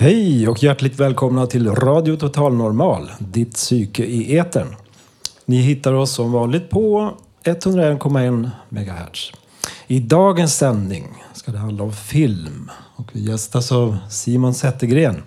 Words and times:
Hej 0.00 0.48
och 0.48 0.62
hjärtligt 0.62 1.00
välkomna 1.00 1.46
till 1.46 1.74
Radio 1.74 2.16
Total 2.16 2.54
Normal, 2.54 3.10
ditt 3.18 3.54
psyke 3.54 4.04
i 4.04 4.36
etern. 4.36 4.76
Ni 5.44 5.56
hittar 5.56 5.92
oss 5.92 6.12
som 6.12 6.32
vanligt 6.32 6.70
på 6.70 7.14
101,1 7.44 8.50
MHz. 8.68 9.32
I 9.86 10.00
dagens 10.00 10.56
sändning 10.56 11.24
ska 11.34 11.52
det 11.52 11.58
handla 11.58 11.84
om 11.84 11.92
film 11.92 12.70
och 12.96 13.10
vi 13.12 13.30
gästas 13.30 13.72
av 13.72 13.96
Simon 14.10 14.54
Zettergren 14.54 15.22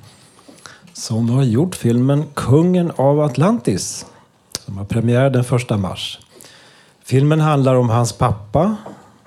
som 0.93 1.29
har 1.29 1.43
gjort 1.43 1.75
filmen 1.75 2.23
Kungen 2.33 2.91
av 2.95 3.21
Atlantis 3.21 4.05
som 4.65 4.77
har 4.77 4.85
premiär 4.85 5.29
den 5.29 5.45
1 5.71 5.79
mars. 5.79 6.19
Filmen 7.03 7.39
handlar 7.39 7.75
om 7.75 7.89
hans 7.89 8.13
pappa 8.13 8.75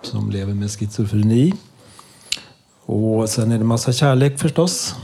som 0.02 0.30
lever 0.30 0.54
med 0.54 0.70
schizofreni. 0.70 1.54
Och 2.86 3.28
sen 3.28 3.52
är 3.52 3.58
det 3.58 3.64
massa 3.64 3.92
kärlek 3.92 4.38
förstås 4.38 4.94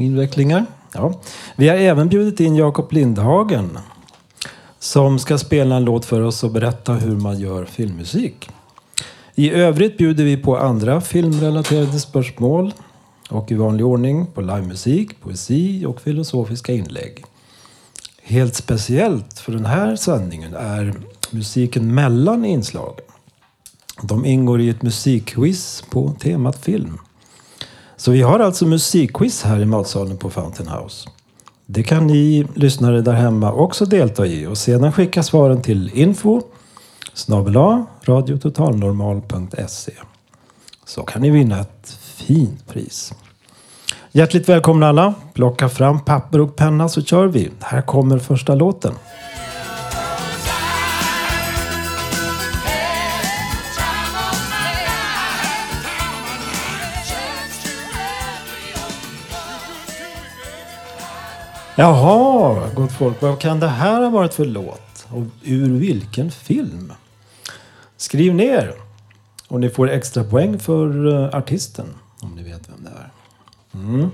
invecklingar. 0.00 0.66
Ja. 0.94 1.12
Vi 1.56 1.68
har 1.68 1.76
även 1.76 2.08
bjudit 2.08 2.40
in 2.40 2.56
Jakob 2.56 2.92
Lindhagen 2.92 3.78
som 4.78 5.18
ska 5.18 5.38
spela 5.38 5.76
en 5.76 5.84
låt 5.84 6.04
för 6.04 6.20
oss 6.20 6.44
och 6.44 6.50
berätta 6.50 6.92
hur 6.92 7.16
man 7.16 7.38
gör 7.38 7.64
filmmusik. 7.64 8.50
I 9.34 9.50
övrigt 9.50 9.98
bjuder 9.98 10.24
vi 10.24 10.36
på 10.36 10.58
andra 10.58 11.00
filmrelaterade 11.00 12.00
spörsmål 12.00 12.72
och 13.30 13.52
i 13.52 13.54
vanlig 13.54 13.86
ordning 13.86 14.26
på 14.26 14.40
livemusik, 14.40 15.20
poesi 15.20 15.84
och 15.86 16.00
filosofiska 16.00 16.72
inlägg. 16.72 17.24
Helt 18.22 18.54
speciellt 18.54 19.38
för 19.38 19.52
den 19.52 19.66
här 19.66 19.96
sändningen 19.96 20.54
är 20.54 20.94
musiken 21.30 21.94
mellan 21.94 22.44
inslagen. 22.44 23.04
De 24.02 24.24
ingår 24.24 24.60
i 24.60 24.68
ett 24.68 24.82
musikquiz 24.82 25.84
på 25.90 26.14
temat 26.20 26.64
film. 26.64 26.98
Så 28.00 28.10
vi 28.10 28.22
har 28.22 28.40
alltså 28.40 28.66
musikquiz 28.66 29.42
här 29.42 29.60
i 29.60 29.64
matsalen 29.64 30.16
på 30.16 30.30
Fountain 30.30 30.68
House. 30.68 31.08
Det 31.66 31.82
kan 31.82 32.06
ni 32.06 32.46
lyssnare 32.54 33.00
där 33.00 33.12
hemma 33.12 33.52
också 33.52 33.84
delta 33.84 34.26
i 34.26 34.46
och 34.46 34.58
sedan 34.58 34.92
skicka 34.92 35.22
svaren 35.22 35.62
till 35.62 35.90
info 35.94 36.42
snabel 37.14 37.56
radiototalnormal.se 38.04 39.92
så 40.86 41.02
kan 41.02 41.22
ni 41.22 41.30
vinna 41.30 41.60
ett 41.60 41.98
fint 42.00 42.68
pris. 42.68 43.12
Hjärtligt 44.12 44.48
välkomna 44.48 44.88
alla. 44.88 45.14
Plocka 45.32 45.68
fram 45.68 46.04
papper 46.04 46.40
och 46.40 46.56
penna 46.56 46.88
så 46.88 47.02
kör 47.02 47.26
vi. 47.26 47.50
Här 47.60 47.82
kommer 47.82 48.18
första 48.18 48.54
låten. 48.54 48.94
Jaha, 61.76 62.70
gott 62.74 62.92
folk. 62.92 63.22
Vad 63.22 63.40
kan 63.40 63.60
det 63.60 63.68
här 63.68 64.02
ha 64.02 64.10
varit 64.10 64.34
för 64.34 64.44
låt? 64.44 65.06
Och 65.08 65.22
ur 65.42 65.78
vilken 65.78 66.30
film? 66.30 66.92
Skriv 67.96 68.34
ner. 68.34 68.74
Och 69.48 69.60
ni 69.60 69.68
får 69.68 69.90
extra 69.90 70.24
poäng 70.24 70.58
för 70.58 71.06
uh, 71.06 71.34
artisten. 71.34 71.86
Om 72.20 72.34
ni 72.34 72.42
vet 72.42 72.68
vem 72.68 72.84
det 72.84 72.90
är. 72.90 73.10
Mm. 73.74 74.10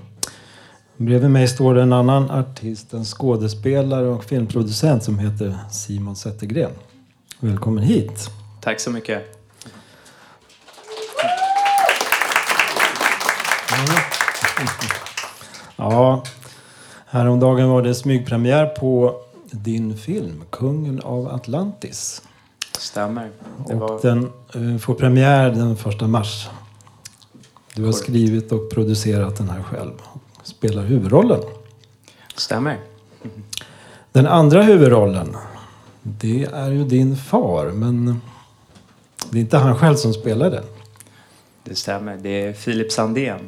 Bredvid 0.96 1.30
mig 1.30 1.48
står 1.48 1.78
en 1.78 1.92
annan 1.92 2.30
artist, 2.30 2.92
en 2.92 3.04
skådespelare 3.04 4.06
och 4.06 4.24
filmproducent 4.24 5.04
som 5.04 5.18
heter 5.18 5.58
Simon 5.70 6.16
Zettergren. 6.16 6.72
Välkommen 7.40 7.84
hit. 7.84 8.30
Tack 8.60 8.80
så 8.80 8.90
mycket. 8.90 9.22
Mm. 13.72 14.02
Ja, 15.76 16.22
Häromdagen 17.16 17.68
var 17.68 17.82
det 17.82 17.94
smygpremiär 17.94 18.66
på 18.66 19.20
din 19.50 19.96
film 19.96 20.44
Kungen 20.50 21.00
av 21.00 21.28
Atlantis. 21.28 22.22
Stämmer. 22.78 23.30
Det 23.66 23.74
och 23.74 23.80
var... 23.80 24.00
den 24.02 24.32
uh, 24.56 24.78
får 24.78 24.94
premiär 24.94 25.50
den 25.50 25.76
första 25.76 26.06
mars. 26.06 26.48
Du 27.74 27.84
har 27.84 27.92
skrivit 27.92 28.52
och 28.52 28.70
producerat 28.70 29.36
den 29.36 29.48
här 29.48 29.62
själv. 29.62 29.92
Och 30.34 30.46
spelar 30.46 30.82
huvudrollen. 30.82 31.40
Stämmer. 32.36 32.78
Den 34.12 34.26
andra 34.26 34.62
huvudrollen, 34.62 35.36
det 36.02 36.44
är 36.44 36.70
ju 36.70 36.84
din 36.84 37.16
far. 37.16 37.66
Men 37.66 38.20
det 39.30 39.38
är 39.38 39.40
inte 39.40 39.58
han 39.58 39.78
själv 39.78 39.96
som 39.96 40.14
spelar 40.14 40.50
den. 40.50 40.64
Det 41.64 41.74
stämmer. 41.74 42.16
Det 42.16 42.42
är 42.42 42.52
Filip 42.52 42.92
Sandén. 42.92 43.38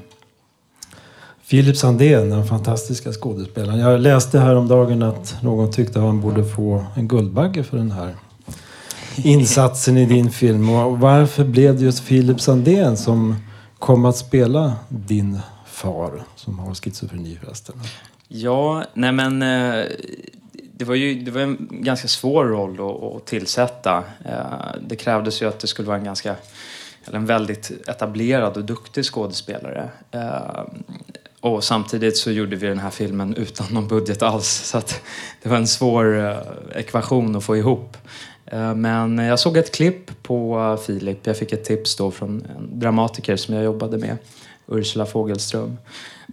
Philip 1.50 1.76
Sandén, 1.76 2.31
den 2.31 2.47
fantastiska 2.47 3.12
skådespelaren. 3.12 3.78
Jag 3.78 4.00
läste 4.00 4.38
häromdagen 4.38 5.03
att 5.03 5.42
någon 5.42 5.72
tyckte 5.72 5.98
att 5.98 6.04
han 6.04 6.20
borde 6.20 6.44
få 6.44 6.84
en 6.97 7.09
Guldbagge 7.09 7.64
för 7.64 7.76
den 7.76 7.91
här 7.91 8.14
insatsen 9.16 9.97
i 9.97 10.06
din 10.06 10.31
film. 10.31 10.69
Och 10.69 11.00
varför 11.00 11.44
blev 11.44 11.78
det 11.78 11.84
just 11.84 12.06
Philip 12.06 12.41
Sandén 12.41 12.97
som 12.97 13.36
kom 13.78 14.04
att 14.04 14.16
spela 14.16 14.76
din 14.88 15.38
far 15.66 16.22
som 16.36 16.59
har 16.59 16.75
schizofreni 16.75 17.38
förresten? 17.44 17.75
Ja, 18.28 18.84
nej 18.94 19.12
men 19.12 19.42
eh, 19.42 19.84
det 20.72 20.84
var 20.84 20.94
ju 20.94 21.22
det 21.22 21.30
var 21.30 21.41
en 21.41 21.69
ganska 21.70 22.09
svår 22.09 22.44
roll 22.44 22.72
att, 22.72 23.16
att 23.16 23.26
tillsätta. 23.26 24.04
Eh, 24.25 24.80
det 24.88 24.97
krävdes 24.97 25.42
ju 25.42 25.48
att 25.48 25.60
det 25.60 25.66
skulle 25.66 25.88
vara 25.88 25.98
en 25.98 26.04
ganska 26.04 26.34
eller 27.04 27.19
en 27.19 27.26
väldigt 27.26 27.88
etablerad 27.88 28.56
och 28.56 28.65
duktig 28.65 29.04
skådespelare. 29.04 29.88
Eh, 30.10 30.65
Eh, 31.43 31.50
och 31.50 31.65
samtidigt 31.65 32.16
så 32.16 32.31
gjorde 32.31 32.56
vi 32.56 32.66
den 32.66 32.78
här 32.78 32.91
filmen 32.91 33.34
utan 33.34 33.66
någon 33.71 33.88
budget 33.88 34.22
alls. 34.22 34.49
Så 34.49 34.78
att 34.78 35.00
det 35.43 35.49
var 35.49 35.56
en 35.56 35.66
svår 35.66 36.16
uh, 36.16 36.37
ekvation 36.75 37.37
att 37.37 37.44
få 37.44 37.56
ihop. 37.56 37.97
Uh, 38.53 38.75
men 38.75 39.19
jag 39.19 39.38
såg 39.38 39.56
ett 39.56 39.75
klipp 39.75 40.22
på 40.22 40.59
uh, 40.59 40.77
Filip. 40.77 41.27
Jag 41.27 41.37
fick 41.37 41.53
ett 41.53 41.65
tips 41.65 41.97
då 41.97 42.10
från 42.10 42.47
en 42.56 42.81
dramatiker 42.81 43.37
som 43.37 43.54
jag 43.54 43.65
jobbade 43.65 43.98
med, 43.98 44.16
Ursula 44.66 45.06
Fogelström. 45.06 45.77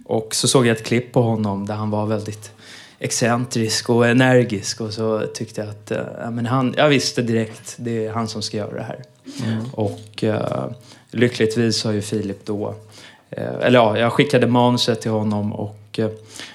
Och 0.04 0.34
så 0.34 0.48
såg 0.48 0.66
jag 0.66 0.76
ett 0.76 0.84
klipp 0.84 1.12
på 1.12 1.22
honom 1.22 1.66
där 1.66 1.74
han 1.74 1.90
var 1.90 2.06
väldigt 2.06 2.52
excentrisk 2.98 3.90
och 3.90 4.06
energisk 4.06 4.80
och 4.80 4.92
så 4.92 5.26
tyckte 5.34 5.60
jag 5.60 5.70
att 5.70 5.92
uh, 5.92 6.30
men 6.30 6.46
han, 6.46 6.74
jag 6.76 6.88
visste 6.88 7.22
direkt 7.22 7.74
det 7.78 8.06
är 8.06 8.12
han 8.12 8.28
som 8.28 8.42
ska 8.42 8.56
göra 8.56 8.74
det 8.74 8.82
här. 8.82 9.02
Mm. 9.44 9.64
Och 9.72 10.24
uh, 10.24 10.66
lyckligtvis 11.10 11.84
har 11.84 11.92
ju 11.92 12.02
Filip 12.02 12.46
då 12.46 12.74
Eh, 13.15 13.15
Eh, 13.30 13.54
eller 13.60 13.78
ja, 13.78 13.98
jag 13.98 14.12
skickade 14.12 14.46
manuset 14.46 15.00
till 15.00 15.10
honom 15.10 15.52
och 15.52 15.98
eh, 15.98 16.10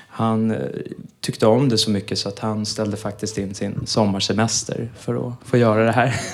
han 0.08 0.52
eh, 0.52 0.58
tyckte 1.22 1.48
om 1.48 1.70
det 1.70 1.78
så 1.78 1.92
mycket 1.92 2.20
så 2.20 2.30
att 2.30 2.40
han 2.40 2.66
ställde 2.66 2.98
faktiskt 2.98 3.38
in 3.38 3.54
sin 3.54 3.82
sommarsemester 3.86 4.90
för 5.00 5.28
att 5.28 5.34
få 5.46 5.58
göra 5.58 5.86
det 5.86 5.92
här. 5.92 6.16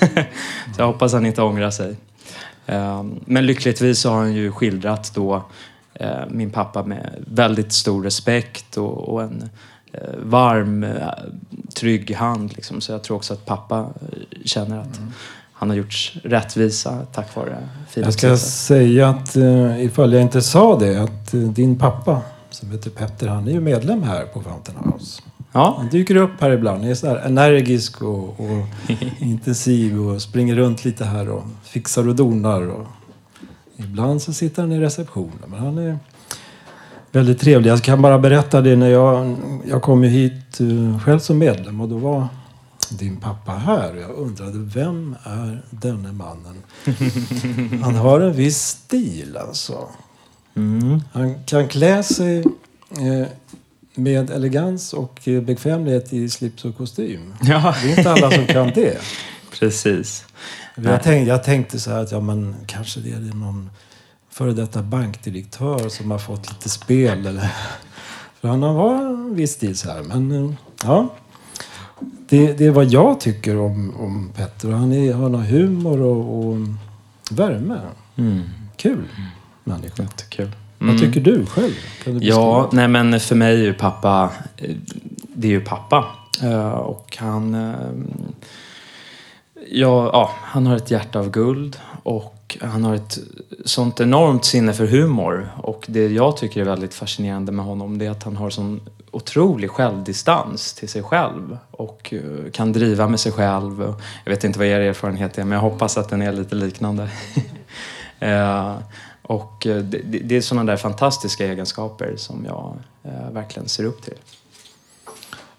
så 0.76 0.80
jag 0.80 0.86
hoppas 0.86 1.12
han 1.12 1.26
inte 1.26 1.42
ångrar 1.42 1.70
sig. 1.70 1.96
Ehm, 2.66 3.20
men 3.24 3.46
lyckligtvis 3.46 4.04
har 4.04 4.14
han 4.14 4.32
ju 4.32 4.52
skildrat 4.52 5.12
då 5.14 5.42
min 6.28 6.50
pappa 6.50 6.82
med 6.82 7.24
väldigt 7.26 7.72
stor 7.72 8.02
respekt 8.02 8.76
och, 8.76 9.22
en 9.22 9.48
varm, 10.18 10.86
trygg 11.74 12.14
hand. 12.14 12.52
Liksom. 12.56 12.80
Så 12.80 12.92
jag 12.92 13.02
tror 13.02 13.16
också 13.16 13.34
att 13.34 13.46
pappa 13.46 13.90
känner 14.44 14.80
att 14.80 14.98
mm 14.98 15.12
han 15.58 15.70
har 15.70 15.76
gjort 15.76 16.12
rättvisa 16.22 17.06
tack 17.12 17.36
vare 17.36 17.68
fina 17.88 18.06
Jag 18.06 18.14
ska 18.14 18.36
säga 18.36 19.08
att 19.08 19.36
uh, 19.36 19.84
ifall 19.84 20.12
jag 20.12 20.22
inte 20.22 20.42
sa 20.42 20.78
det 20.78 21.02
att 21.02 21.34
uh, 21.34 21.50
din 21.50 21.78
pappa 21.78 22.22
som 22.50 22.70
heter 22.70 22.90
Petter 22.90 23.28
han 23.28 23.48
är 23.48 23.52
ju 23.52 23.60
medlem 23.60 24.02
här 24.02 24.24
på 24.24 24.42
Fountain 24.42 24.78
House. 24.78 25.22
Ja. 25.52 25.74
Han 25.78 25.88
dyker 25.88 26.16
upp 26.16 26.40
här 26.40 26.50
ibland. 26.50 26.80
Han 26.80 26.90
är 26.90 26.94
så 26.94 27.06
här 27.06 27.16
energisk 27.16 28.02
och, 28.02 28.40
och 28.40 28.66
intensiv 29.18 30.00
och 30.00 30.22
springer 30.22 30.54
runt 30.54 30.84
lite 30.84 31.04
här 31.04 31.28
och 31.28 31.42
fixar 31.62 32.08
och 32.08 32.14
donar. 32.14 32.68
Och 32.68 32.86
ibland 33.76 34.22
så 34.22 34.32
sitter 34.32 34.62
han 34.62 34.72
i 34.72 34.80
receptionen. 34.80 35.44
Men 35.46 35.58
han 35.58 35.78
är 35.78 35.98
väldigt 37.12 37.40
trevlig. 37.40 37.70
Jag 37.70 37.82
kan 37.82 38.02
bara 38.02 38.18
berätta 38.18 38.60
det 38.60 38.76
när 38.76 38.88
jag, 38.88 39.36
jag 39.68 39.82
kom 39.82 40.02
hit 40.02 40.60
uh, 40.60 40.98
själv 40.98 41.18
som 41.18 41.38
medlem 41.38 41.80
och 41.80 41.88
då 41.88 41.96
var 41.96 42.28
din 42.94 43.16
pappa 43.16 43.52
här. 43.52 43.94
Jag 43.94 44.10
undrade, 44.10 44.58
vem 44.58 45.16
är 45.24 45.62
denne 45.70 46.12
mannen? 46.12 46.56
Han 47.82 47.94
har 47.94 48.20
en 48.20 48.32
viss 48.32 48.66
stil 48.66 49.36
alltså. 49.36 49.88
Mm. 50.56 51.00
Han 51.12 51.44
kan 51.44 51.68
klä 51.68 52.02
sig 52.02 52.38
eh, 52.90 53.28
med 53.94 54.30
elegans 54.30 54.92
och 54.92 55.28
eh, 55.28 55.42
bekvämlighet 55.42 56.12
i 56.12 56.28
slips 56.28 56.64
och 56.64 56.76
kostym. 56.76 57.34
Ja, 57.40 57.74
Det 57.82 57.92
är 57.92 57.98
inte 57.98 58.10
alla 58.10 58.30
som 58.30 58.46
kan 58.46 58.70
det. 58.74 58.98
precis. 59.58 60.24
Jag 60.76 61.02
tänkte, 61.02 61.28
jag 61.28 61.44
tänkte 61.44 61.80
så 61.80 61.90
här 61.90 62.02
att 62.02 62.12
ja, 62.12 62.20
men 62.20 62.56
kanske 62.66 63.00
det 63.00 63.10
är 63.10 63.34
någon 63.34 63.70
före 64.30 64.52
detta 64.52 64.82
bankdirektör 64.82 65.88
som 65.88 66.10
har 66.10 66.18
fått 66.18 66.50
lite 66.50 66.68
spel. 66.68 67.26
Eller, 67.26 67.48
för 68.40 68.48
han 68.48 68.62
har 68.62 68.94
en 69.06 69.34
viss 69.34 69.52
stil 69.52 69.76
så 69.76 69.90
här. 69.90 70.02
Men 70.02 70.32
eh, 70.32 70.54
ja, 70.84 71.14
det, 72.28 72.52
det 72.58 72.66
är 72.66 72.70
vad 72.70 72.84
jag 72.84 73.20
tycker 73.20 73.58
om, 73.58 73.94
om 73.98 74.30
Petter. 74.36 74.70
Han 74.70 74.92
är, 74.92 75.12
har 75.14 75.28
någon 75.28 75.42
humor 75.42 76.00
och, 76.00 76.38
och 76.48 76.56
värme. 77.30 77.78
Mm. 78.16 78.42
Kul 78.76 79.04
människa. 79.64 80.02
Jättekul. 80.02 80.50
Vad 80.78 80.98
tycker 80.98 81.20
du 81.20 81.46
själv? 81.46 81.72
Kan 82.04 82.18
du 82.18 82.26
Ja, 82.26 82.70
nej 82.72 82.88
men 82.88 83.20
för 83.20 83.34
mig 83.34 83.54
är 83.54 83.64
ju 83.64 83.74
pappa, 83.74 84.30
eh, 84.56 84.76
det 85.34 85.48
är 85.48 85.52
ju 85.52 85.60
pappa. 85.60 86.04
Eh, 86.42 86.68
Och 86.68 87.16
han, 87.20 87.54
eh, 87.54 87.74
ja, 89.70 90.10
ja, 90.12 90.30
han 90.42 90.66
har 90.66 90.76
ett 90.76 90.90
hjärta 90.90 91.18
av 91.18 91.30
guld 91.30 91.76
och 92.02 92.37
han 92.60 92.84
har 92.84 92.94
ett 92.94 93.18
sånt 93.64 94.00
enormt 94.00 94.44
sinne 94.44 94.72
för 94.72 94.86
humor. 94.86 95.48
Och 95.56 95.84
det 95.88 96.06
jag 96.06 96.36
tycker 96.36 96.60
är 96.60 96.64
väldigt 96.64 96.94
fascinerande 96.94 97.52
med 97.52 97.64
honom 97.64 97.98
det 97.98 98.06
är 98.06 98.10
att 98.10 98.22
han 98.22 98.36
har 98.36 98.50
sån 98.50 98.80
otrolig 99.10 99.70
självdistans 99.70 100.74
till 100.74 100.88
sig 100.88 101.02
själv 101.02 101.58
och 101.70 102.14
eh, 102.14 102.50
kan 102.52 102.72
driva 102.72 103.08
med 103.08 103.20
sig 103.20 103.32
själv. 103.32 103.94
Jag 104.24 104.30
vet 104.30 104.44
inte 104.44 104.58
vad 104.58 104.68
er 104.68 104.80
erfarenhet 104.80 105.38
är 105.38 105.44
men 105.44 105.52
jag 105.52 105.60
hoppas 105.60 105.98
att 105.98 106.08
den 106.08 106.22
är 106.22 106.32
lite 106.32 106.54
liknande. 106.54 107.08
Eh, 108.20 108.76
och 109.22 109.66
eh, 109.66 109.82
det, 109.82 110.36
är 110.36 110.40
sådana 110.40 110.72
där 110.72 110.76
fantastiska 110.76 111.46
egenskaper 111.46 112.14
som 112.16 112.44
jag 112.44 112.76
verkligen 113.32 113.68
ser 113.68 113.84
upp 113.84 114.02
till. 114.02 114.14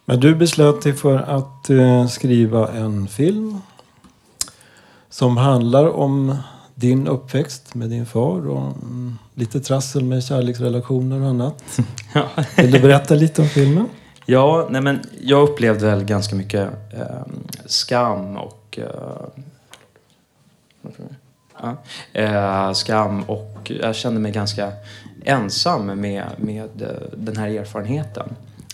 Men 0.06 0.20
du 0.20 0.36
beslöt 0.36 0.82
dig 0.82 0.94
för 0.94 1.18
att 1.18 1.70
skriva 2.12 2.68
en 2.68 3.08
film 3.08 3.62
som 5.10 5.38
handlar 5.38 5.90
om 5.90 6.38
din 6.80 7.08
uppväxt 7.08 7.76
med 7.76 7.90
din 7.90 8.06
far 8.06 8.48
och 8.50 8.78
mm, 8.82 9.18
lite 9.36 9.60
trassel 9.60 10.04
med 10.04 10.24
kärleksrelationer 10.24 11.22
och 11.22 11.28
annat. 11.28 11.64
Ja. 12.14 12.30
Vill 12.58 12.72
du 12.72 12.80
berätta 12.80 13.14
lite 13.14 13.42
om 13.42 13.48
filmen? 13.48 13.86
Ja, 14.26 14.68
nej 14.70 14.82
men 14.82 15.00
jag 15.22 15.50
upplevde 15.50 15.86
väl 15.86 16.04
ganska 16.04 16.36
mycket 16.36 16.70
eh, 16.94 17.26
skam 17.66 18.38
och... 18.38 18.80
Eh, 18.82 19.26
eh, 22.14 22.74
skam 22.74 23.24
och 23.24 23.72
jag 23.82 23.96
kände 23.96 24.20
mig 24.20 24.32
ganska 24.32 24.72
ensam 25.24 25.86
med, 25.86 26.26
med 26.38 26.82
eh, 26.82 27.18
den 27.18 27.38
här 27.38 27.48
erfarenheten. 27.48 28.30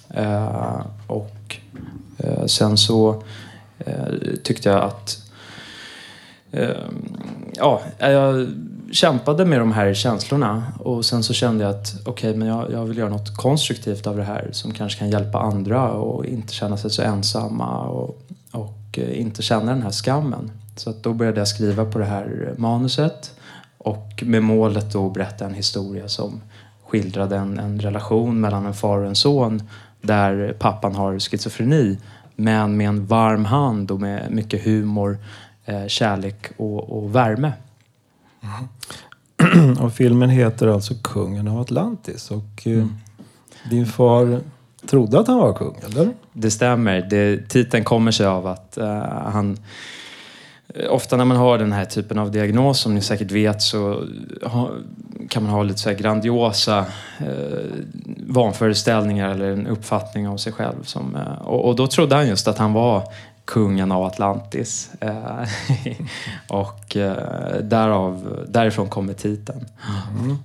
Eh, 0.10 0.86
och 1.08 1.58
eh, 2.18 2.46
sen 2.46 2.78
så 2.78 3.24
tyckte 4.44 4.70
jag 4.70 4.84
att 4.84 5.25
Eh, 6.56 6.70
ja, 7.54 7.82
jag 8.00 8.48
kämpade 8.92 9.46
med 9.46 9.60
de 9.60 9.72
här 9.72 9.94
känslorna 9.94 10.64
och 10.80 11.06
sen 11.06 11.24
så 11.24 11.34
kände 11.34 11.64
jag 11.64 11.72
att 11.72 11.96
okej, 12.06 12.36
men 12.36 12.48
jag, 12.48 12.72
jag 12.72 12.86
vill 12.86 12.98
göra 12.98 13.10
något 13.10 13.38
konstruktivt 13.38 14.08
av 14.08 14.18
det 14.18 14.24
här 14.24 14.50
som 14.52 14.74
kanske 14.74 15.00
kan 15.00 15.10
hjälpa 15.10 15.40
andra 15.40 15.92
och 15.92 16.26
inte 16.26 16.54
känna 16.54 16.78
sig 16.78 16.90
så 16.90 17.02
ensamma 17.02 17.88
och, 17.88 18.22
och 18.52 19.00
eh, 19.00 19.22
inte 19.22 19.42
känna 19.42 19.72
den 19.72 19.82
här 19.82 19.92
skammen. 19.92 20.52
Så 20.76 20.90
att 20.90 21.04
då 21.04 21.14
började 21.14 21.40
jag 21.40 21.48
skriva 21.48 21.86
på 21.86 22.00
det 22.00 22.06
här 22.06 22.54
manuset 22.58 23.32
och 23.78 24.24
med 24.26 24.44
målet 24.44 24.94
då 24.94 25.08
att 25.08 25.14
berätta 25.14 25.46
en 25.46 25.54
historia 25.54 26.08
som 26.08 26.42
skildrade 26.88 27.36
en, 27.38 27.60
en 27.60 27.80
relation 27.80 28.42
mellan 28.42 28.66
en 28.66 28.74
far 28.74 28.98
och 28.98 29.08
en 29.08 29.16
son 29.16 29.64
där 30.02 30.56
pappan 30.60 30.96
har 30.96 31.20
schizofreni 31.20 31.98
men 32.36 32.78
med 32.78 32.88
en 32.88 33.06
varm 33.06 33.46
hand 33.46 33.92
och 33.92 34.02
med 34.02 34.32
mycket 34.32 34.66
humor, 34.66 35.18
eh, 35.66 35.88
kärlek 35.88 36.52
och, 36.58 36.98
och 36.98 37.16
värme. 37.16 37.54
Och 39.80 39.94
filmen 39.94 40.30
heter 40.30 40.68
alltså 40.68 40.94
Kungen 41.04 41.48
av 41.48 41.60
Atlantis. 41.60 42.32
Och 42.32 42.68
eh, 42.68 42.86
din 43.70 43.86
far 43.86 44.40
trodde 44.88 45.20
att 45.20 45.28
han 45.28 45.38
var 45.38 45.54
kung, 45.54 45.76
eller? 45.86 46.10
Det 46.34 46.52
stämmer. 46.52 47.02
Det, 47.10 47.50
titeln 47.50 47.84
kommer 47.84 48.12
sig 48.12 48.26
av 48.26 48.48
att 48.48 48.78
eh, 48.78 49.02
han... 49.10 49.58
eh, 50.68 50.92
Ofta 50.92 51.18
när 51.18 51.26
man 51.26 51.38
har 51.38 51.58
den 51.58 51.72
här 51.72 51.86
typen 51.86 52.20
av 52.20 52.32
diagnos, 52.32 52.80
som 52.80 52.96
ni 52.96 53.02
säkert 53.02 53.32
vet, 53.32 53.62
så 53.62 54.04
ha, 54.44 54.70
kan 55.30 55.44
man 55.44 55.52
ha 55.52 55.64
lite 55.64 55.80
så 55.80 55.90
här 55.90 55.98
grandiosa 55.98 56.86
eh, 57.20 57.60
vanföreställningar 58.28 59.30
eller 59.30 59.52
en 59.52 59.68
uppfattning 59.68 60.30
om 60.30 60.38
sig 60.38 60.54
själv. 60.54 60.84
Som, 60.84 61.16
eh, 61.16 61.42
och, 61.42 61.66
och 61.68 61.76
då 61.76 61.88
trodde 61.88 62.16
han 62.16 62.28
just 62.28 62.48
att 62.48 62.58
han 62.58 62.74
var 62.74 63.04
kungen 63.46 63.92
av 63.92 64.04
Atlantis. 64.04 64.90
Eh, 65.02 65.12
och 66.48 66.96
eh, 66.98 67.14
därav, 67.62 68.28
därifrån 68.48 68.88
kommer 68.88 69.14
titeln. 69.14 69.66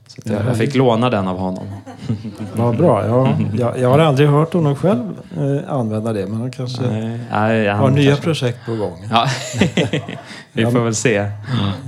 Så 0.06 0.20
att 0.20 0.26
jag, 0.26 0.46
jag 0.46 0.56
fick 0.56 0.74
låna 0.74 1.10
den 1.10 1.28
av 1.28 1.38
honom. 1.38 1.66
Vad 2.54 2.76
bra. 2.76 3.06
Ja, 3.06 3.28
jag, 3.58 3.78
jag 3.78 3.88
har 3.90 3.98
aldrig 3.98 4.28
hört 4.28 4.52
honom 4.52 4.76
själv 4.76 5.10
eh, 5.36 5.72
använda 5.74 6.12
det, 6.12 6.26
men 6.26 6.40
han 6.40 6.50
kanske 6.50 6.82
Nej, 6.82 7.20
nej, 7.30 7.68
han 7.68 7.78
har 7.78 7.90
nya 7.90 8.06
kanske- 8.10 8.24
projekt 8.24 8.58
på 8.66 8.74
gång. 8.76 9.06
Ja, 9.10 9.26
vi 10.52 10.66
får 10.66 10.80
väl 10.84 10.94
se. 10.94 11.30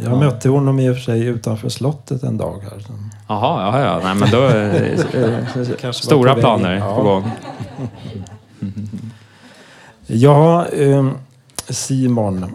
Jag 0.04 0.18
mötte 0.18 0.48
honom 0.48 0.80
i 0.80 0.90
och 0.90 0.94
för 0.94 1.02
sig 1.02 1.24
utanför 1.26 1.68
slottet 1.68 2.22
en 2.22 2.38
dag 2.38 2.60
här. 2.62 2.80
Så- 2.80 2.92
Jaha, 3.28 3.62
ja, 3.62 3.80
ja. 3.84 4.00
Nej, 4.04 4.14
men 4.14 4.30
då 4.30 5.92
stora 5.92 6.34
planer. 6.34 6.74
Ja. 6.74 6.96
på 6.96 7.02
gång. 7.02 7.30
Ja, 10.14 10.66
eh, 10.66 11.10
Simon. 11.68 12.46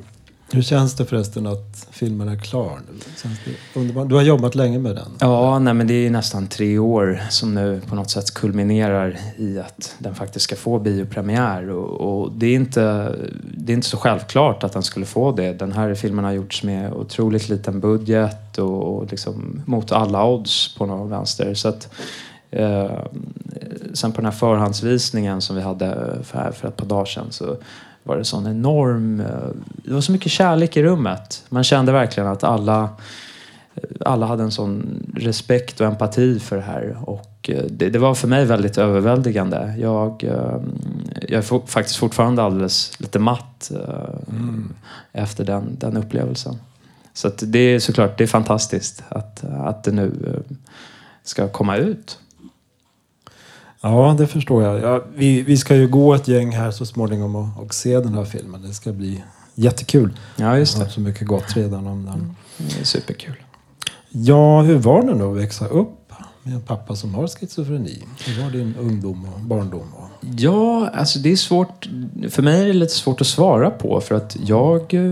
Hur 0.52 0.62
känns 0.62 0.96
det 0.96 1.06
förresten 1.06 1.48
att 1.48 1.88
filmen 1.92 2.28
är 2.28 2.36
klar 2.36 2.80
nu? 2.88 3.00
Känns 3.24 3.40
det 3.46 3.80
underbart? 3.80 4.10
Du 4.10 4.16
har 4.16 4.22
jobbat 4.22 4.56
länge 4.56 4.80
med 4.80 4.96
den. 4.96 5.12
Ja, 5.20 5.60
nej, 5.60 5.74
men 5.74 5.88
det 5.88 5.94
är 5.94 6.10
nästan 6.10 6.48
tre 6.48 6.78
år 6.78 7.22
som 7.30 7.54
nu 7.54 7.82
på 7.88 7.96
något 7.96 8.10
sätt 8.10 8.34
kulminerar 8.34 9.18
i 9.38 9.60
att 9.60 9.96
den 10.00 10.16
faktiskt 10.16 10.44
ska 10.44 10.56
få 10.56 10.80
biopremiär. 10.80 11.70
Och, 11.70 12.22
och 12.22 12.32
det, 12.32 12.48
är 12.48 12.56
inte, 12.56 13.16
det 13.58 13.72
är 13.72 13.76
inte 13.76 13.88
så 13.88 13.98
självklart 13.98 14.64
att 14.64 14.74
den 14.74 14.84
skulle 14.84 15.06
få 15.06 15.32
det. 15.32 15.54
Den 15.54 15.72
här 15.72 15.96
filmen 15.96 16.26
har 16.26 16.32
gjorts 16.32 16.64
med 16.64 16.94
otroligt 16.94 17.50
liten 17.50 17.80
budget 17.80 18.58
och, 18.58 18.98
och 18.98 19.12
liksom 19.12 19.62
mot 19.66 19.92
alla 19.92 20.26
odds 20.26 20.76
på 20.76 20.86
något 20.86 21.12
vänster. 21.12 21.54
Så 21.54 21.68
att, 21.68 21.90
eh, 22.52 23.00
sen 23.94 24.12
på 24.12 24.16
den 24.22 24.26
här 24.26 24.38
förhandsvisningen 24.40 25.42
som 25.42 25.56
vi 25.56 25.62
hade 25.62 26.18
för, 26.24 26.52
för 26.52 26.68
ett 26.68 26.78
par 26.78 26.86
dagar 26.86 27.06
sedan 27.06 27.28
så 27.30 27.58
var 28.04 28.18
det 28.18 28.26
sån 28.26 28.48
enorm... 28.48 29.20
eh, 29.20 29.26
Det 29.68 29.94
var 29.94 30.02
så 30.02 30.12
mycket 30.12 30.32
kärlek 30.32 30.78
i 30.78 30.84
rummet. 30.84 31.44
Man 31.50 31.64
kände 31.64 31.92
verkligen 31.92 32.30
att 32.30 32.44
alla 32.44 32.90
alla 34.06 34.26
hade 34.26 34.44
en 34.44 34.52
sån 34.52 35.04
respekt 35.16 35.82
och 35.82 35.88
empati 35.88 36.40
för 36.40 36.56
det 36.56 36.62
här. 36.62 36.98
Och 37.06 37.50
eh, 37.50 37.64
det, 37.70 37.90
det 37.90 38.00
var 38.00 38.16
för 38.16 38.28
mig 38.28 38.46
väldigt 38.46 38.78
överväldigande. 38.78 39.76
Jag, 39.80 40.24
eh, 40.24 40.62
jag 41.22 41.38
är 41.38 41.68
faktiskt 41.68 41.98
fortfarande 41.98 42.44
alldeles 42.44 43.00
lite 43.00 43.20
matt 43.20 43.72
eh, 43.76 44.42
efter 45.12 45.46
den, 45.46 45.76
den 45.80 45.98
upplevelsen. 45.98 46.56
Så 47.14 47.32
det 47.42 47.60
är 47.60 47.80
såklart 47.80 48.18
det 48.18 48.24
är 48.24 48.28
fantastiskt 48.28 49.04
att, 49.10 49.44
att 49.44 49.84
det 49.84 49.92
nu 49.92 50.42
ska 51.24 51.48
komma 51.48 51.78
ut. 51.78 52.20
Ja, 53.92 54.16
det 54.18 54.28
förstår 54.28 54.64
jag. 54.64 54.80
Ja, 54.82 55.04
vi, 55.16 55.42
vi 55.42 55.58
ska 55.58 55.76
ju 55.76 55.88
gå 55.88 56.14
ett 56.14 56.28
gäng 56.28 56.52
här 56.52 56.72
så 56.72 56.86
småningom 56.86 57.36
och, 57.36 57.64
och 57.64 57.74
se 57.74 58.00
den 58.00 58.14
här 58.14 58.26
filmen. 58.26 58.62
Det 58.62 58.74
ska 58.74 58.92
bli 58.92 59.24
jättekul. 59.56 60.14
Ja, 60.36 60.58
just 60.58 60.74
Jag 60.74 60.80
har 60.80 60.86
det. 60.86 60.92
så 60.92 61.00
mycket 61.02 61.28
gott 61.28 61.58
redan 61.58 61.88
om 61.88 62.06
den. 62.06 62.36
Det 62.58 62.80
är 62.82 62.86
superkul. 62.86 63.36
Ja, 64.10 64.62
hur 64.62 64.78
var 64.78 65.02
det 65.04 65.14
då 65.14 65.32
att 65.32 65.38
växa 65.38 65.68
upp 65.68 65.97
med 66.48 66.56
en 66.56 66.62
pappa 66.62 66.96
som 66.96 67.16
har 67.16 67.28
schizofreni? 67.28 68.04
Hur 68.26 68.44
var 68.44 68.52
din 68.52 68.76
ungdom 68.80 69.26
och 69.36 69.40
barndom? 69.42 69.94
Och... 69.96 70.08
Ja, 70.38 70.90
alltså 70.94 71.20
det 71.20 71.32
är 71.32 71.36
svårt. 71.36 71.90
För 72.30 72.42
mig 72.44 72.62
är 72.62 72.68
det 72.68 72.74
lite 72.74 72.94
svårt 72.94 73.22
att 73.22 73.28
svara 73.28 73.70
på 73.70 74.02
för 74.02 74.16
att 74.16 74.38
jag... 74.46 74.94
Eh, 74.94 75.12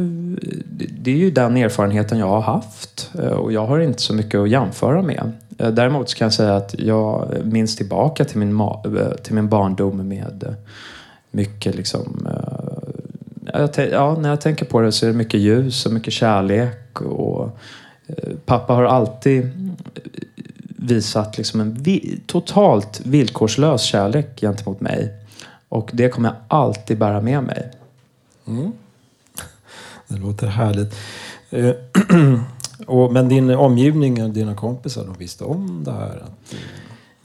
det- 0.99 1.11
är 1.11 1.15
ju 1.15 1.31
den 1.31 1.57
erfarenheten 1.57 2.19
jag 2.19 2.27
har 2.27 2.41
haft 2.41 3.11
eh, 3.19 3.25
och 3.29 3.51
jag 3.53 3.65
har 3.67 3.79
inte 3.79 4.01
så 4.01 4.13
mycket 4.13 4.39
att 4.39 4.49
jämföra 4.49 5.01
med. 5.01 5.31
Eh, 5.57 5.69
däremot 5.71 6.09
så 6.09 6.17
kan 6.17 6.25
jag 6.25 6.33
säga 6.33 6.55
att 6.55 6.75
jag 6.79 7.31
minns 7.43 7.75
tillbaka 7.75 8.25
till 8.25 8.37
min, 8.37 8.53
ma- 8.53 9.15
till 9.17 9.33
min 9.33 9.49
barndom 9.49 10.07
med 10.07 10.55
mycket 11.31 11.75
liksom... 11.75 12.27
Ja, 13.91 14.17
när 14.19 14.29
jag 14.29 14.41
tänker 14.41 14.65
på 14.65 14.81
det 14.81 14.91
så 14.91 15.05
är 15.05 15.09
det 15.11 15.17
mycket 15.17 15.39
ljus 15.39 15.85
och 15.85 15.91
mycket 15.93 16.13
kärlek 16.13 17.01
och 17.01 17.57
pappa 18.45 18.73
har 18.73 18.83
alltid 18.83 19.51
visat 20.85 21.37
liksom 21.37 21.61
en 21.61 21.73
vi- 21.73 22.19
totalt 22.27 23.01
villkorslös 23.03 23.81
kärlek 23.81 24.39
gentemot 24.41 24.81
mig. 24.81 25.13
Och 25.69 25.89
det 25.93 26.09
kommer 26.09 26.29
jag 26.29 26.37
alltid 26.47 26.97
bära 26.97 27.21
med 27.21 27.43
mig. 27.43 27.71
Det 30.07 30.17
låter 30.17 30.47
härligt. 30.47 30.95
Eh, 31.49 31.71
och, 32.87 33.13
men 33.13 33.29
din 33.29 33.49
omgivning, 33.49 34.33
dina 34.33 34.55
kompisar, 34.55 35.05
de 35.05 35.13
visste 35.17 35.43
om 35.43 35.83
det 35.83 35.91
här? 35.91 36.23
Att, 36.23 36.55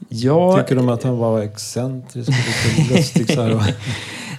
Ja, 0.09 0.57
Tycker 0.57 0.75
de 0.75 0.89
att 0.89 1.03
han 1.03 1.17
var 1.17 1.41
excentrisk 1.41 2.29
och 2.29 2.79
lite 2.79 2.93
lustig 2.93 3.33
så 3.33 3.41
här? 3.41 3.75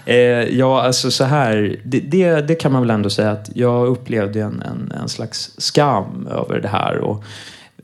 Eh, 0.04 0.58
ja, 0.58 0.82
alltså 0.82 1.10
så 1.10 1.24
här. 1.24 1.80
Det, 1.84 2.00
det, 2.00 2.40
det, 2.40 2.54
kan 2.54 2.72
man 2.72 2.82
väl 2.82 2.90
ändå 2.90 3.10
säga 3.10 3.30
att 3.30 3.50
jag 3.54 3.86
upplevde 3.86 4.40
en, 4.40 4.62
en, 4.62 4.92
en 5.02 5.08
slags 5.08 5.50
skam 5.58 6.26
över 6.30 6.60
det 6.60 6.68
här. 6.68 6.98
Och 6.98 7.24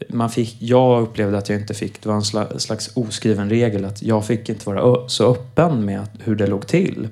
man 0.09 0.31
fick, 0.31 0.57
jag 0.59 1.03
upplevde 1.03 1.39
att 1.39 1.49
jag 1.49 1.61
inte 1.61 1.75
fick, 1.75 2.03
det 2.03 2.09
var 2.09 2.17
en 2.17 2.61
slags 2.61 2.91
oskriven 2.95 3.51
regel 3.51 3.85
att 3.85 4.03
jag 4.03 4.27
fick 4.27 4.49
inte 4.49 4.71
vara 4.71 5.09
så 5.09 5.31
öppen 5.33 5.85
med 5.85 6.07
hur 6.19 6.37
det 6.37 6.47
låg 6.47 6.67
till. 6.67 7.09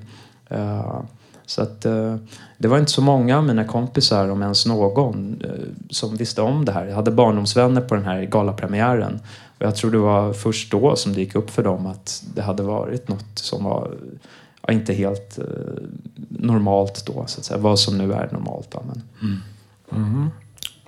Eh, 0.49 1.01
så 1.45 1.61
att 1.61 1.85
eh, 1.85 2.15
det 2.57 2.67
var 2.67 2.77
inte 2.77 2.91
så 2.91 3.01
många 3.01 3.37
av 3.37 3.43
mina 3.43 3.63
kompisar, 3.63 4.29
om 4.29 4.41
ens 4.41 4.65
någon, 4.65 5.41
eh, 5.43 5.49
som 5.89 6.15
visste 6.15 6.41
om 6.41 6.65
det 6.65 6.71
här. 6.71 6.85
Jag 6.85 6.95
hade 6.95 7.11
barndomsvänner 7.11 7.81
på 7.81 7.95
den 7.95 8.05
här 8.05 8.23
galapremiären. 8.23 9.19
Och 9.57 9.65
jag 9.65 9.75
tror 9.75 9.91
det 9.91 9.97
var 9.97 10.33
först 10.33 10.71
då 10.71 10.95
som 10.95 11.13
det 11.13 11.19
gick 11.19 11.35
upp 11.35 11.49
för 11.49 11.63
dem 11.63 11.85
att 11.85 12.23
det 12.35 12.41
hade 12.41 12.63
varit 12.63 13.07
något 13.07 13.39
som 13.39 13.63
var 13.63 13.91
inte 14.69 14.93
helt 14.93 15.39
normalt 16.29 17.05
då, 17.05 17.23
så 17.27 17.39
att 17.39 17.45
säga. 17.45 17.59
Vad 17.59 17.79
som 17.79 17.97
nu 17.97 18.13
är 18.13 18.29
normalt. 18.31 18.75
Men. 18.85 19.03
Mm. 19.21 19.41
Mm. 19.91 20.29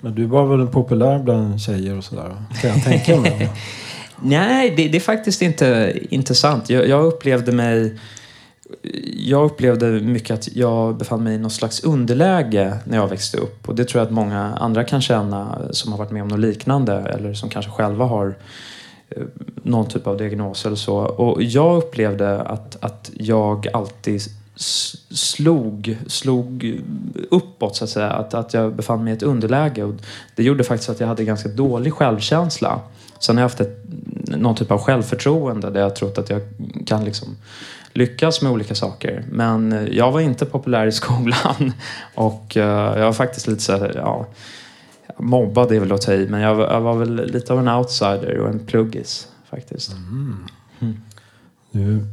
Men 0.01 0.15
du 0.15 0.25
var 0.25 0.58
väl 0.58 0.68
populär 0.68 1.20
bland 1.20 1.62
tjejer 1.62 1.98
och 1.98 2.03
sådär? 2.03 2.36
Kan 2.62 2.70
jag 2.70 2.84
tänka 2.84 3.22
mig. 3.22 3.50
Nej, 4.22 4.74
det, 4.77 4.88
det, 4.88 4.98
är 4.98 5.01
faktiskt 5.01 5.41
inte 5.41 5.98
intressant. 6.10 6.70
Jag, 6.70 6.88
jag, 6.88 7.06
upplevde 7.06 7.51
mig... 7.51 8.00
Jag 9.15 9.46
upplevde 9.46 9.88
mycket 9.88 10.32
att 10.32 10.56
jag 10.56 10.98
befann 10.98 11.24
mig 11.24 11.36
i 11.36 11.38
något 11.38 11.53
slags 11.53 11.84
underläge 11.84 12.77
när 12.84 12.98
jag 12.98 13.08
växte 13.08 13.38
upp. 13.38 13.70
Och 13.70 13.75
det 13.75 13.86
tror 13.86 14.00
jag 14.00 14.06
att 14.06 14.13
många 14.13 14.56
andra 14.60 14.84
kan 14.84 15.01
känna 15.01 15.62
som 15.72 15.91
har 15.91 16.00
varit 16.00 16.12
med 16.12 16.22
om 16.22 16.27
något 16.27 16.39
liknande 16.39 16.94
eller 16.94 17.34
som 17.34 17.50
kanske 17.50 17.72
själva 17.72 18.06
har 18.06 18.36
eh, 19.10 19.24
någon 19.63 19.88
typ 19.88 20.08
av 20.08 20.18
diagnos 20.18 20.65
eller 20.65 20.75
så. 20.75 20.98
Och 20.98 21.44
jag 21.44 21.77
upplevde 21.77 22.41
att, 22.41 22.77
att 22.84 23.12
jag 23.13 23.68
alltid 23.74 24.22
slog, 24.60 25.98
slog 26.08 26.82
uppåt 27.32 27.75
så 27.75 27.84
att 27.84 27.89
säga. 27.89 28.10
Att, 28.10 28.34
att 28.34 28.54
jag 28.54 28.75
befann 28.75 29.04
mig 29.04 29.13
i 29.13 29.16
ett 29.16 29.24
underläge. 29.24 29.84
Och 29.84 29.94
det 30.36 30.44
gjorde 30.44 30.63
faktiskt 30.63 30.89
att 30.89 31.00
jag 31.00 31.08
hade 31.08 31.24
ganska 31.24 31.50
dålig 31.50 31.94
självkänsla. 31.94 32.80
Sen 33.20 33.38
har 33.38 33.42
jag 33.42 33.46
haft 33.50 33.62
ett, 33.62 33.84
någon 34.24 34.56
typ 34.56 34.72
av 34.72 34.80
självförtroende 34.80 35.70
där 35.70 35.82
jag 35.82 35.96
trott 35.96 36.18
att 36.18 36.30
jag 36.30 36.42
kan 36.86 37.06
liksom 37.06 37.38
lyckas 37.94 38.42
med 38.42 38.51
olika 38.51 38.75
saker. 38.75 39.24
Men 39.32 39.88
jag 39.92 40.12
var 40.12 40.20
inte 40.20 40.46
populär 40.46 40.88
i 40.88 40.92
skolan 40.92 41.74
och 42.16 42.54
uh, 42.56 42.63
jag 42.63 43.06
var 43.06 43.13
faktiskt 43.13 43.48
lite 43.48 43.62
så 43.62 43.78
här, 43.78 43.94
ja, 43.96 44.28
mobbad 45.18 45.72
är 45.72 45.80
väl 45.80 45.92
att 45.92 46.01
ta 46.01 46.13
i, 46.13 46.28
men 46.30 46.42
jag, 46.42 46.60
jag, 46.60 46.82
var 46.82 46.96
väl 46.96 47.32
lite 47.32 47.54
av 47.54 47.60
en 47.60 47.68
outsider 47.68 48.38
och 48.38 48.50
en 48.50 48.60
pluggis 48.60 49.28
faktiskt. 49.50 49.92
Mm. 49.92 50.46
Mm. 50.80 51.01
Du 51.72 52.06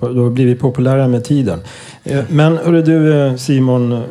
då 0.00 0.30
blir 0.30 0.46
vi 0.46 0.54
populära 0.54 1.08
med 1.08 1.24
tiden. 1.24 1.60
Eh, 2.04 2.24
men 2.28 2.56
hörru 2.56 2.82
du 2.82 3.26
eh, 3.26 3.36
Simon, 3.36 3.92
eh, 3.92 4.02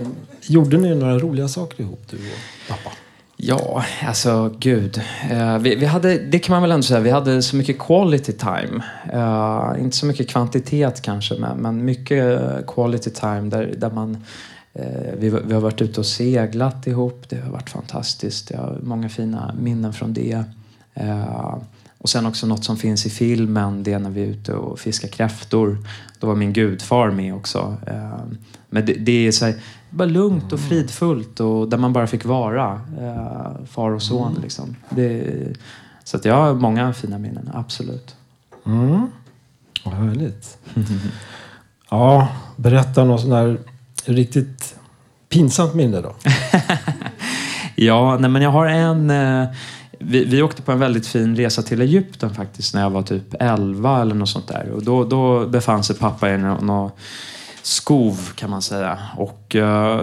gjorde 0.41 0.77
ni 0.77 0.95
några 0.95 1.19
roliga 1.19 1.47
saker 1.47 1.83
ihop 1.83 2.01
du 2.09 2.17
och 2.17 2.69
pappa? 2.69 2.91
Ja, 3.43 3.83
alltså 4.07 4.53
gud. 4.59 5.01
Uh, 5.31 5.57
vi, 5.57 5.75
vi, 5.75 5.85
hade, 5.85 6.17
det 6.17 6.39
kan 6.39 6.53
man 6.53 6.61
väl 6.61 6.71
ändå 6.71 6.83
säga, 6.83 6.99
vi 6.99 7.09
hade 7.09 7.41
så 7.41 7.55
mycket 7.55 7.79
quality 7.79 8.33
time. 8.33 8.83
Uh, 9.13 9.83
inte 9.83 9.97
så 9.97 10.05
mycket 10.05 10.29
kvantitet 10.29 11.01
kanske, 11.01 11.35
men, 11.35 11.57
men 11.57 11.85
mycket 11.85 12.39
quality 12.67 13.09
time 13.09 13.41
där, 13.41 13.73
där 13.77 13.91
man 13.91 14.17
uh, 14.79 14.85
vi, 15.17 15.29
vi, 15.29 15.53
har 15.53 15.61
varit 15.61 15.81
ute 15.81 15.99
och 15.99 16.05
seglat 16.05 16.87
ihop, 16.87 17.23
det 17.29 17.41
har 17.41 17.51
varit 17.51 17.69
fantastiskt. 17.69 18.51
Jag 18.51 18.59
har 18.59 18.77
många 18.83 19.09
fina 19.09 19.55
minnen 19.59 19.93
från 19.93 20.13
det. 20.13 20.43
Och 22.01 22.09
sen 22.09 22.25
också 22.25 22.47
något 22.47 22.63
som 22.63 22.77
finns 22.77 23.05
i 23.05 23.09
filmen, 23.09 23.83
det 23.83 23.93
är 23.93 23.99
när 23.99 24.09
vi 24.09 24.21
är 24.21 24.27
ute 24.27 24.53
och 24.53 24.79
fiskar 24.79 25.07
kräftor. 25.07 25.77
Då 26.19 26.27
var 26.27 26.35
min 26.35 26.53
gudfar 26.53 27.11
med 27.11 27.35
också. 27.35 27.77
Eh, 27.87 28.19
men 28.69 28.85
det, 28.85 28.93
det 28.93 29.27
är 29.27 29.31
så 29.31 29.45
här, 29.45 29.55
bara 29.89 30.07
lugnt 30.07 30.53
och 30.53 30.59
fridfullt 30.59 31.39
och 31.39 31.69
där 31.69 31.77
man 31.77 31.93
bara 31.93 32.07
fick 32.07 32.25
vara 32.25 32.81
eh, 32.99 33.65
far 33.65 33.91
och 33.91 34.01
son. 34.01 34.31
Mm. 34.31 34.41
Liksom. 34.41 34.75
Det, 34.89 35.27
så 36.03 36.17
att 36.17 36.25
jag 36.25 36.35
har 36.35 36.53
många 36.53 36.93
fina 36.93 37.17
minnen, 37.17 37.49
absolut. 37.53 38.15
Mm. 38.65 39.07
Vad 39.85 39.93
härligt. 39.93 40.57
ja, 41.89 42.27
berätta 42.55 43.03
något 43.03 43.21
sånt 43.21 43.33
där 43.33 43.59
riktigt 44.05 44.75
pinsamt 45.29 45.73
minne 45.73 46.01
då. 46.01 46.15
ja, 47.75 48.17
nej, 48.19 48.29
men 48.29 48.41
jag 48.41 48.51
har 48.51 48.67
en 48.67 49.09
eh, 49.09 49.47
vi, 50.03 50.25
vi 50.25 50.41
åkte 50.41 50.61
på 50.61 50.71
en 50.71 50.79
väldigt 50.79 51.07
fin 51.07 51.35
resa 51.35 51.61
till 51.61 51.81
Egypten 51.81 52.33
faktiskt 52.33 52.73
när 52.73 52.81
jag 52.81 52.89
var 52.89 53.01
typ 53.01 53.35
11 53.39 54.01
eller 54.01 54.15
något 54.15 54.29
sånt 54.29 54.47
där. 54.47 54.71
Och 54.71 54.83
då, 54.83 55.03
då 55.03 55.47
befann 55.47 55.83
sig 55.83 55.95
pappa 55.95 56.33
i 56.33 56.37
någon 56.37 56.91
skov 57.61 58.31
kan 58.35 58.49
man 58.49 58.61
säga. 58.61 58.97
Och 59.17 59.55
uh, 59.55 60.01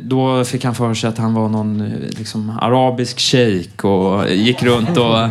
då 0.00 0.44
fick 0.44 0.64
han 0.64 0.74
för 0.74 0.94
sig 0.94 1.08
att 1.08 1.18
han 1.18 1.34
var 1.34 1.48
någon 1.48 1.88
liksom, 2.18 2.58
arabisk 2.60 3.20
shejk 3.20 3.84
och 3.84 4.30
gick 4.30 4.62
runt 4.62 4.96
och, 4.96 5.14
uh, 5.14 5.30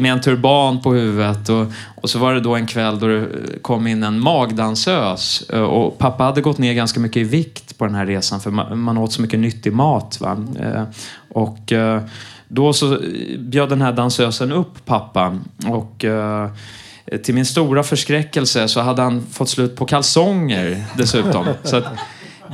med 0.00 0.12
en 0.12 0.20
turban 0.20 0.80
på 0.80 0.92
huvudet. 0.92 1.48
Och, 1.48 1.66
och 1.94 2.10
så 2.10 2.18
var 2.18 2.34
det 2.34 2.40
då 2.40 2.56
en 2.56 2.66
kväll 2.66 2.98
då 2.98 3.06
det 3.06 3.26
kom 3.62 3.86
in 3.86 4.02
en 4.02 4.20
magdansös. 4.20 5.50
Uh, 5.52 5.60
och 5.60 5.98
pappa 5.98 6.24
hade 6.24 6.40
gått 6.40 6.58
ner 6.58 6.74
ganska 6.74 7.00
mycket 7.00 7.20
i 7.20 7.24
vikt 7.24 7.78
på 7.78 7.86
den 7.86 7.94
här 7.94 8.06
resan 8.06 8.40
för 8.40 8.50
man, 8.50 8.78
man 8.78 8.98
åt 8.98 9.12
så 9.12 9.22
mycket 9.22 9.40
nyttig 9.40 9.72
mat. 9.72 10.20
Va? 10.20 10.36
och 11.32 11.72
då 12.52 12.72
så 12.72 12.98
bjöd 13.38 13.68
den 13.68 13.82
här 13.82 13.92
dansösen 13.92 14.52
upp 14.52 14.86
pappa 14.86 15.38
och 15.66 16.04
uh, 16.04 16.48
till 17.22 17.34
min 17.34 17.46
stora 17.46 17.82
förskräckelse 17.82 18.68
så 18.68 18.80
hade 18.80 19.02
han 19.02 19.26
fått 19.32 19.48
slut 19.48 19.76
på 19.76 19.86
kalsonger 19.86 20.84
dessutom. 20.96 21.46
så 21.62 21.76
att 21.76 21.84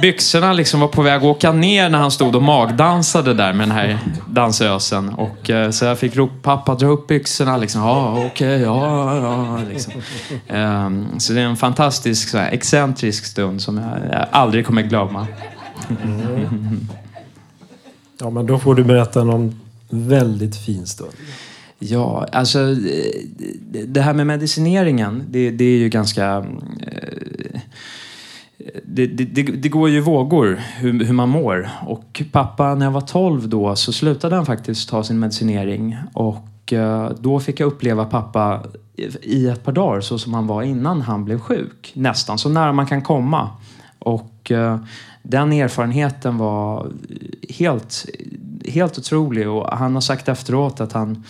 byxorna 0.03 0.53
liksom 0.53 0.81
var 0.81 0.89
på 0.89 1.03
väg 1.03 1.17
att 1.17 1.25
åka 1.25 1.53
ner 1.53 1.89
när 1.89 1.99
han 1.99 2.11
stod 2.11 2.37
och 2.37 2.43
magdansade 2.43 3.35
där 3.35 3.53
med 3.53 3.69
den 3.69 3.77
här 3.77 3.99
dansösen. 4.29 5.09
Och, 5.09 5.51
uh, 5.51 5.71
så 5.71 5.85
jag 5.85 5.99
fick 5.99 6.17
ropa 6.17 6.35
pappa 6.43 6.75
dra 6.75 6.87
upp 6.87 7.07
byxorna. 7.07 7.57
Liksom, 7.57 7.81
ja, 7.81 8.13
okej, 8.13 8.27
okay, 8.27 8.61
ja, 8.63 9.17
ja. 9.17 9.59
Liksom. 9.69 9.93
Um, 10.49 11.21
så 11.21 11.33
det 11.33 11.41
är 11.41 11.45
en 11.45 11.57
fantastisk, 11.57 12.29
så 12.29 12.39
här, 12.39 12.51
excentrisk 12.51 13.25
stund 13.25 13.63
som 13.63 13.79
jag, 13.79 14.19
jag 14.21 14.27
aldrig 14.31 14.67
kommer 14.67 14.83
glömma. 14.83 15.27
Mm. 15.89 16.89
Ja, 18.21 18.31
men 18.31 18.47
då 18.47 18.59
får 18.59 18.75
du 18.75 18.85
berätta 18.85 19.21
om 19.21 19.61
väldigt 19.91 20.57
fin 20.57 20.87
stund. 20.87 21.13
Ja, 21.79 22.27
alltså 22.33 22.61
eh, 22.61 23.87
det 23.87 24.01
här 24.01 24.15
med 24.15 24.27
medicineringen, 24.27 25.25
det, 25.31 25.51
det 25.51 25.65
är 25.65 25.79
ju 25.79 25.89
ganska... 25.89 26.47
Eh, 26.81 27.61
det, 28.85 29.07
det, 29.07 29.43
det, 29.43 29.69
går 29.69 29.89
ju 29.89 30.01
vågor 30.01 30.61
hur, 30.77 31.05
hur, 31.05 31.13
man 31.13 31.29
mår. 31.29 31.69
Och 31.87 32.23
pappa, 32.33 32.75
när 32.75 32.87
jag 32.87 32.93
var 32.93 33.01
12 33.01 33.49
då, 33.49 33.77
så 33.77 33.93
slutade 33.93 34.37
han 34.37 34.47
faktiskt 34.47 34.89
ta 34.89 35.05
sin 35.05 35.19
medicinering. 35.19 35.97
Och 36.13 36.73
eh, 36.73 37.11
då 37.21 37.41
fick 37.41 37.61
jag 37.61 37.67
uppleva 37.67 38.05
pappa 38.05 38.63
i 39.23 39.47
ett 39.47 39.65
par 39.65 39.73
dagar 39.73 40.01
så 40.01 40.19
som 40.19 40.35
han 40.35 40.47
var 40.47 40.63
innan 40.63 41.01
han 41.01 41.25
blev 41.25 41.39
sjuk. 41.39 41.93
Nästan 41.95 42.39
så 42.39 42.49
nära 42.49 42.73
man 42.73 42.87
kan 42.87 43.03
komma. 43.03 43.51
Och 43.99 44.53
den 45.23 45.53
erfarenheten 45.53 46.39
var 46.39 46.93
helt, 47.49 48.07
helt 48.69 48.99
otrolig 48.99 49.49
och 49.49 49.71
han 49.71 49.95
har 49.95 50.01
sagt 50.01 50.29
efteråt 50.29 50.81
att 50.81 50.93
han, 50.93 51.25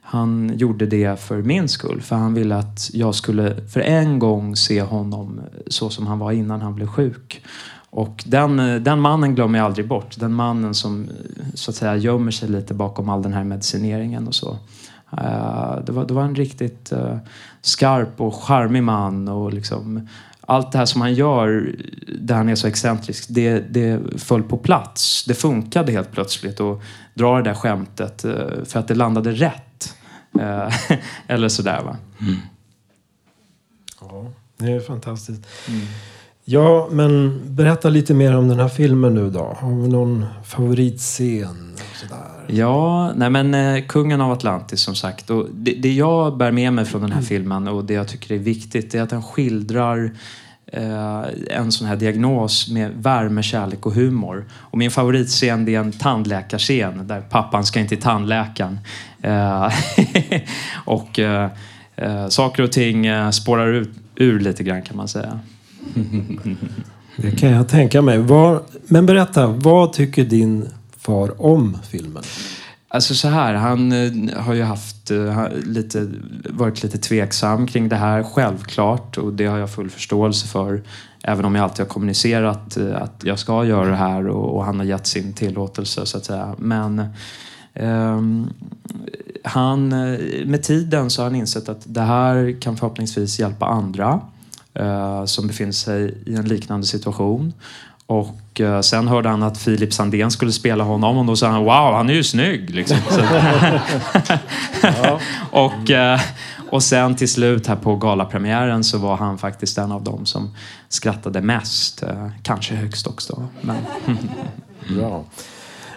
han 0.00 0.52
gjorde 0.56 0.86
det 0.86 1.20
för 1.20 1.42
min 1.42 1.68
skull. 1.68 2.00
För 2.02 2.16
han 2.16 2.34
ville 2.34 2.56
att 2.56 2.90
jag 2.92 3.14
skulle 3.14 3.68
för 3.68 3.80
en 3.80 4.18
gång 4.18 4.56
se 4.56 4.82
honom 4.82 5.40
så 5.66 5.90
som 5.90 6.06
han 6.06 6.18
var 6.18 6.32
innan 6.32 6.60
han 6.60 6.74
blev 6.74 6.86
sjuk. 6.86 7.42
Och 7.90 8.24
den, 8.26 8.56
den 8.84 9.00
mannen 9.00 9.34
glömmer 9.34 9.58
jag 9.58 9.66
aldrig 9.66 9.88
bort. 9.88 10.20
Den 10.20 10.34
mannen 10.34 10.74
som 10.74 11.08
så 11.54 11.70
att 11.70 11.74
säga 11.74 11.96
gömmer 11.96 12.30
sig 12.30 12.48
lite 12.48 12.74
bakom 12.74 13.08
all 13.08 13.22
den 13.22 13.32
här 13.32 13.44
medicineringen 13.44 14.26
och 14.26 14.34
så. 14.34 14.58
Uh, 15.12 15.84
det, 15.86 15.92
var, 15.92 16.04
det 16.04 16.14
var 16.14 16.22
en 16.22 16.34
riktigt 16.34 16.92
uh, 16.92 17.16
skarp 17.62 18.20
och 18.20 18.34
charmig 18.34 18.82
man 18.82 19.28
och 19.28 19.52
liksom 19.52 20.08
allt 20.46 20.72
det 20.72 20.78
här 20.78 20.86
som 20.86 21.00
han 21.00 21.14
gör 21.14 21.74
där 22.18 22.34
han 22.34 22.48
är 22.48 22.54
så 22.54 22.66
excentrisk, 22.66 23.26
det, 23.28 23.60
det 23.60 24.00
föll 24.18 24.42
på 24.42 24.56
plats. 24.56 25.24
Det 25.24 25.34
funkade 25.34 25.92
helt 25.92 26.12
plötsligt 26.12 26.60
att 26.60 26.80
dra 27.14 27.36
det 27.36 27.42
där 27.42 27.54
skämtet 27.54 28.24
eh, 28.24 28.64
för 28.64 28.78
att 28.78 28.88
det 28.88 28.94
landade 28.94 29.32
rätt. 29.32 29.94
Eh, 30.40 30.98
eller 31.26 31.48
sådär 31.48 31.82
va. 31.82 31.96
Mm. 32.20 32.36
Ja, 34.00 34.26
det 34.56 34.72
är 34.72 34.80
fantastiskt. 34.80 35.46
Mm. 35.68 35.86
Ja, 36.44 36.88
men 36.90 37.40
berätta 37.54 37.88
lite 37.88 38.14
mer 38.14 38.36
om 38.36 38.48
den 38.48 38.60
här 38.60 38.68
filmen 38.68 39.14
nu 39.14 39.30
då. 39.30 39.56
Har 39.60 39.70
vi 39.70 39.88
någon 39.88 40.26
favoritscen? 40.44 41.76
Sådär? 41.94 42.35
Ja, 42.46 43.12
nej 43.16 43.30
men 43.30 43.54
eh, 43.54 43.84
Kungen 43.84 44.20
av 44.20 44.32
Atlantis 44.32 44.80
som 44.80 44.94
sagt. 44.94 45.30
Och 45.30 45.46
det, 45.52 45.72
det 45.72 45.92
jag 45.92 46.36
bär 46.36 46.50
med 46.50 46.72
mig 46.72 46.84
från 46.84 47.00
den 47.00 47.10
här 47.10 47.18
mm. 47.18 47.28
filmen 47.28 47.68
och 47.68 47.84
det 47.84 47.94
jag 47.94 48.08
tycker 48.08 48.34
är 48.34 48.38
viktigt 48.38 48.94
är 48.94 49.02
att 49.02 49.10
den 49.10 49.22
skildrar 49.22 50.12
eh, 50.72 51.22
en 51.50 51.72
sån 51.72 51.86
här 51.86 51.96
diagnos 51.96 52.70
med 52.70 52.90
värme, 52.94 53.42
kärlek 53.42 53.86
och 53.86 53.92
humor. 53.92 54.44
Och 54.52 54.78
min 54.78 54.90
favoritscen 54.90 55.64
det 55.64 55.74
är 55.74 55.80
en 55.80 55.92
tandläkarscen 55.92 57.06
där 57.06 57.20
pappan 57.20 57.66
ska 57.66 57.80
in 57.80 57.88
till 57.88 58.00
tandläkaren. 58.00 58.78
Eh, 59.22 59.68
och 60.84 61.18
eh, 61.18 61.50
eh, 61.96 62.28
saker 62.28 62.62
och 62.62 62.72
ting 62.72 63.06
eh, 63.06 63.30
spårar 63.30 63.72
ut, 63.72 63.90
ur 64.16 64.40
lite 64.40 64.62
grann 64.62 64.82
kan 64.82 64.96
man 64.96 65.08
säga. 65.08 65.40
Det 67.18 67.30
kan 67.30 67.50
jag 67.50 67.68
tänka 67.68 68.02
mig. 68.02 68.18
Var, 68.18 68.62
men 68.86 69.06
berätta, 69.06 69.46
vad 69.46 69.92
tycker 69.92 70.24
din 70.24 70.68
far 71.06 71.42
om 71.42 71.78
filmen? 71.90 72.22
Alltså 72.88 73.14
så 73.14 73.28
här, 73.28 73.54
han 73.54 73.92
eh, 73.92 74.40
har 74.42 74.54
ju 74.54 74.62
haft 74.62 75.10
eh, 75.10 75.48
lite, 75.64 76.08
varit 76.50 76.82
lite 76.82 76.98
tveksam 76.98 77.66
kring 77.66 77.88
det 77.88 77.96
här, 77.96 78.22
självklart. 78.22 79.18
Och 79.18 79.32
det 79.32 79.46
har 79.46 79.58
jag 79.58 79.70
full 79.70 79.90
förståelse 79.90 80.46
för. 80.46 80.82
Även 81.22 81.44
om 81.44 81.54
jag 81.54 81.62
alltid 81.62 81.86
har 81.86 81.90
kommunicerat 81.90 82.76
eh, 82.76 83.02
att 83.02 83.20
jag 83.24 83.38
ska 83.38 83.64
göra 83.64 83.90
det 83.90 83.96
här 83.96 84.28
och, 84.28 84.56
och 84.56 84.64
han 84.64 84.78
har 84.78 84.86
gett 84.86 85.06
sin 85.06 85.32
tillåtelse 85.32 86.06
så 86.06 86.16
att 86.16 86.24
säga. 86.24 86.54
Men 86.58 87.08
ehm, 87.74 88.50
han, 89.44 89.88
med 90.46 90.62
tiden 90.62 91.10
så 91.10 91.22
har 91.22 91.30
han 91.30 91.36
insett 91.36 91.68
att 91.68 91.82
det 91.84 92.00
här 92.00 92.60
kan 92.60 92.76
förhoppningsvis 92.76 93.38
hjälpa 93.38 93.66
andra 93.66 94.20
eh, 94.74 95.24
som 95.24 95.46
befinner 95.46 95.72
sig 95.72 96.18
i 96.26 96.34
en 96.34 96.48
liknande 96.48 96.86
situation. 96.86 97.52
Och 98.06 98.60
eh, 98.60 98.80
sen 98.80 99.08
hörde 99.08 99.28
han 99.28 99.42
att 99.42 99.58
Filip 99.58 99.92
Sandén 99.92 100.30
skulle 100.30 100.52
spela 100.52 100.84
honom 100.84 101.18
och 101.18 101.24
då 101.24 101.36
sa 101.36 101.48
han 101.48 101.64
wow, 101.64 101.94
han 101.94 102.10
är 102.10 102.14
ju 102.14 102.24
snygg. 102.24 102.70
Liksom. 102.70 102.96
Och, 105.50 105.90
eh, 105.90 106.20
och 106.70 106.82
sen 106.82 107.16
till 107.16 107.28
slut 107.28 107.66
här 107.66 107.76
på 107.76 107.96
galapremiären 107.96 108.84
så 108.84 108.98
var 108.98 109.16
han 109.16 109.38
faktiskt 109.38 109.78
en 109.78 109.92
av 109.92 110.04
dem 110.04 110.26
som 110.26 110.54
skrattade 110.88 111.40
mest. 111.40 112.02
Eh, 112.02 112.28
kanske 112.42 112.74
högst 112.74 113.06
också. 113.06 113.48
Men, 113.60 113.76
Bra. 114.96 115.24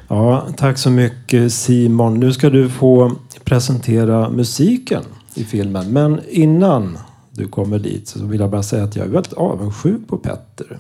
Ja, 0.08 0.48
tack 0.58 0.78
så 0.78 0.90
mycket 0.90 1.54
Simon. 1.54 2.20
Nu 2.20 2.34
ska 2.34 2.50
du 2.50 2.70
få 2.70 3.16
presentera 3.44 4.30
musiken 4.30 5.04
i 5.34 5.44
filmen. 5.44 5.94
Men 5.94 6.22
innan 6.30 6.98
du 7.32 7.48
kommer 7.48 7.80
dit 7.80 8.08
så 8.08 8.26
vill 8.26 8.40
jag 8.40 8.50
bara 8.50 8.64
säga 8.64 8.84
att 8.84 8.96
jag 8.96 9.06
är 9.06 9.10
väldigt 9.10 9.34
avundsjuk 9.34 10.08
på 10.08 10.18
Petter. 10.18 10.78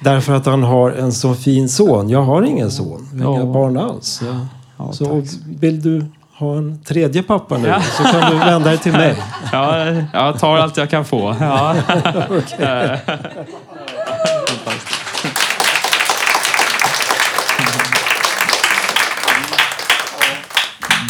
Därför 0.00 0.32
att 0.34 0.46
han 0.46 0.62
har 0.62 0.90
en 0.90 1.12
så 1.12 1.34
fin 1.34 1.68
son. 1.68 2.08
Jag 2.08 2.22
har 2.22 2.42
ingen 2.42 2.70
son. 2.70 3.08
Inga 3.14 3.24
Ja. 3.38 3.44
barn 3.44 3.76
alls. 3.76 4.22
Ja, 4.78 4.92
så 4.92 5.22
vill 5.46 5.82
du 5.82 6.06
ha 6.38 6.56
en 6.56 6.78
tredje 6.84 7.22
pappa 7.22 7.58
nu 7.58 7.74
så 7.96 8.02
kan 8.02 8.30
du 8.32 8.38
vända 8.38 8.68
dig 8.68 8.78
till 8.78 8.92
mig. 8.92 9.14
ja, 9.52 9.86
jag 10.12 10.38
tar 10.38 10.56
allt 10.56 10.76
jag 10.76 10.90
kan 10.90 11.04
få. 11.04 11.34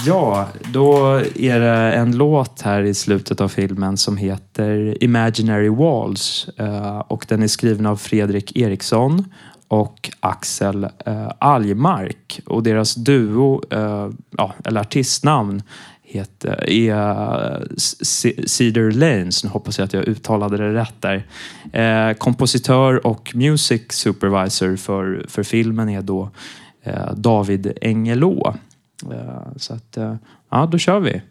Ja. 0.08 0.48
Då 0.72 1.22
är 1.34 1.60
det 1.60 1.92
en 1.92 2.16
låt 2.16 2.60
här 2.62 2.82
i 2.82 2.94
slutet 2.94 3.40
av 3.40 3.48
filmen 3.48 3.96
som 3.96 4.16
heter 4.16 5.04
Imaginary 5.04 5.68
Walls. 5.68 6.48
Eh, 6.56 6.98
och 6.98 7.24
den 7.28 7.42
är 7.42 7.46
skriven 7.46 7.86
av 7.86 7.96
Fredrik 7.96 8.56
Eriksson 8.56 9.24
och 9.68 10.10
Axel 10.20 10.84
eh, 10.84 11.30
Algmark. 11.38 12.40
Och 12.46 12.62
deras 12.62 12.94
duo, 12.94 13.62
eh, 13.70 14.08
ja, 14.36 14.54
eller 14.64 14.80
artistnamn, 14.80 15.62
heter, 16.02 16.70
är 16.70 17.66
Cedar 18.46 18.90
Lanes. 18.90 19.44
Nu 19.44 19.50
hoppas 19.50 19.78
jag 19.78 19.84
att 19.86 19.92
jag 19.92 20.08
uttalade 20.08 20.56
det 20.56 20.74
rätt 20.74 21.00
där. 21.00 21.26
Eh, 21.72 22.14
kompositör 22.14 23.06
och 23.06 23.32
music 23.34 23.82
supervisor 23.88 24.76
för, 24.76 25.26
för 25.28 25.42
filmen 25.42 25.88
är 25.88 26.02
då 26.02 26.30
eh, 26.82 27.12
David 27.14 27.72
Engelå. 27.80 28.54
Eh, 29.12 29.56
så 29.56 29.74
att, 29.74 29.96
eh, 29.96 30.14
ja, 30.48 30.66
då 30.66 30.78
kör 30.78 31.00
vi. 31.00 31.22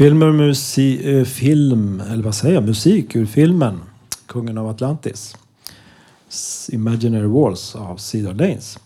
Film, 0.00 0.18
musi, 0.18 1.18
eh, 1.18 1.24
film, 1.24 2.00
eller 2.10 2.22
vad 2.22 2.34
säger 2.34 2.54
jag, 2.54 2.64
musik 2.64 3.16
ur 3.16 3.26
filmen 3.26 3.80
Kungen 4.26 4.58
av 4.58 4.68
Atlantis. 4.68 5.36
Imaginary 6.68 7.26
Walls 7.26 7.74
av 7.76 7.96
Cedar 7.96 8.34
Lanes. 8.34 8.78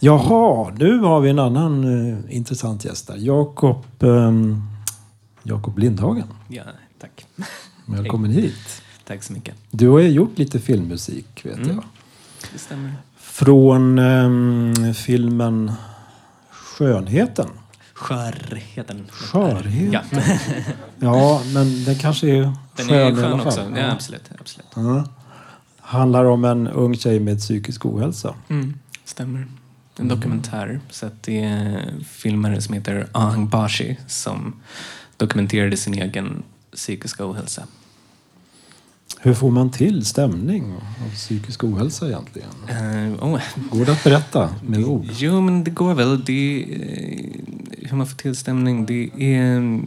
Jaha, 0.00 0.72
nu 0.78 0.98
har 0.98 1.20
vi 1.20 1.30
en 1.30 1.38
annan 1.38 1.84
eh, 2.10 2.36
intressant 2.36 2.84
gäst 2.84 3.06
där. 3.06 3.16
Jakob 3.16 3.84
ehm, 4.02 4.62
Jakob 5.42 5.78
Lindhagen. 5.78 6.28
Ja, 6.48 6.62
tack. 7.00 7.26
Välkommen 7.86 8.30
hit. 8.30 8.82
Tack 9.06 9.22
så 9.22 9.32
mycket. 9.32 9.54
Du 9.70 9.88
har 9.88 9.98
ju 10.00 10.08
gjort 10.08 10.38
lite 10.38 10.58
filmmusik, 10.60 11.44
vet 11.44 11.56
Mm. 11.56 11.68
jag. 11.68 11.84
Det 12.52 12.58
stämmer. 12.58 12.92
Från 13.16 13.98
ehm, 13.98 14.94
filmen 14.94 15.72
Skönheten. 16.50 17.48
Skörheten. 18.02 19.06
Skörheten? 19.10 19.92
Ja, 19.92 20.02
Ja, 20.98 21.42
men 21.54 21.84
den 21.84 21.98
kanske 21.98 22.28
är 22.28 22.52
den 22.76 22.86
skön, 22.88 23.18
är 23.18 23.22
skön 23.22 23.40
också. 23.40 23.72
Ja, 23.76 23.92
absolut. 23.92 24.30
absolut. 24.40 24.66
Ja. 24.74 25.04
Handlar 25.80 26.24
om 26.24 26.44
en 26.44 26.68
ung 26.68 26.96
tjej 26.96 27.20
med 27.20 27.38
psykisk 27.38 27.86
ohälsa. 27.86 28.34
Mm, 28.48 28.74
stämmer. 29.04 29.46
En 29.96 30.08
dokumentär. 30.08 30.80
Så 30.90 31.10
det 31.20 31.44
är 31.44 31.94
filmare 32.08 32.62
som 32.62 32.74
heter 32.74 33.06
Ahang 33.12 33.48
Bashi 33.48 33.96
som 34.06 34.60
dokumenterade 35.16 35.76
sin 35.76 35.94
egen 35.94 36.42
psykiska 36.72 37.30
ohälsa. 37.30 37.62
Hur 39.24 39.34
får 39.34 39.50
man 39.50 39.70
till 39.70 40.06
stämning 40.06 40.72
av 40.72 41.14
psykisk 41.14 41.64
ohälsa 41.64 42.06
egentligen? 42.06 42.48
Uh, 42.70 43.24
oh, 43.24 43.40
Går 43.70 43.84
det 43.84 43.92
att 43.92 44.04
berätta 44.04 44.54
med 44.66 44.84
ord? 44.84 45.06
Jo, 45.12 45.40
men 45.40 45.64
det 45.64 45.70
går 45.70 45.94
väl. 45.94 46.24
Det, 46.24 46.62
eh, 46.62 47.88
hur 47.88 47.96
man 47.96 48.06
får 48.06 48.16
till 48.16 48.36
stämning, 48.36 48.86
det 48.86 49.10
är... 49.18 49.80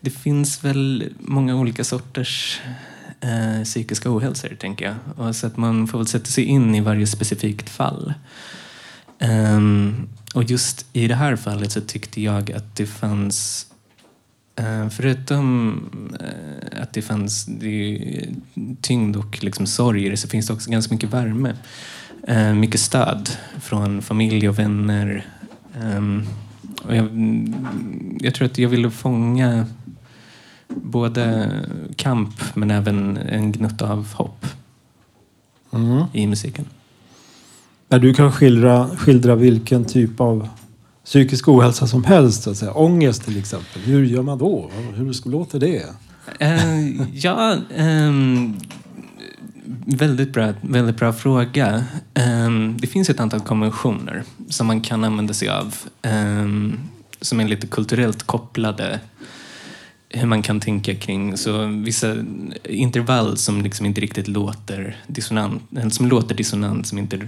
Det 0.00 0.10
finns 0.10 0.64
väl 0.64 1.12
många 1.18 1.56
olika 1.56 1.84
sorters 1.84 2.60
eh, 3.20 3.64
psykiska 3.64 4.16
ohälsor, 4.16 4.56
tänker 4.60 4.84
jag. 4.84 5.26
Och 5.26 5.36
så 5.36 5.46
att 5.46 5.56
man 5.56 5.86
får 5.86 5.98
väl 5.98 6.06
sätta 6.06 6.26
sig 6.26 6.44
in 6.44 6.74
i 6.74 6.80
varje 6.80 7.06
specifikt 7.06 7.68
fall. 7.68 8.14
Ehm, 9.18 10.08
och 10.34 10.44
just 10.44 10.86
i 10.92 11.08
det 11.08 11.14
här 11.14 11.36
fallet 11.36 11.72
så 11.72 11.80
tyckte 11.80 12.22
jag 12.22 12.52
att 12.52 12.76
det 12.76 12.86
fanns 12.86 13.66
Förutom 14.90 15.80
eh, 16.20 16.82
att 16.82 16.92
det 16.92 17.02
fanns 17.02 17.44
det, 17.46 18.00
tyngd 18.80 19.16
och 19.16 19.44
liksom 19.44 19.66
sorg 19.66 20.06
i 20.06 20.08
det 20.08 20.16
så 20.16 20.28
finns 20.28 20.46
det 20.46 20.52
också 20.52 20.70
ganska 20.70 20.94
mycket 20.94 21.10
värme. 21.10 21.54
Eh, 22.28 22.54
mycket 22.54 22.80
stöd 22.80 23.30
från 23.60 24.02
familj 24.02 24.48
och 24.48 24.58
vänner. 24.58 25.26
Ehm, 25.82 26.26
och 26.82 26.96
jag, 26.96 27.08
jag 28.20 28.34
tror 28.34 28.46
att 28.46 28.58
jag 28.58 28.68
ville 28.68 28.90
fånga 28.90 29.66
både 30.68 31.50
kamp 31.96 32.34
men 32.54 32.70
även 32.70 33.16
en 33.16 33.52
gnutta 33.52 33.92
av 33.92 34.14
hopp 34.14 34.46
Mm. 35.72 36.04
i 36.12 36.26
musiken. 36.26 36.64
Du 37.88 38.14
kan 38.14 38.32
skildra, 38.32 38.88
skildra 38.96 39.34
vilken 39.34 39.84
typ 39.84 40.20
av 40.20 40.48
psykisk 41.10 41.48
ohälsa 41.48 41.86
som 41.86 42.04
helst. 42.04 42.42
Så 42.42 42.50
att 42.50 42.56
säga. 42.56 42.72
Ångest 42.72 43.24
till 43.24 43.38
exempel. 43.38 43.82
Hur 43.82 44.04
gör 44.04 44.22
man 44.22 44.38
då? 44.38 44.70
Hur 44.94 45.30
låter 45.30 45.58
det? 45.58 45.84
Uh, 46.42 47.16
ja, 47.16 47.56
um, 47.78 48.56
väldigt, 49.86 50.32
bra, 50.32 50.52
väldigt 50.60 50.96
bra 50.96 51.12
fråga. 51.12 51.84
Um, 52.46 52.76
det 52.80 52.86
finns 52.86 53.10
ett 53.10 53.20
antal 53.20 53.40
konventioner 53.40 54.22
som 54.48 54.66
man 54.66 54.80
kan 54.80 55.04
använda 55.04 55.34
sig 55.34 55.48
av 55.48 55.74
um, 56.02 56.78
som 57.20 57.40
är 57.40 57.48
lite 57.48 57.66
kulturellt 57.66 58.22
kopplade. 58.22 59.00
Hur 60.12 60.26
man 60.26 60.42
kan 60.42 60.60
tänka 60.60 60.94
kring 60.94 61.36
så 61.36 61.66
vissa 61.66 62.16
intervall 62.64 63.36
som 63.36 63.62
liksom 63.62 63.86
inte 63.86 64.00
riktigt 64.00 64.28
låter 64.28 64.96
dissonant, 65.06 65.62
eller 65.76 65.90
som 65.90 66.08
låter 66.08 66.34
dissonant, 66.34 66.86
som 66.86 66.98
inte 66.98 67.20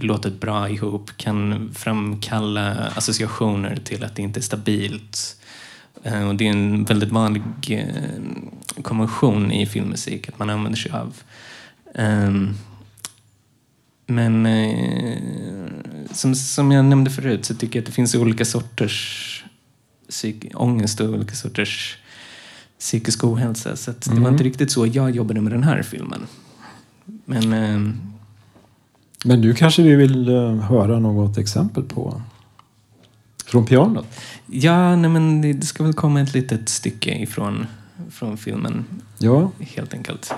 låter 0.00 0.30
bra 0.30 0.68
ihop 0.68 1.10
kan 1.16 1.70
framkalla 1.74 2.70
associationer 2.72 3.76
till 3.84 4.04
att 4.04 4.16
det 4.16 4.22
inte 4.22 4.40
är 4.40 4.42
stabilt. 4.42 5.36
Eh, 6.02 6.28
och 6.28 6.34
det 6.34 6.46
är 6.46 6.50
en 6.50 6.84
väldigt 6.84 7.10
vanlig 7.10 7.42
eh, 7.68 8.82
konvention 8.82 9.52
i 9.52 9.66
filmmusik 9.66 10.28
att 10.28 10.38
man 10.38 10.50
använder 10.50 10.78
sig 10.78 10.92
av. 10.92 11.22
Ehm, 11.94 12.54
men 14.06 14.46
eh, 14.46 15.18
som, 16.12 16.34
som 16.34 16.72
jag 16.72 16.84
nämnde 16.84 17.10
förut 17.10 17.44
så 17.44 17.54
tycker 17.54 17.78
jag 17.78 17.82
att 17.82 17.86
det 17.86 17.92
finns 17.92 18.14
olika 18.14 18.44
sorters 18.44 19.28
ångest 20.54 21.00
och 21.00 21.08
olika 21.08 21.34
sorters 21.34 21.98
psykisk 22.82 23.24
ohälsa. 23.24 23.76
Så 23.76 23.90
det 23.90 24.10
var 24.10 24.16
Mm. 24.16 24.32
inte 24.32 24.44
riktigt 24.44 24.70
så 24.72 24.86
jag 24.86 25.10
jobbade 25.10 25.40
med 25.40 25.52
den 25.52 25.62
här 25.64 25.82
filmen. 25.82 26.20
Men 27.24 27.52
ehm, 27.52 28.00
Men 29.24 29.40
nu 29.40 29.54
kanske 29.54 29.82
vi 29.82 29.94
vill 29.96 30.28
eh, 30.28 30.54
höra 30.54 30.98
något 30.98 31.38
exempel 31.38 31.82
på 31.82 32.22
från 33.46 33.66
pianot? 33.66 34.06
ja, 34.46 34.96
nej, 34.96 35.10
men 35.10 35.40
det, 35.42 35.66
ska 35.66 35.84
väl 35.84 35.92
komma 35.94 36.20
ett 36.20 36.34
litet 36.34 36.68
stycke 36.68 37.10
ifrån 37.22 37.66
från 38.10 38.36
filmen 38.36 38.84
Ja. 39.18 39.50
helt 39.60 39.94
enkelt. 39.94 40.32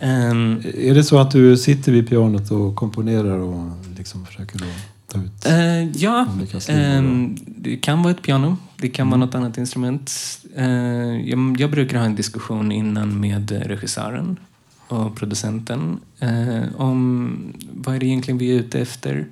Ehm, 0.00 0.62
Är 0.74 0.94
det 0.94 1.04
så 1.04 1.18
att 1.18 1.30
du 1.30 1.56
sitter 1.56 1.92
vid 1.92 2.08
pianot 2.08 2.50
och 2.50 2.76
komponerar 2.76 3.38
och 3.38 3.70
liksom 3.96 4.26
försöker 4.26 4.58
då 4.58 4.64
ta 5.06 5.18
ut 5.18 5.46
Eh, 5.46 5.82
ja, 5.96 6.26
ehm, 6.68 7.36
det 7.46 7.76
kan 7.76 8.02
vara 8.02 8.10
ett 8.14 8.22
piano. 8.22 8.56
Det 8.76 8.88
kan 8.88 9.06
Mm. 9.06 9.10
vara 9.18 9.26
något 9.26 9.34
annat 9.34 9.58
instrument. 9.58 10.10
Eh, 10.56 11.28
jag, 11.28 11.56
jag 11.60 11.70
brukar 11.70 11.98
ha 11.98 12.04
en 12.04 12.14
diskussion 12.14 12.72
innan 12.72 13.20
med 13.20 13.50
regissören 13.50 14.36
och 14.88 15.16
producenten 15.16 16.00
eh, 16.20 16.62
om 16.76 17.52
vad 17.74 17.94
är 17.94 18.00
det 18.00 18.06
egentligen 18.06 18.38
vi 18.38 18.50
är 18.50 18.60
ute 18.60 18.80
efter? 18.80 19.26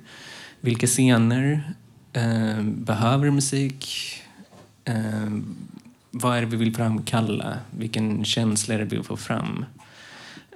Vilka 0.61 0.87
scener 0.87 1.73
eh, 2.13 2.61
behöver 2.63 3.31
musik? 3.31 3.87
Vad 6.11 6.37
är 6.37 6.41
det 6.41 6.47
vi 6.47 6.57
vill 6.57 6.75
framkalla? 6.75 7.53
Vilken 7.77 8.25
känsla 8.25 8.73
är 8.75 8.79
det 8.79 8.85
vi 8.85 8.95
vill 8.95 9.05
få 9.05 9.17
fram? 9.17 9.65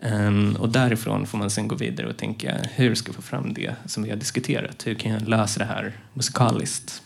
Ehm, 0.01 0.55
och 0.55 0.69
därifrån 0.69 1.27
får 1.27 1.37
man 1.37 1.49
sen 1.49 1.67
gå 1.67 1.75
vidare 1.75 2.07
och 2.07 2.17
tänka 2.17 2.57
hur 2.71 2.95
ska 2.95 3.09
jag 3.09 3.15
få 3.15 3.21
fram 3.21 3.53
det 3.53 3.75
som 3.85 4.03
vi 4.03 4.09
har 4.09 4.17
diskuterat? 4.17 4.87
Hur 4.87 4.95
kan 4.95 5.11
jag 5.11 5.27
lösa 5.27 5.59
det 5.59 5.65
här 5.65 5.93
musikaliskt? 6.13 7.01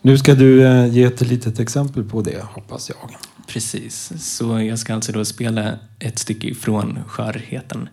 Nu 0.00 0.18
ska 0.18 0.34
du 0.34 0.66
eh, 0.66 0.86
ge 0.86 1.04
ett 1.04 1.20
litet 1.20 1.58
exempel 1.58 2.04
på 2.04 2.22
det, 2.22 2.42
hoppas 2.42 2.88
jag. 2.88 3.16
Precis, 3.46 4.12
så 4.36 4.62
jag 4.62 4.78
ska 4.78 4.94
alltså 4.94 5.12
då 5.12 5.24
spela 5.24 5.78
ett 5.98 6.18
stycke 6.18 6.54
från 6.54 6.98
Skörheten. 7.06 7.88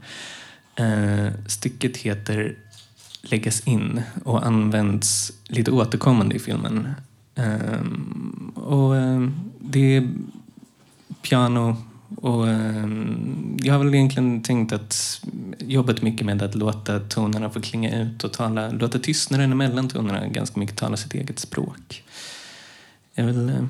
Eh, 0.75 1.27
stycket 1.47 1.97
heter 1.97 2.55
Läggas 3.21 3.67
in 3.67 4.01
och 4.23 4.45
används 4.45 5.31
lite 5.47 5.71
återkommande 5.71 6.35
i 6.35 6.39
filmen. 6.39 6.87
Ehm, 7.35 8.51
och 8.55 8.97
eh, 8.97 9.27
det 9.59 9.95
är 9.95 10.09
piano 11.21 11.77
och 12.15 12.47
ehm, 12.47 13.57
jag 13.63 13.73
har 13.73 13.83
väl 13.83 13.95
egentligen 13.95 14.41
tänkt 14.41 14.73
att 14.73 15.21
jobbat 15.59 16.01
mycket 16.01 16.25
med 16.25 16.41
att 16.41 16.55
låta 16.55 16.99
tonerna 16.99 17.49
få 17.49 17.61
klinga 17.61 18.01
ut 18.01 18.23
och 18.23 18.33
tala, 18.33 18.69
låta 18.69 18.99
tystnaden 18.99 19.57
mellan 19.57 19.89
tonerna 19.89 20.27
ganska 20.27 20.59
mycket 20.59 20.77
tala 20.77 20.97
sitt 20.97 21.13
eget 21.13 21.39
språk. 21.39 22.03
Det 23.15 23.21
är 23.21 23.25
väl 23.25 23.49
eh, 23.49 23.65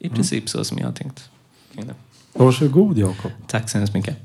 i 0.00 0.08
princip 0.08 0.48
så 0.48 0.64
som 0.64 0.78
jag 0.78 0.86
har 0.86 0.92
tänkt. 0.92 1.30
Varsågod 2.32 2.98
Jakob. 2.98 3.30
Tack 3.46 3.70
så 3.70 3.78
hemskt 3.78 3.94
mycket. 3.94 4.16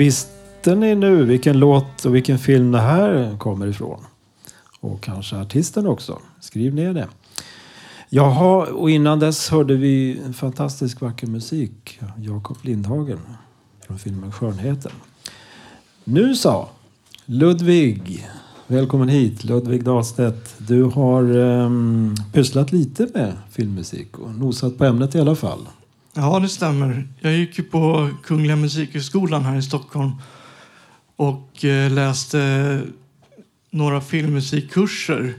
Visste 0.00 0.74
ni 0.74 0.94
nu 0.94 1.24
vilken 1.24 1.58
låt 1.58 2.04
och 2.04 2.14
vilken 2.14 2.38
film 2.38 2.72
det 2.72 2.80
här 2.80 3.36
kommer 3.38 3.66
ifrån? 3.66 4.00
Och 4.80 5.00
kanske 5.00 5.36
artisten 5.36 5.86
också. 5.86 6.18
Skriv 6.40 6.74
ner 6.74 6.94
det. 6.94 7.08
Jaha, 8.08 8.66
och 8.66 8.90
innan 8.90 9.18
dess 9.18 9.48
hörde 9.48 9.74
vi 9.74 10.20
en 10.24 10.34
fantastisk 10.34 11.00
vacker 11.00 11.26
musik. 11.26 12.00
Jakob 12.18 12.56
Lindhagen 12.62 13.18
från 13.86 13.98
filmen 13.98 14.32
Skönheten. 14.32 14.92
Nu 16.04 16.34
så, 16.34 16.68
Ludvig. 17.24 18.28
Välkommen 18.66 19.08
hit, 19.08 19.44
Ludvig 19.44 19.84
Dahlstedt. 19.84 20.54
Du 20.58 20.82
har 20.82 21.36
um, 21.36 22.14
pysslat 22.32 22.72
lite 22.72 23.08
med 23.14 23.32
filmmusik 23.50 24.18
och 24.18 24.34
nosat 24.34 24.78
på 24.78 24.84
ämnet 24.84 25.14
i 25.14 25.20
alla 25.20 25.36
fall. 25.36 25.66
Ja, 26.14 26.38
det 26.40 26.48
stämmer. 26.48 27.08
Jag 27.20 27.32
gick 27.32 27.58
ju 27.58 27.64
på 27.64 28.10
Kungliga 28.24 28.56
Musikhögskolan 28.56 29.44
här 29.44 29.56
i 29.56 29.62
Stockholm 29.62 30.12
och 31.16 31.64
eh, 31.64 31.90
läste 31.90 32.82
några 33.70 34.00
filmmusikkurser 34.00 35.34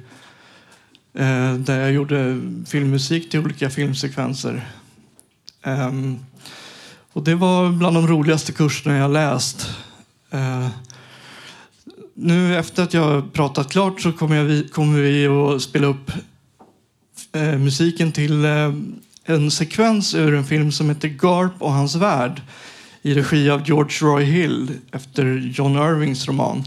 eh, 1.13 1.53
där 1.53 1.79
jag 1.79 1.91
gjorde 1.91 2.41
filmmusik 2.67 3.29
till 3.29 3.39
olika 3.39 3.69
filmsekvenser. 3.69 4.67
Ehm, 5.63 6.19
och 7.13 7.23
det 7.23 7.35
var 7.35 7.69
bland 7.71 7.95
de 7.95 8.07
roligaste 8.07 8.51
kurserna 8.51 8.97
jag 8.97 9.11
läst. 9.11 9.69
Eh, 10.29 10.67
nu 12.13 12.57
efter 12.57 12.83
att 12.83 12.93
jag 12.93 13.33
pratat 13.33 13.71
klart 13.71 14.01
så 14.01 14.11
kommer, 14.11 14.43
vi, 14.43 14.67
kommer 14.67 14.99
vi 14.99 15.27
att 15.27 15.61
spela 15.61 15.87
upp 15.87 16.11
musiken 17.57 18.11
till 18.11 18.45
en 19.35 19.51
sekvens 19.51 20.15
ur 20.15 20.33
en 20.33 20.45
film 20.45 20.71
som 20.71 20.89
heter 20.89 21.07
Garp 21.07 21.61
och 21.61 21.73
hans 21.73 21.95
värld 21.95 22.41
i 23.01 23.13
regi 23.13 23.49
av 23.49 23.67
George 23.67 23.97
Roy 24.01 24.23
Hill 24.23 24.71
efter 24.91 25.51
John 25.53 25.75
Irvings 25.75 26.27
roman. 26.27 26.63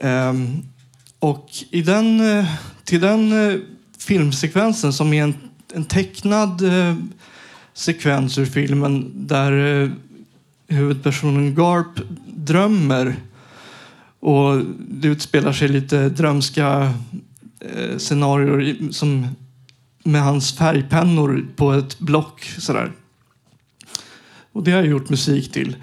Um, 0.00 0.62
och 1.18 1.48
i 1.70 1.82
den, 1.82 2.38
eh, 2.38 2.46
till 2.84 3.00
den 3.00 3.50
eh, 3.50 3.58
filmsekvensen 3.98 4.92
som 4.92 5.12
är 5.12 5.22
en, 5.22 5.34
en 5.74 5.84
tecknad 5.84 6.62
eh, 6.62 6.96
sekvens 7.74 8.38
ur 8.38 8.46
filmen 8.46 9.12
där 9.14 9.52
uh, 9.52 9.90
huvudpersonen 10.68 11.54
Garp 11.54 12.00
drömmer 12.26 13.16
och 14.20 14.62
det 14.88 15.08
utspelar 15.08 15.52
sig 15.52 15.68
lite 15.68 16.08
drömska 16.08 16.92
uh, 17.76 17.98
scenarier 17.98 18.92
som 18.92 19.26
med 20.02 20.22
hans 20.22 20.56
färgpennor 20.56 21.46
på 21.56 21.72
ett 21.72 21.98
block. 21.98 22.44
Sådär. 22.58 22.92
Och 24.52 24.62
det 24.62 24.70
har 24.70 24.78
jag 24.78 24.88
gjort 24.88 25.10
musik 25.10 25.52
till. 25.52 25.76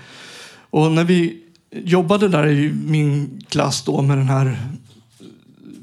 Och 0.69 0.91
när 0.91 1.03
vi 1.03 1.43
jobbade 1.71 2.27
där 2.27 2.47
i 2.47 2.73
min 2.73 3.41
klass 3.49 3.83
då 3.83 4.01
med 4.01 4.17
den 4.17 4.29
här 4.29 4.57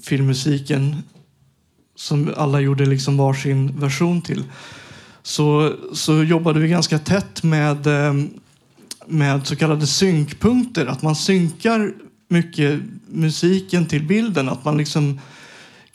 filmmusiken 0.02 0.96
som 1.96 2.34
alla 2.36 2.60
gjorde 2.60 2.86
liksom 2.86 3.16
varsin 3.16 3.80
version 3.80 4.22
till 4.22 4.44
så, 5.26 5.74
så 5.92 6.22
jobbade 6.22 6.60
vi 6.60 6.68
ganska 6.68 6.98
tätt 6.98 7.42
med, 7.42 7.86
ehm, 7.86 8.30
med 9.06 9.46
så 9.46 9.56
kallade 9.56 9.86
synkpunkter. 9.86 10.86
Att 10.86 11.02
man 11.02 11.16
synkar 11.16 11.94
mycket 12.28 12.80
musiken 13.06 13.86
till 13.86 14.02
bilden. 14.06 14.48
Att 14.48 14.64
man 14.64 14.76
liksom 14.76 15.20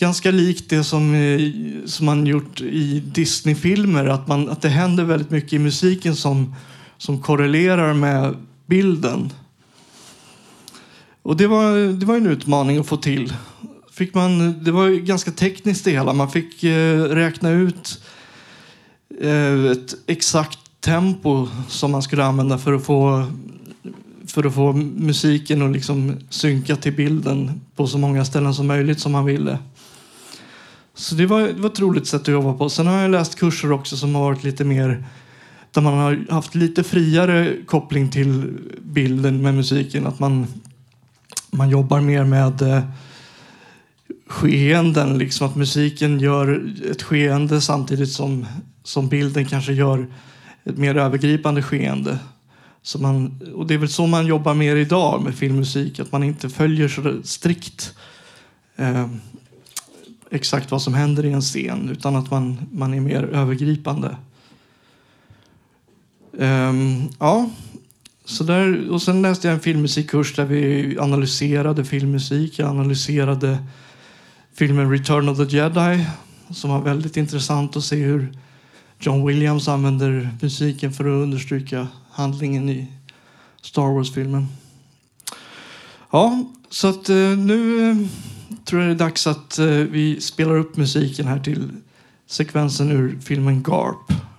ganska 0.01 0.31
likt 0.31 0.69
det 0.69 0.83
som, 0.83 1.15
eh, 1.15 1.51
som 1.85 2.05
man 2.05 2.25
gjort 2.25 2.61
i 2.61 2.99
Disney-filmer. 2.99 4.05
Att, 4.05 4.27
man, 4.27 4.49
att 4.49 4.61
det 4.61 4.69
händer 4.69 5.03
väldigt 5.03 5.31
mycket 5.31 5.53
i 5.53 5.59
musiken 5.59 6.15
som, 6.15 6.55
som 6.97 7.21
korrelerar 7.21 7.93
med 7.93 8.35
bilden. 8.65 9.33
Och 11.21 11.37
det 11.37 11.47
var, 11.47 11.93
det 11.93 12.05
var 12.05 12.17
en 12.17 12.27
utmaning 12.27 12.77
att 12.77 12.87
få 12.87 12.97
till. 12.97 13.33
Fick 13.91 14.13
man, 14.13 14.63
det 14.63 14.71
var 14.71 14.89
ganska 14.89 15.31
tekniskt 15.31 15.85
det 15.85 15.91
hela. 15.91 16.13
Man 16.13 16.31
fick 16.31 16.63
eh, 16.63 17.01
räkna 17.03 17.49
ut 17.49 18.01
Eh, 19.19 19.71
ett 19.71 19.95
exakt 20.07 20.59
tempo 20.79 21.47
som 21.67 21.91
man 21.91 22.03
skulle 22.03 22.25
använda 22.25 22.57
för 22.57 22.73
att 22.73 22.83
få, 22.83 23.27
för 24.27 24.47
att 24.47 24.53
få 24.55 24.73
musiken 24.73 25.61
att 25.61 25.71
liksom 25.71 26.17
synka 26.29 26.75
till 26.75 26.93
bilden 26.93 27.61
på 27.75 27.87
så 27.87 27.97
många 27.97 28.25
ställen 28.25 28.53
som 28.53 28.67
möjligt 28.67 28.99
som 28.99 29.11
man 29.11 29.25
ville. 29.25 29.57
Så 31.01 31.15
det 31.15 31.25
var, 31.25 31.41
det 31.41 31.61
var 31.61 31.69
ett 31.69 31.79
roligt 31.79 32.07
sätt 32.07 32.21
att 32.21 32.27
jobba 32.27 32.53
på. 32.53 32.69
Sen 32.69 32.87
har 32.87 33.01
jag 33.01 33.11
läst 33.11 33.39
kurser 33.39 33.71
också 33.71 33.97
som 33.97 34.15
har 34.15 34.21
varit 34.21 34.43
lite 34.43 34.63
mer 34.63 35.03
där 35.71 35.81
man 35.81 35.93
har 35.93 36.25
haft 36.29 36.55
lite 36.55 36.83
friare 36.83 37.55
koppling 37.65 38.09
till 38.09 38.57
bilden 38.81 39.41
med 39.41 39.53
musiken. 39.53 40.07
Att 40.07 40.19
man, 40.19 40.47
man 41.51 41.69
jobbar 41.69 42.01
mer 42.01 42.23
med 42.23 42.61
eh, 42.61 42.83
skeenden, 44.27 45.17
liksom 45.17 45.47
att 45.47 45.55
musiken 45.55 46.19
gör 46.19 46.73
ett 46.91 47.01
skeende 47.01 47.61
samtidigt 47.61 48.11
som 48.11 48.45
som 48.83 49.09
bilden 49.09 49.45
kanske 49.45 49.73
gör 49.73 50.07
ett 50.63 50.77
mer 50.77 50.97
övergripande 50.97 51.63
skeende. 51.63 52.19
Så 52.81 52.99
man, 52.99 53.41
och 53.55 53.67
det 53.67 53.73
är 53.73 53.77
väl 53.77 53.89
så 53.89 54.07
man 54.07 54.27
jobbar 54.27 54.53
mer 54.53 54.75
idag 54.75 55.23
med 55.23 55.35
filmmusik, 55.35 55.99
att 55.99 56.11
man 56.11 56.23
inte 56.23 56.49
följer 56.49 56.87
så 56.87 57.21
strikt 57.23 57.93
eh, 58.75 59.07
exakt 60.31 60.71
vad 60.71 60.81
som 60.81 60.93
händer 60.93 61.25
i 61.25 61.31
en 61.31 61.41
scen, 61.41 61.89
utan 61.89 62.15
att 62.15 62.31
man, 62.31 62.57
man 62.71 62.93
är 62.93 62.99
mer 62.99 63.23
övergripande. 63.23 64.15
Um, 66.31 67.09
ja, 67.19 67.49
så 68.25 68.43
där, 68.43 68.89
och 68.91 69.01
sen 69.01 69.21
läste 69.21 69.47
jag 69.47 69.55
en 69.55 69.59
filmmusikkurs 69.59 70.35
där 70.35 70.45
vi 70.45 70.97
analyserade 70.99 71.85
filmmusik. 71.85 72.59
Jag 72.59 72.69
analyserade 72.69 73.57
filmen 74.53 74.91
Return 74.91 75.29
of 75.29 75.37
the 75.37 75.57
Jedi 75.57 76.05
som 76.49 76.69
var 76.69 76.81
väldigt 76.81 77.17
intressant 77.17 77.75
att 77.75 77.83
se 77.83 77.95
hur 77.95 78.37
John 78.99 79.25
Williams 79.27 79.67
använder 79.67 80.29
musiken 80.41 80.93
för 80.93 81.03
att 81.03 81.23
understryka 81.23 81.87
handlingen 82.11 82.69
i 82.69 82.87
Star 83.61 83.93
Wars-filmen. 83.93 84.47
Ja, 86.11 86.43
så 86.69 86.87
att 86.87 87.09
eh, 87.09 87.15
nu 87.15 88.07
tror 88.71 88.81
jag 88.81 88.89
det 88.89 88.95
är 88.95 89.05
dags 89.07 89.27
att 89.27 89.59
eh, 89.59 89.65
vi 89.67 90.21
spelar 90.21 90.57
upp 90.57 90.77
musiken 90.77 91.27
här 91.27 91.39
till 91.39 91.69
sekvensen 92.25 92.91
ur 92.91 93.19
filmen 93.21 93.63
Garp. 93.63 94.30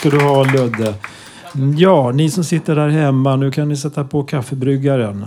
Ska 0.00 0.10
du 0.10 0.20
ha 0.20 0.44
Ludde. 0.44 0.94
Ja, 1.76 2.12
ni 2.14 2.30
som 2.30 2.44
sitter 2.44 2.74
där 2.74 2.88
hemma, 2.88 3.36
nu 3.36 3.50
kan 3.50 3.68
ni 3.68 3.76
sätta 3.76 4.04
på 4.04 4.22
kaffebryggaren. 4.22 5.26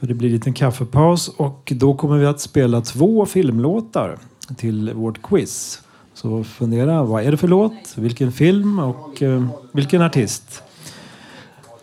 För 0.00 0.06
det 0.06 0.14
blir 0.14 0.28
en 0.28 0.34
liten 0.34 0.52
kaffepaus 0.52 1.28
och 1.28 1.72
då 1.76 1.94
kommer 1.94 2.18
vi 2.18 2.26
att 2.26 2.40
spela 2.40 2.80
två 2.80 3.26
filmlåtar 3.26 4.18
till 4.56 4.92
vårt 4.94 5.22
quiz. 5.22 5.82
Så 6.14 6.44
fundera, 6.44 7.02
vad 7.02 7.24
är 7.24 7.30
det 7.30 7.36
för 7.36 7.48
låt? 7.48 7.72
Vilken 7.96 8.32
film 8.32 8.78
och 8.78 9.22
eh, 9.22 9.44
vilken 9.72 10.02
artist? 10.02 10.62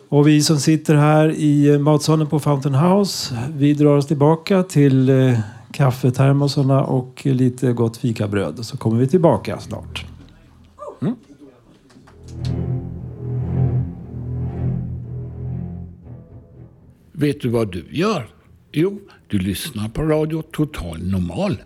Och 0.10 0.28
vi 0.28 0.42
som 0.42 0.58
sitter 0.60 0.96
här 0.96 1.32
i 1.32 1.78
matsalen 1.78 2.28
på 2.28 2.40
Fountain 2.40 2.76
House, 2.76 3.38
vi 3.56 3.74
drar 3.74 3.98
oss 3.98 4.08
tillbaka 4.08 4.64
till 4.64 5.10
eh, 5.10 5.40
kaffetermosarna 5.72 6.84
och 6.84 7.22
lite 7.24 7.74
gott 7.74 7.98
fikabröd. 7.98 8.66
Så 8.66 8.78
kommer 8.78 9.00
vi 9.00 9.08
tillbaka 9.08 9.60
snart. 9.60 10.06
Vet 17.12 17.42
du 17.42 17.50
vad 17.50 17.72
du 17.72 17.86
gör? 17.90 18.28
Jo, 18.72 19.00
du 19.28 19.40
lyssnar 19.40 19.90
på 19.90 20.02
Radio 20.02 20.42
Total 20.42 21.04
Normal. 21.04 21.58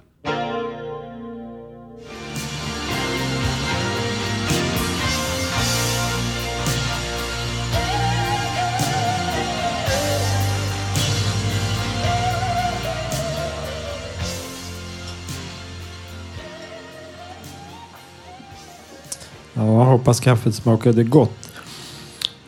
Hoppas 19.97 20.19
kaffet 20.19 20.55
smakade 20.55 21.03
gott. 21.03 21.49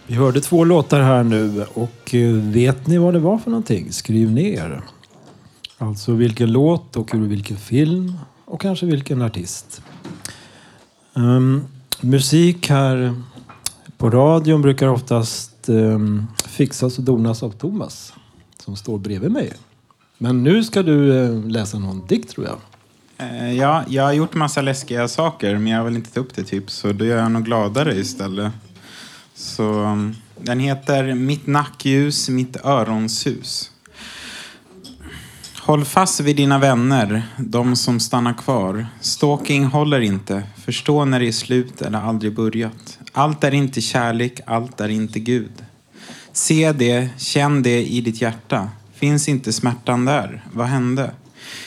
Vi 0.07 0.15
hörde 0.15 0.41
två 0.41 0.63
låtar 0.63 1.01
här 1.01 1.23
nu 1.23 1.65
och 1.73 2.15
eh, 2.15 2.33
vet 2.33 2.87
ni 2.87 2.97
vad 2.97 3.13
det 3.13 3.19
var 3.19 3.37
för 3.37 3.51
någonting? 3.51 3.91
Skriv 3.91 4.31
ner. 4.31 4.81
Alltså 5.77 6.11
vilken 6.11 6.51
låt 6.51 6.95
och 6.95 7.09
ur 7.13 7.27
vilken 7.27 7.57
film 7.57 8.17
och 8.45 8.61
kanske 8.61 8.85
vilken 8.85 9.21
artist. 9.21 9.81
Um, 11.13 11.67
musik 12.01 12.69
här 12.69 13.21
på 13.97 14.09
radion 14.09 14.61
brukar 14.61 14.87
oftast 14.87 15.69
um, 15.69 16.27
fixas 16.45 16.97
och 16.97 17.03
donas 17.03 17.43
av 17.43 17.51
Thomas 17.51 18.13
som 18.63 18.75
står 18.75 18.97
bredvid 18.97 19.31
mig. 19.31 19.53
Men 20.17 20.43
nu 20.43 20.63
ska 20.63 20.83
du 20.83 20.93
uh, 20.93 21.47
läsa 21.47 21.79
någon 21.79 22.07
dikt 22.07 22.29
tror 22.29 22.45
jag. 22.45 22.57
Eh, 23.19 23.53
ja, 23.53 23.83
jag 23.87 24.03
har 24.03 24.13
gjort 24.13 24.33
massa 24.33 24.61
läskiga 24.61 25.07
saker, 25.07 25.57
men 25.57 25.73
jag 25.73 25.83
vill 25.83 25.95
inte 25.95 26.11
ta 26.11 26.19
upp 26.19 26.35
det 26.35 26.43
typ, 26.43 26.71
så 26.71 26.91
då 26.91 27.05
gör 27.05 27.17
jag 27.17 27.31
något 27.31 27.43
gladare 27.43 27.95
istället. 27.95 28.51
Så 29.35 29.73
mm, 29.73 30.15
den 30.41 30.59
heter 30.59 31.13
Mitt 31.13 31.47
nackljus, 31.47 32.29
mitt 32.29 32.65
öronsus. 32.65 33.71
Håll 35.59 35.85
fast 35.85 36.19
vid 36.19 36.35
dina 36.35 36.59
vänner, 36.59 37.23
de 37.37 37.75
som 37.75 37.99
stannar 37.99 38.33
kvar. 38.33 38.87
Stalking 39.01 39.65
håller 39.65 39.99
inte. 39.99 40.43
Förstå 40.65 41.05
när 41.05 41.19
det 41.19 41.27
är 41.27 41.31
slut 41.31 41.81
eller 41.81 41.99
aldrig 41.99 42.35
börjat. 42.35 42.99
Allt 43.11 43.43
är 43.43 43.53
inte 43.53 43.81
kärlek, 43.81 44.39
allt 44.45 44.81
är 44.81 44.89
inte 44.89 45.19
Gud. 45.19 45.65
Se 46.31 46.71
det, 46.71 47.09
känn 47.17 47.63
det 47.63 47.85
i 47.85 48.01
ditt 48.01 48.21
hjärta. 48.21 48.69
Finns 48.93 49.29
inte 49.29 49.53
smärtan 49.53 50.05
där? 50.05 50.43
Vad 50.53 50.67
hände? 50.67 51.11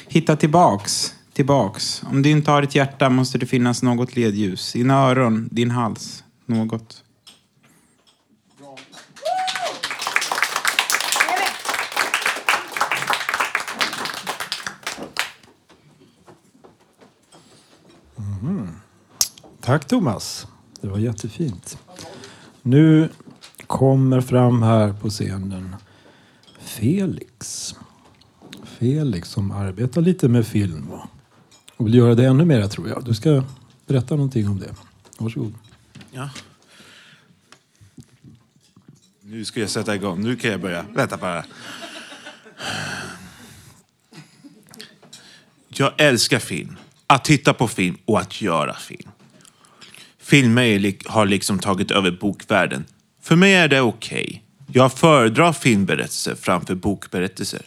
Hitta 0.08 0.36
tillbaks, 0.36 1.14
tillbaks. 1.32 2.02
Om 2.10 2.22
du 2.22 2.30
inte 2.30 2.50
har 2.50 2.62
ett 2.62 2.74
hjärta 2.74 3.08
måste 3.10 3.38
det 3.38 3.46
finnas 3.46 3.82
något 3.82 4.16
ledljus. 4.16 4.72
Dina 4.72 4.94
öron, 4.94 5.48
din 5.52 5.70
hals, 5.70 6.24
något. 6.46 7.04
Mhm. 18.16 18.68
Tack 19.60 19.84
Thomas. 19.88 20.46
Det 20.80 20.88
var 20.88 20.98
jättefint. 20.98 21.78
Nu 22.62 23.08
kommer 23.66 24.20
fram 24.20 24.62
här 24.62 24.92
på 24.92 25.10
scenen 25.10 25.76
Felix. 26.60 27.74
Felix 28.64 29.28
som 29.28 29.50
arbetar 29.50 30.00
lite 30.00 30.28
med 30.28 30.46
film 30.46 30.90
och- 30.90 31.06
och 31.80 31.86
vill 31.86 31.94
göra 31.94 32.14
det 32.14 32.26
ännu 32.26 32.44
mer 32.44 32.68
tror 32.68 32.88
jag. 32.88 33.04
Du 33.04 33.14
ska 33.14 33.44
berätta 33.86 34.16
någonting 34.16 34.48
om 34.48 34.60
det. 34.60 34.74
Varsågod. 35.18 35.54
Ja. 36.10 36.30
Nu 39.22 39.44
ska 39.44 39.60
jag 39.60 39.70
sätta 39.70 39.94
igång. 39.94 40.22
Nu 40.22 40.36
kan 40.36 40.50
jag 40.50 40.60
börja. 40.60 40.84
Vänta 40.94 41.16
bara. 41.16 41.44
Jag 45.68 45.92
älskar 45.96 46.38
film. 46.38 46.76
Att 47.06 47.24
titta 47.24 47.54
på 47.54 47.68
film 47.68 47.98
och 48.04 48.20
att 48.20 48.42
göra 48.42 48.74
film. 48.74 49.10
Filmer 50.18 51.08
har 51.08 51.26
liksom 51.26 51.58
tagit 51.58 51.90
över 51.90 52.10
bokvärlden. 52.10 52.84
För 53.22 53.36
mig 53.36 53.54
är 53.54 53.68
det 53.68 53.80
okej. 53.80 54.44
Jag 54.72 54.92
föredrar 54.92 55.52
filmberättelser 55.52 56.34
framför 56.34 56.74
bokberättelser. 56.74 57.62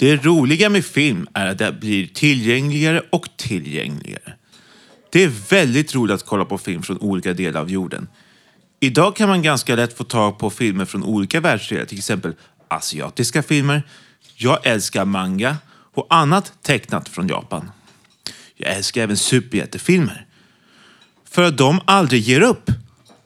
Det 0.00 0.16
roliga 0.16 0.68
med 0.68 0.84
film 0.84 1.28
är 1.34 1.46
att 1.46 1.58
det 1.58 1.72
blir 1.72 2.06
tillgängligare 2.06 3.02
och 3.10 3.28
tillgängligare. 3.36 4.32
Det 5.10 5.24
är 5.24 5.32
väldigt 5.50 5.94
roligt 5.94 6.14
att 6.14 6.26
kolla 6.26 6.44
på 6.44 6.58
film 6.58 6.82
från 6.82 6.98
olika 6.98 7.32
delar 7.32 7.60
av 7.60 7.70
jorden. 7.70 8.08
Idag 8.80 9.16
kan 9.16 9.28
man 9.28 9.42
ganska 9.42 9.76
lätt 9.76 9.96
få 9.96 10.04
tag 10.04 10.38
på 10.38 10.50
filmer 10.50 10.84
från 10.84 11.04
olika 11.04 11.40
världsdelar, 11.40 11.84
till 11.84 11.98
exempel 11.98 12.32
asiatiska 12.68 13.42
filmer. 13.42 13.82
Jag 14.36 14.66
älskar 14.66 15.04
manga 15.04 15.56
och 15.94 16.06
annat 16.10 16.52
tecknat 16.62 17.08
från 17.08 17.28
Japan. 17.28 17.70
Jag 18.56 18.76
älskar 18.76 19.02
även 19.02 19.16
superhjältefilmer. 19.16 20.26
För 21.30 21.42
att 21.42 21.58
de 21.58 21.80
aldrig 21.84 22.20
ger 22.20 22.40
upp. 22.40 22.70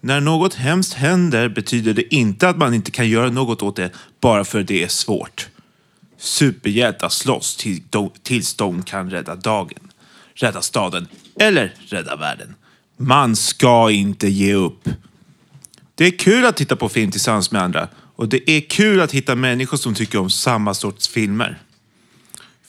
När 0.00 0.20
något 0.20 0.54
hemskt 0.54 0.94
händer 0.94 1.48
betyder 1.48 1.94
det 1.94 2.14
inte 2.14 2.48
att 2.48 2.56
man 2.56 2.74
inte 2.74 2.90
kan 2.90 3.08
göra 3.08 3.30
något 3.30 3.62
åt 3.62 3.76
det 3.76 3.90
bara 4.20 4.44
för 4.44 4.60
att 4.60 4.66
det 4.66 4.84
är 4.84 4.88
svårt. 4.88 5.48
Superhjältar 6.24 7.08
slåss 7.08 7.56
till- 7.56 7.82
tills 8.22 8.54
de 8.54 8.82
kan 8.82 9.10
rädda 9.10 9.34
dagen, 9.34 9.92
rädda 10.34 10.62
staden 10.62 11.08
eller 11.40 11.74
rädda 11.86 12.16
världen. 12.16 12.54
Man 12.96 13.36
ska 13.36 13.90
inte 13.90 14.28
ge 14.28 14.54
upp. 14.54 14.88
Det 15.94 16.04
är 16.06 16.10
kul 16.18 16.44
att 16.44 16.56
titta 16.56 16.76
på 16.76 16.88
film 16.88 17.10
tillsammans 17.10 17.50
med 17.50 17.62
andra 17.62 17.88
och 18.16 18.28
det 18.28 18.50
är 18.50 18.60
kul 18.60 19.00
att 19.00 19.12
hitta 19.12 19.34
människor 19.34 19.76
som 19.76 19.94
tycker 19.94 20.18
om 20.18 20.30
samma 20.30 20.74
sorts 20.74 21.08
filmer. 21.08 21.58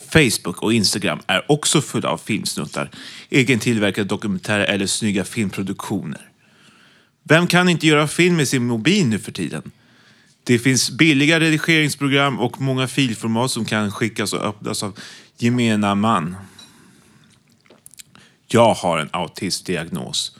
Facebook 0.09 0.63
och 0.63 0.73
Instagram 0.73 1.19
är 1.27 1.51
också 1.51 1.81
fulla 1.81 2.09
av 2.09 2.17
filmsnuttar, 2.17 2.89
egentillverkade 3.29 4.07
dokumentärer 4.07 4.65
eller 4.65 4.87
snygga 4.87 5.25
filmproduktioner. 5.25 6.21
Vem 7.23 7.47
kan 7.47 7.69
inte 7.69 7.87
göra 7.87 8.07
film 8.07 8.35
med 8.35 8.47
sin 8.47 8.67
mobil 8.67 9.07
nu 9.07 9.19
för 9.19 9.31
tiden? 9.31 9.71
Det 10.47 10.59
finns 10.59 10.91
billiga 10.91 11.39
redigeringsprogram 11.39 12.39
och 12.39 12.61
många 12.61 12.87
filformat 12.87 13.51
som 13.51 13.65
kan 13.65 13.91
skickas 13.91 14.33
och 14.33 14.45
öppnas 14.45 14.83
av 14.83 14.99
gemena 15.37 15.95
man. 15.95 16.35
Jag 18.47 18.73
har 18.73 18.97
en 18.97 19.09
autismdiagnos. 19.13 20.37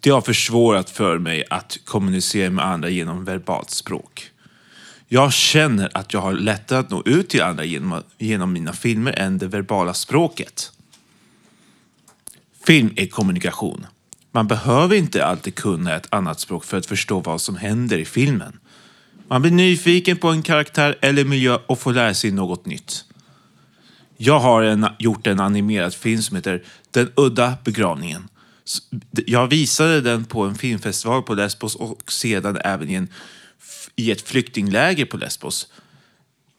Det 0.00 0.10
har 0.10 0.20
försvårat 0.20 0.90
för 0.90 1.18
mig 1.18 1.44
att 1.50 1.78
kommunicera 1.84 2.50
med 2.50 2.64
andra 2.64 2.88
genom 2.88 3.24
verbalt 3.24 3.70
språk. 3.70 4.30
Jag 5.08 5.32
känner 5.32 5.90
att 5.94 6.12
jag 6.12 6.20
har 6.20 6.32
lättare 6.32 6.78
att 6.78 6.90
nå 6.90 7.02
ut 7.06 7.28
till 7.28 7.42
andra 7.42 7.64
genom, 7.64 8.02
genom 8.18 8.52
mina 8.52 8.72
filmer 8.72 9.18
än 9.18 9.38
det 9.38 9.46
verbala 9.46 9.94
språket. 9.94 10.72
Film 12.66 12.92
är 12.96 13.06
kommunikation. 13.06 13.86
Man 14.32 14.46
behöver 14.46 14.96
inte 14.96 15.26
alltid 15.26 15.54
kunna 15.54 15.96
ett 15.96 16.14
annat 16.14 16.40
språk 16.40 16.64
för 16.64 16.76
att 16.76 16.86
förstå 16.86 17.20
vad 17.20 17.40
som 17.40 17.56
händer 17.56 17.98
i 17.98 18.04
filmen. 18.04 18.59
Man 19.30 19.42
blir 19.42 19.52
nyfiken 19.52 20.16
på 20.16 20.28
en 20.28 20.42
karaktär 20.42 20.98
eller 21.00 21.24
miljö 21.24 21.58
och 21.66 21.78
får 21.78 21.92
lära 21.92 22.14
sig 22.14 22.30
något 22.30 22.66
nytt. 22.66 23.04
Jag 24.16 24.40
har 24.40 24.62
en, 24.62 24.86
gjort 24.98 25.26
en 25.26 25.40
animerad 25.40 25.94
film 25.94 26.22
som 26.22 26.36
heter 26.36 26.62
Den 26.90 27.12
udda 27.16 27.56
begravningen. 27.64 28.28
Jag 29.26 29.46
visade 29.46 30.00
den 30.00 30.24
på 30.24 30.42
en 30.42 30.54
filmfestival 30.54 31.22
på 31.22 31.34
Lesbos 31.34 31.74
och 31.74 32.12
sedan 32.12 32.58
även 32.64 32.90
i, 32.90 32.94
en, 32.94 33.08
i 33.96 34.10
ett 34.10 34.20
flyktingläger 34.20 35.04
på 35.04 35.16
Lesbos. 35.16 35.72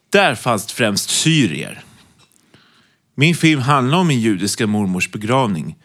Där 0.10 0.36
fanns 0.36 0.74
främst 0.74 1.10
syrier. 1.10 1.84
Min 3.16 3.36
film 3.36 3.62
handlar 3.62 3.98
om 3.98 4.08
min 4.08 4.22
judiska 4.22 4.68
mormors 4.68 5.12
begravning. 5.12 5.76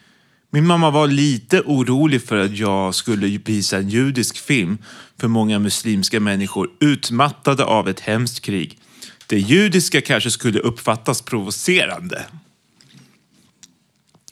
Min 0.51 0.66
mamma 0.66 0.90
var 0.90 1.07
lite 1.07 1.61
orolig 1.61 2.22
för 2.22 2.36
att 2.36 2.59
jag 2.59 2.94
skulle 2.94 3.26
visa 3.26 3.78
en 3.78 3.88
judisk 3.88 4.38
film 4.38 4.78
för 5.18 5.28
många 5.28 5.59
muslimska 5.59 6.20
människor 6.20 6.70
utmattade 6.80 7.64
av 7.64 7.88
ett 7.88 8.01
hemskt 8.01 8.40
krig. 8.40 8.78
Det 9.26 9.38
judiska 9.38 10.01
kanske 10.01 10.30
skulle 10.30 10.61
uppfattas 10.61 11.22
provocerande. 11.22 12.26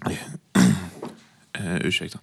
Eh, 1.59 1.77
ursäkta. 1.77 2.19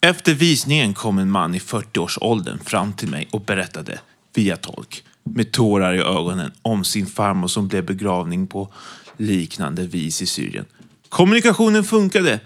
Efter 0.00 0.34
visningen 0.34 0.94
kom 0.94 1.18
en 1.18 1.30
man 1.30 1.54
i 1.54 1.58
40-årsåldern 1.58 2.58
fram 2.58 2.92
till 2.92 3.08
mig 3.08 3.28
och 3.30 3.40
berättade, 3.40 4.00
via 4.34 4.56
tolk, 4.56 5.04
med 5.22 5.52
tårar 5.52 5.94
i 5.94 5.98
ögonen 5.98 6.52
om 6.62 6.84
sin 6.84 7.06
farmor 7.06 7.48
som 7.48 7.68
blev 7.68 7.84
begravning 7.84 8.46
på 8.46 8.72
liknande 9.16 9.86
vis 9.86 10.22
i 10.22 10.26
Syrien. 10.26 10.64
Kommunikationen 11.08 11.84
funkade. 11.84 12.40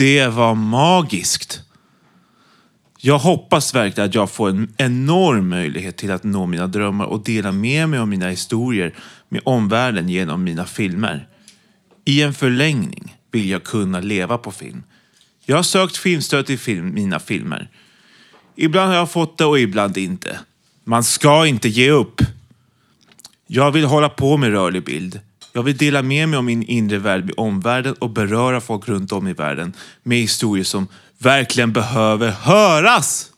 Det 0.00 0.26
var 0.26 0.54
magiskt. 0.54 1.60
Jag 2.98 3.18
hoppas 3.18 3.74
verkligen 3.74 4.08
att 4.08 4.14
jag 4.14 4.30
får 4.30 4.48
en 4.48 4.74
enorm 4.76 5.48
möjlighet 5.48 5.96
till 5.96 6.10
att 6.10 6.24
nå 6.24 6.46
mina 6.46 6.66
drömmar 6.66 7.04
och 7.04 7.24
dela 7.24 7.52
med 7.52 7.88
mig 7.88 7.98
av 7.98 8.08
mina 8.08 8.28
historier 8.28 8.94
med 9.28 9.40
omvärlden 9.44 10.08
genom 10.08 10.44
mina 10.44 10.66
filmer. 10.66 11.28
I 12.04 12.22
en 12.22 12.34
förlängning 12.34 13.16
vill 13.30 13.50
jag 13.50 13.64
kunna 13.64 14.00
leva 14.00 14.38
på 14.38 14.52
film. 14.52 14.82
Jag 15.44 15.56
har 15.56 15.62
sökt 15.62 15.96
filmstöd 15.96 16.46
till 16.46 16.58
film, 16.58 16.94
mina 16.94 17.20
filmer. 17.20 17.70
Ibland 18.56 18.88
har 18.88 18.96
jag 18.96 19.10
fått 19.10 19.38
det 19.38 19.44
och 19.44 19.58
ibland 19.58 19.96
inte. 19.98 20.38
Man 20.84 21.04
ska 21.04 21.46
inte 21.46 21.68
ge 21.68 21.90
upp. 21.90 22.20
Jag 23.46 23.70
vill 23.72 23.84
hålla 23.84 24.08
på 24.08 24.36
med 24.36 24.50
rörlig 24.50 24.84
bild. 24.84 25.20
Jag 25.52 25.62
vill 25.62 25.76
dela 25.76 26.02
med 26.02 26.28
mig 26.28 26.36
av 26.36 26.44
min 26.44 26.62
inre 26.62 26.98
värld 26.98 27.24
med 27.24 27.34
omvärlden 27.36 27.94
och 27.94 28.10
beröra 28.10 28.60
folk 28.60 28.88
runt 28.88 29.12
om 29.12 29.28
i 29.28 29.32
världen 29.32 29.72
med 30.02 30.18
historier 30.18 30.64
som 30.64 30.88
verkligen 31.18 31.72
behöver 31.72 32.30
höras. 32.30 33.30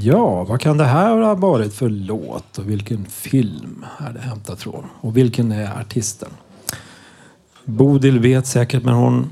Ja, 0.00 0.44
vad 0.44 0.60
kan 0.60 0.78
det 0.78 0.84
här 0.84 1.16
ha 1.16 1.34
varit 1.34 1.74
för 1.74 1.88
låt 1.88 2.58
och 2.58 2.70
vilken 2.70 3.06
film 3.06 3.86
är 3.98 4.12
det 4.12 4.20
hämtat 4.20 4.62
från? 4.62 4.86
Och 5.00 5.16
vilken 5.16 5.52
är 5.52 5.80
artisten? 5.80 6.30
Bodil 7.68 8.18
vet 8.18 8.46
säkert, 8.46 8.84
men 8.84 8.94
hon 8.94 9.30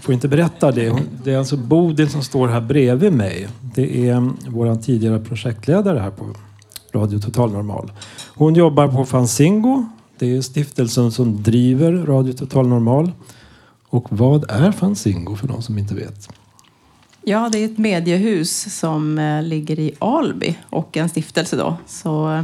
får 0.00 0.14
inte 0.14 0.28
berätta 0.28 0.72
det. 0.72 1.02
Det 1.24 1.32
är 1.32 1.38
alltså 1.38 1.56
Bodil 1.56 2.10
som 2.10 2.22
står 2.22 2.48
här 2.48 2.60
bredvid 2.60 3.12
mig. 3.12 3.48
Det 3.74 4.08
är 4.08 4.30
vår 4.48 4.76
tidigare 4.76 5.18
projektledare 5.18 5.98
här 5.98 6.10
på 6.10 6.34
Radio 6.92 7.18
Total 7.18 7.52
Normal. 7.52 7.92
Hon 8.34 8.54
jobbar 8.54 8.88
på 8.88 9.04
Fanzingo. 9.04 9.84
Det 10.18 10.36
är 10.36 10.40
stiftelsen 10.42 11.12
som 11.12 11.42
driver 11.42 11.92
Radio 11.92 12.32
Total 12.32 12.68
Normal. 12.68 13.12
Och 13.88 14.06
vad 14.10 14.50
är 14.50 14.72
Fanzingo 14.72 15.36
för 15.36 15.48
de 15.48 15.62
som 15.62 15.78
inte 15.78 15.94
vet? 15.94 16.28
Ja, 17.22 17.48
det 17.52 17.58
är 17.58 17.64
ett 17.64 17.78
mediehus 17.78 18.78
som 18.78 19.18
eh, 19.18 19.42
ligger 19.42 19.78
i 19.78 19.92
Alby 19.98 20.58
och 20.70 20.96
en 20.96 21.08
stiftelse 21.08 21.56
då. 21.56 21.76
Så 21.86 22.32
eh, 22.32 22.42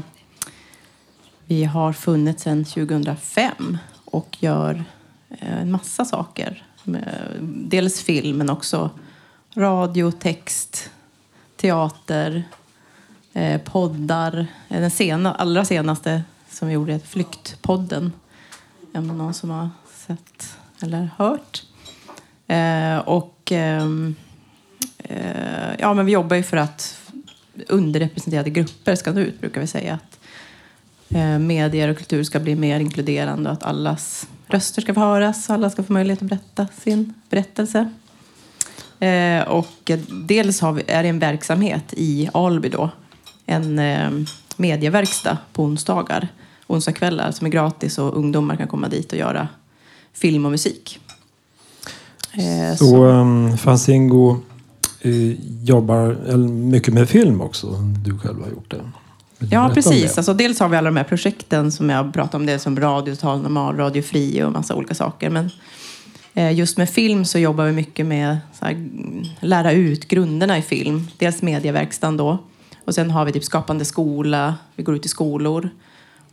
vi 1.46 1.64
har 1.64 1.92
funnits 1.92 2.42
sedan 2.42 2.64
2005 2.64 3.78
och 4.04 4.36
gör 4.40 4.84
Eh, 5.28 5.60
en 5.60 5.70
massa 5.70 6.04
saker. 6.04 6.62
Eh, 6.86 7.42
dels 7.42 8.02
film 8.02 8.38
men 8.38 8.50
också 8.50 8.90
radio, 9.54 10.10
text, 10.10 10.90
teater, 11.56 12.44
eh, 13.32 13.60
poddar. 13.60 14.46
Den 14.68 14.90
sena, 14.90 15.34
allra 15.34 15.64
senaste 15.64 16.22
som 16.50 16.68
vi 16.68 16.74
gjorde 16.74 16.92
är 16.92 16.98
Flyktpodden. 16.98 18.12
Är 18.92 19.00
det 19.00 19.06
någon 19.06 19.34
som 19.34 19.50
har 19.50 19.70
sett 20.06 20.58
eller 20.82 21.10
hört? 21.16 21.62
Och 23.04 23.52
ehm, 23.52 24.14
ja, 25.78 25.94
men 25.94 26.06
vi 26.06 26.12
jobbar 26.12 26.36
ju 26.36 26.42
för 26.42 26.56
att 26.56 27.00
underrepresenterade 27.68 28.50
grupper 28.50 28.94
ska 28.94 29.12
nå 29.12 29.20
ut, 29.20 29.40
brukar 29.40 29.60
vi 29.60 29.66
säga. 29.66 29.94
Att 29.94 30.18
medier 31.40 31.88
och 31.88 31.96
kultur 31.96 32.24
ska 32.24 32.40
bli 32.40 32.56
mer 32.56 32.80
inkluderande 32.80 33.50
och 33.50 33.52
att 33.52 33.62
allas 33.62 34.28
röster 34.46 34.82
ska 34.82 34.94
få 34.94 35.00
höras 35.00 35.48
och 35.48 35.54
alla 35.54 35.70
ska 35.70 35.82
få 35.82 35.92
möjlighet 35.92 36.22
att 36.22 36.28
berätta 36.28 36.66
sin 36.82 37.14
berättelse. 37.30 37.90
Eh, 39.00 39.48
och 39.48 39.90
dels 40.10 40.62
vi, 40.62 40.82
är 40.86 41.02
det 41.02 41.08
en 41.08 41.18
verksamhet 41.18 41.94
i 41.96 42.28
Alby 42.32 42.68
då, 42.68 42.90
en 43.46 43.78
eh, 43.78 44.10
medieverkstad 44.56 45.38
på 45.52 45.62
onsdagar, 45.62 46.28
onsdagskvällar 46.66 47.30
som 47.30 47.46
är 47.46 47.50
gratis 47.50 47.98
och 47.98 48.16
ungdomar 48.16 48.56
kan 48.56 48.68
komma 48.68 48.88
dit 48.88 49.12
och 49.12 49.18
göra 49.18 49.48
film 50.12 50.44
och 50.44 50.50
musik. 50.50 51.00
Eh, 52.32 52.76
Så 52.76 53.04
um, 53.04 53.58
Fanzingo 53.58 54.40
eh, 55.00 55.12
jobbar 55.64 56.36
mycket 56.46 56.94
med 56.94 57.08
film 57.08 57.40
också. 57.40 57.66
Du 58.04 58.18
själv 58.18 58.42
har 58.42 58.50
gjort 58.50 58.70
det. 58.70 58.80
Ja, 59.38 59.70
precis. 59.74 60.16
Alltså, 60.18 60.34
dels 60.34 60.60
har 60.60 60.68
vi 60.68 60.76
alla 60.76 60.90
de 60.90 60.96
här 60.96 61.04
projekten 61.04 61.72
som 61.72 61.90
jag 61.90 62.12
pratade 62.14 62.36
om. 62.36 62.46
Det 62.46 62.58
som 62.58 62.80
Radio 62.80 63.14
Total 63.14 63.42
Normal, 63.42 63.76
Radio 63.76 64.02
Fri 64.02 64.42
och 64.42 64.52
massa 64.52 64.74
olika 64.74 64.94
saker. 64.94 65.30
Men 65.30 65.50
eh, 66.34 66.52
just 66.52 66.76
med 66.78 66.90
film 66.90 67.24
så 67.24 67.38
jobbar 67.38 67.64
vi 67.64 67.72
mycket 67.72 68.06
med 68.06 68.38
här, 68.60 68.70
mm, 68.70 69.24
lära 69.40 69.72
ut 69.72 70.08
grunderna 70.08 70.58
i 70.58 70.62
film. 70.62 71.08
Dels 71.18 71.42
medieverkstan 71.42 72.16
då. 72.16 72.38
Och 72.84 72.94
sen 72.94 73.10
har 73.10 73.24
vi 73.24 73.32
typ 73.32 73.44
Skapande 73.44 73.84
skola. 73.84 74.54
Vi 74.76 74.82
går 74.82 74.94
ut 74.96 75.06
i 75.06 75.08
skolor 75.08 75.70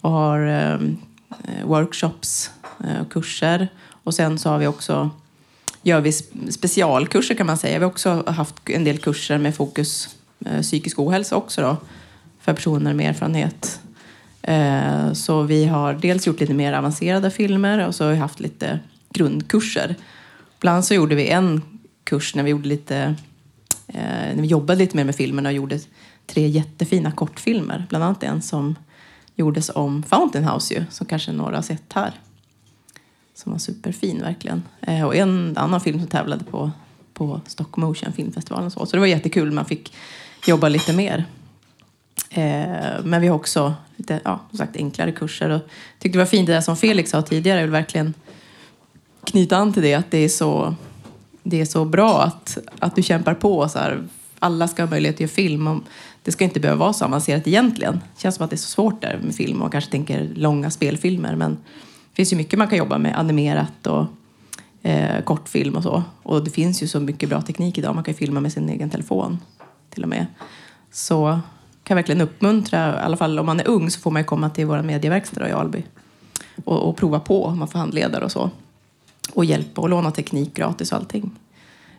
och 0.02 0.12
har 0.12 0.48
eh, 0.48 0.74
eh, 0.74 1.66
workshops 1.66 2.52
eh, 2.84 3.02
och 3.02 3.12
kurser. 3.12 3.68
Och 4.04 4.14
sen 4.14 4.40
så 4.40 4.50
har 4.50 4.58
vi 4.58 4.68
också 4.68 5.10
gör 5.84 6.02
vi 6.02 6.10
sp- 6.10 6.52
specialkurser 6.52 7.36
kan 7.36 7.46
man 7.48 7.58
säga. 7.58 7.80
Vi 7.80 7.84
har 7.84 7.92
också 7.92 8.24
haft 8.28 8.56
en 8.66 8.84
del 8.84 8.98
kurser 8.98 9.38
med 9.38 9.56
fokus 9.56 10.10
eh, 10.46 10.62
psykisk 10.62 11.00
ohälsa 11.00 11.36
också 11.36 11.62
då, 11.62 11.78
för 12.44 12.54
personer 12.54 12.94
med 12.94 13.10
erfarenhet. 13.10 13.80
Eh, 14.42 15.14
så 15.14 15.44
vi 15.44 15.66
har 15.66 15.94
dels 15.94 16.28
gjort 16.28 16.40
lite 16.40 16.54
mer 16.54 16.74
avancerade 16.74 17.32
filmer 17.32 17.88
och 17.88 17.96
så 17.96 18.04
har 18.04 18.12
vi 18.12 18.18
haft 18.18 18.40
lite 18.40 18.80
grundkurser. 19.14 19.96
Bland 20.60 20.74
annat 20.74 20.86
så 20.86 20.94
gjorde 20.94 21.16
vi 21.16 21.30
en 21.30 21.62
kurs 22.04 22.36
när 22.36 22.44
vi 22.44 22.50
gjorde 22.50 22.68
lite 22.68 23.16
eh, 23.88 24.36
när 24.36 24.42
vi 24.42 24.48
jobbade 24.48 24.80
lite 24.80 24.98
mer 24.98 25.04
med 25.04 25.16
filmerna 25.16 25.50
och 25.50 25.56
gjorde 25.56 25.80
tre 26.28 26.48
jättefina 26.48 27.12
kortfilmer. 27.12 27.86
Bland 27.90 28.04
annat 28.04 28.24
en 28.24 28.42
som 28.42 28.76
gjordes 29.36 29.72
om 29.76 30.04
Fountain 30.04 30.46
House 30.46 30.74
ju, 30.74 30.84
som 30.90 31.08
kanske 31.08 31.32
några 31.32 31.56
har 31.56 31.62
sett 31.62 31.94
här 31.94 32.14
som 33.34 33.52
var 33.52 33.60
superfin 33.60 34.22
verkligen. 34.22 34.64
Eh, 34.82 35.04
och 35.04 35.16
en 35.16 35.58
annan 35.58 35.82
film 35.82 36.00
som 36.00 36.08
tävlade 36.08 36.44
på, 36.44 36.72
på 37.14 37.42
Stockholm 37.46 37.90
Ocean 37.90 38.14
filmfestivalen. 38.14 38.72
Så. 38.72 38.86
så 38.86 38.96
det 38.96 39.00
var 39.00 39.08
jättekul, 39.08 39.52
man 39.52 39.66
fick 39.66 39.94
jobba 40.48 40.70
lite 40.70 40.94
mer. 40.94 41.26
Eh, 42.30 43.04
men 43.04 43.22
vi 43.22 43.28
har 43.28 43.36
också 43.36 43.74
lite, 43.96 44.20
ja, 44.24 44.40
som 44.50 44.58
sagt, 44.58 44.76
enklare 44.76 45.12
kurser. 45.12 45.50
Och 45.50 45.62
tyckte 46.00 46.18
det 46.18 46.24
var 46.24 46.30
fint 46.30 46.48
det 46.48 46.54
där 46.54 46.62
som 46.62 46.78
Felix 46.78 47.10
sa 47.10 47.22
tidigare, 47.22 47.60
jag 47.60 47.66
vill 47.66 47.72
verkligen 47.72 48.14
knyta 49.24 49.58
an 49.58 49.74
till 49.74 49.84
det, 49.84 49.94
att 49.94 50.12
det 50.12 50.18
är 50.18 50.30
så, 50.30 50.76
det 51.44 51.62
är 51.62 51.66
så 51.66 51.86
bra 51.86 52.22
att, 52.22 52.58
att 52.80 52.96
du 52.96 53.04
kämpar 53.04 53.34
på. 53.34 53.70
Så 53.70 53.80
här, 53.80 54.04
alla 54.40 54.68
ska 54.68 54.84
ha 54.84 54.90
möjlighet 54.90 55.16
att 55.16 55.20
göra 55.20 55.30
film. 55.30 55.68
Och 55.68 55.84
det 56.24 56.32
ska 56.32 56.44
inte 56.44 56.60
behöva 56.60 56.80
vara 56.80 56.94
så 56.94 57.06
avancerat 57.06 57.48
egentligen. 57.48 57.94
Det 57.94 58.22
känns 58.22 58.36
som 58.36 58.44
att 58.44 58.50
det 58.50 58.56
är 58.56 58.58
så 58.58 58.70
svårt 58.70 59.02
där 59.02 59.20
med 59.24 59.36
film 59.36 59.62
och 59.62 59.72
kanske 59.72 59.92
tänker 59.92 60.30
långa 60.36 60.72
spelfilmer. 60.72 61.36
Men 61.36 61.52
det 61.52 62.16
finns 62.16 62.34
ju 62.34 62.38
mycket 62.38 62.60
man 62.60 62.68
kan 62.68 62.78
jobba 62.78 62.98
med, 62.98 63.20
animerat 63.20 63.88
och 63.88 64.06
eh, 64.82 65.24
kortfilm 65.24 65.76
och 65.76 65.84
så. 65.84 66.04
Och 66.24 66.44
det 66.44 66.52
finns 66.52 66.84
ju 66.84 66.88
så 66.88 67.00
mycket 67.00 67.30
bra 67.30 67.42
teknik 67.42 67.78
idag. 67.78 67.96
Man 67.96 68.04
kan 68.04 68.14
ju 68.14 68.18
filma 68.18 68.40
med 68.40 68.54
sin 68.54 68.70
egen 68.70 68.90
telefon 68.90 69.40
till 69.90 70.04
och 70.04 70.10
med. 70.10 70.26
Så 70.92 71.40
kan 71.84 71.96
verkligen 71.96 72.22
uppmuntra, 72.22 72.96
i 73.00 73.00
alla 73.00 73.18
fall 73.18 73.40
om 73.40 73.46
man 73.46 73.60
är 73.60 73.68
ung 73.68 73.90
så 73.92 74.00
får 74.00 74.12
man 74.12 74.24
komma 74.24 74.50
till 74.50 74.66
våra 74.66 74.82
medieverkstad 74.84 75.50
i 75.50 75.52
Alby 75.52 75.84
och, 76.66 76.90
och 76.90 76.98
prova 76.98 77.20
på. 77.20 77.50
Man 77.50 77.68
får 77.68 77.80
handledare 77.80 78.26
och 78.26 78.32
så. 78.32 78.50
Och 79.34 79.46
hjälpa 79.46 79.82
och 79.82 79.90
låna 79.90 80.12
teknik 80.12 80.54
gratis 80.54 80.92
och 80.92 80.98
allting. 80.98 81.32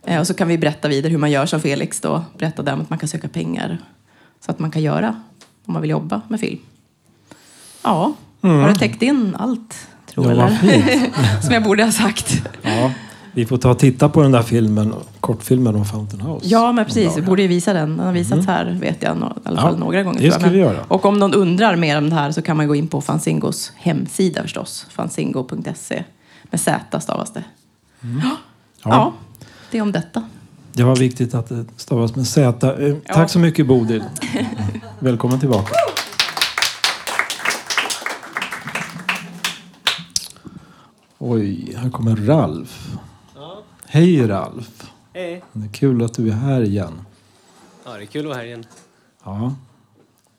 Eh, 0.03 0.20
och 0.20 0.26
så 0.26 0.35
kan 0.35 0.49
vi 0.49 0.59
berätta 0.59 0.89
vidare 0.89 1.11
hur 1.11 1.18
man 1.18 1.30
gör 1.30 1.47
som 1.47 1.61
Felix 1.61 2.01
då 2.01 2.24
berättade 2.39 2.72
om 2.72 2.80
att 2.80 2.91
man 2.91 2.99
kan 2.99 3.09
söka 3.09 3.28
pengar 3.28 3.78
så 4.41 4.51
att 4.51 4.59
man 4.59 4.70
kan 4.70 4.82
göra 4.82 5.22
om 5.64 5.72
man 5.72 5.82
vill 5.82 5.91
jobba 5.91 6.20
med 6.28 6.41
film. 6.41 6.59
Ja, 7.82 8.12
har 8.41 8.68
det 8.68 8.74
täckt 8.74 9.03
in 9.03 9.37
allt? 9.39 9.89
Tror 10.07 10.32
Ja, 10.32 10.51
jag, 10.62 11.43
som 11.43 11.53
jag 11.55 11.62
borde 11.62 11.85
ha 11.85 11.93
sagt. 11.93 12.43
Ja, 12.62 12.91
vi 13.35 13.47
får 13.47 13.57
ta 13.59 13.70
och 13.70 13.78
titta 13.78 14.09
på 14.09 14.22
den 14.22 14.32
där 14.32 14.43
filmen, 14.43 14.95
kortfilmen 15.20 15.76
om 15.76 15.85
Fountain 15.85 16.20
House. 16.22 16.47
Ja, 16.49 16.72
men 16.72 16.85
precis. 16.85 17.16
Vi 17.16 17.22
borde 17.22 17.43
ju 17.43 17.49
visa 17.49 17.72
den. 17.72 17.97
Den 17.97 18.07
har 18.07 18.12
visats 18.12 18.47
här, 18.47 18.78
vet 18.80 19.03
jag, 19.03 19.16
i 19.16 19.20
alla 19.20 19.35
Ja, 19.45 19.57
fall 19.62 19.78
några 19.78 20.03
gånger. 20.03 20.20
det 20.22 20.32
ska 20.32 20.49
vi 20.49 20.59
göra. 20.59 20.78
Och 20.89 21.05
om 21.05 21.18
någon 21.18 21.35
undrar 21.35 21.76
mer 21.76 21.99
om 21.99 22.11
det 22.11 22.16
här 22.16 22.32
så 22.32 22.43
kan 22.43 22.57
man 22.57 22.68
gå 22.68 22.74
in 22.74 22.89
på 22.89 23.01
Fanzingos 23.01 23.72
hemsida 23.76 24.43
förstås. 24.43 24.87
Fanzingo.se. 24.91 26.05
Med 26.51 26.61
Z 26.61 27.01
stavas 27.01 27.32
det. 27.32 27.45
Mm. 28.03 28.20
Ja. 28.24 28.30
ja, 28.85 29.12
det 29.70 29.78
är 29.78 29.82
om 29.82 29.93
detta. 29.93 30.22
Det 30.72 30.82
var 30.82 30.97
viktigt 30.97 31.35
att 31.35 31.49
det 31.49 31.64
stavas 31.76 32.16
med 32.16 32.26
Z. 32.26 32.87
Eh, 32.87 32.95
Tack 33.14 33.30
så 33.30 33.39
mycket 33.39 33.66
Bodil. 33.66 34.05
Välkommen 34.99 35.41
tillbaka. 35.41 35.72
Oj, 41.18 41.74
här 41.82 41.91
kommer 41.91 42.16
Ralf. 42.16 42.89
Hej 43.95 44.26
Ralf. 44.26 44.90
Hej. 45.12 45.42
Det 45.53 45.64
är 45.66 45.72
kul 45.72 46.05
att 46.05 46.14
du 46.14 46.28
är 46.28 46.32
här 46.32 46.62
igen. 46.62 47.03
Ja, 47.84 47.97
det 47.97 48.03
är 48.03 48.07
kul 48.07 48.20
att 48.20 48.26
vara 48.26 48.36
här 48.36 48.45
igen. 48.45 48.66
Ja, 49.24 49.55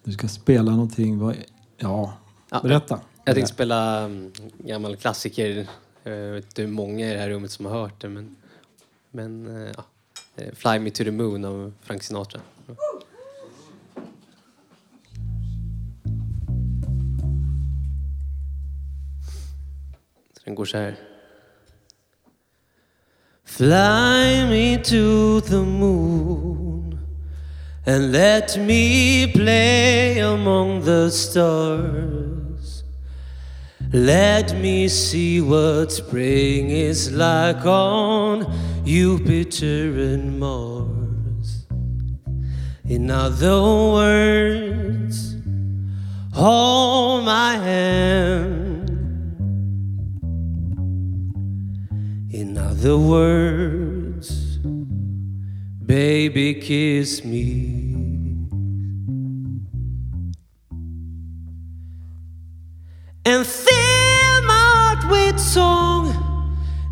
du 0.04 0.12
ska 0.12 0.28
spela 0.28 0.72
någonting. 0.72 1.20
Vad... 1.20 1.36
Ja, 1.78 2.18
Ja, 2.50 2.60
berätta. 2.62 3.00
Jag 3.24 3.36
tänkte 3.36 3.54
spela 3.54 4.06
um, 4.06 4.32
gammal 4.58 4.96
klassiker, 4.96 5.68
Jag 6.04 6.32
vet 6.32 6.46
inte 6.46 6.62
hur 6.62 6.70
många 6.70 7.12
i 7.12 7.14
det 7.14 7.20
här 7.20 7.30
rummet 7.30 7.52
som 7.52 7.66
har 7.66 7.74
hört 7.74 8.02
det, 8.02 8.10
men, 8.10 8.36
men 9.12 9.64
eh, 9.66 9.72
ja. 9.78 9.84
Fly 10.54 10.80
Me 10.80 10.90
To 10.90 11.04
The 11.04 11.12
Moon 11.12 11.46
av 11.46 11.74
Frank 11.82 12.04
Sinatra. 12.04 12.42
Så 20.34 20.42
den 20.46 20.56
går 20.56 20.66
så 20.66 20.78
här. 20.78 21.15
Fly 23.58 24.46
me 24.50 24.78
to 24.80 25.40
the 25.40 25.64
moon 25.64 27.00
and 27.86 28.12
let 28.12 28.58
me 28.58 29.32
play 29.32 30.20
among 30.20 30.82
the 30.82 31.10
stars. 31.10 32.84
Let 33.94 34.54
me 34.58 34.90
see 34.90 35.40
what 35.40 35.94
spring 35.94 36.70
is 36.70 37.14
like 37.14 37.66
on 37.66 38.54
Jupiter 38.84 40.04
and 40.12 40.38
Mars. 40.38 41.66
In 42.84 43.10
other 43.10 43.62
words, 43.62 45.38
hold 46.34 47.24
my 47.24 47.54
hand. 47.56 48.65
In 52.56 52.62
other 52.62 52.98
words, 52.98 54.60
baby, 55.86 56.54
kiss 56.54 57.26
me. 57.26 58.48
And 63.26 63.46
fill 63.46 64.42
my 64.44 64.54
heart 64.72 65.12
with 65.12 65.38
song 65.38 66.14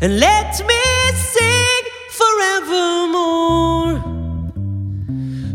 and 0.02 0.20
let 0.20 0.60
me 0.68 0.82
sing 1.14 1.84
forevermore. 2.10 4.04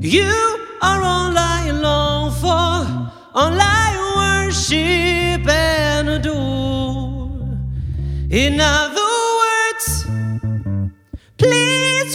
You 0.02 0.66
are 0.82 1.02
all 1.04 1.38
I 1.38 1.70
long 1.70 2.32
for, 2.32 2.82
all 3.40 3.62
I 3.62 4.46
worship 4.48 5.48
and 5.48 6.10
adore. 6.10 7.30
In 8.32 8.60
other 8.60 9.09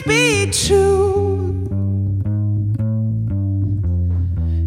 be 0.07 0.51
true. 0.51 1.51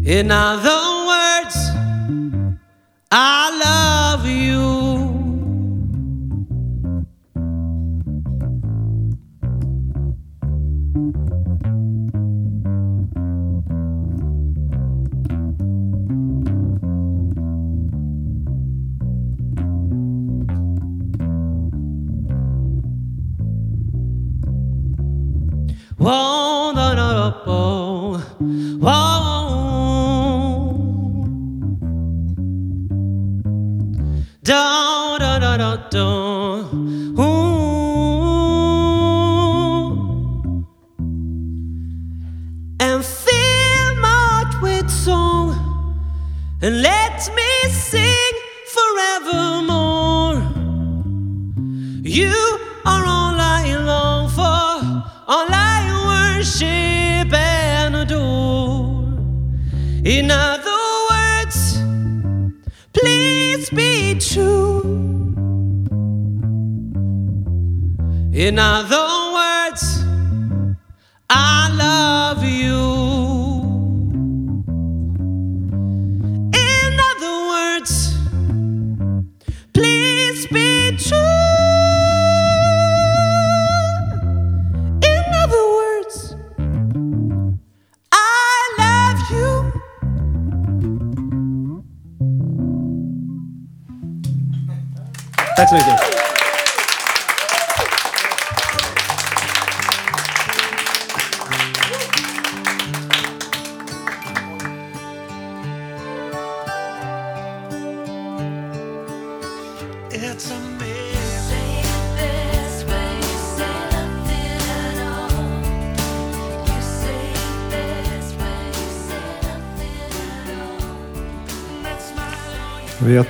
In 0.04 0.30
other 0.30 0.80
words, 1.10 1.56
I 3.10 3.50
love 3.64 4.26
you. 4.26 4.67
Whoa, 25.98 26.72
whoa, 26.74 28.18
whoa. 28.80 29.28
Don't. 35.90 36.27
In 68.48 68.58
other 68.58 68.97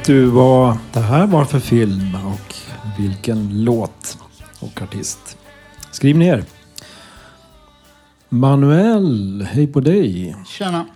du 0.09 0.27
vad 0.27 0.79
det 0.93 1.01
här 1.01 1.27
var 1.27 1.45
för 1.45 1.61
film 1.61 2.17
och 2.27 2.55
vilken 2.99 3.65
låt 3.65 4.19
och 4.61 4.83
artist? 4.83 5.39
Skriv 5.91 6.19
ner. 6.19 6.45
Manuel, 8.29 9.47
hej 9.51 9.67
på 9.67 9.81
dig. 9.81 10.37
Tjena. 10.47 10.87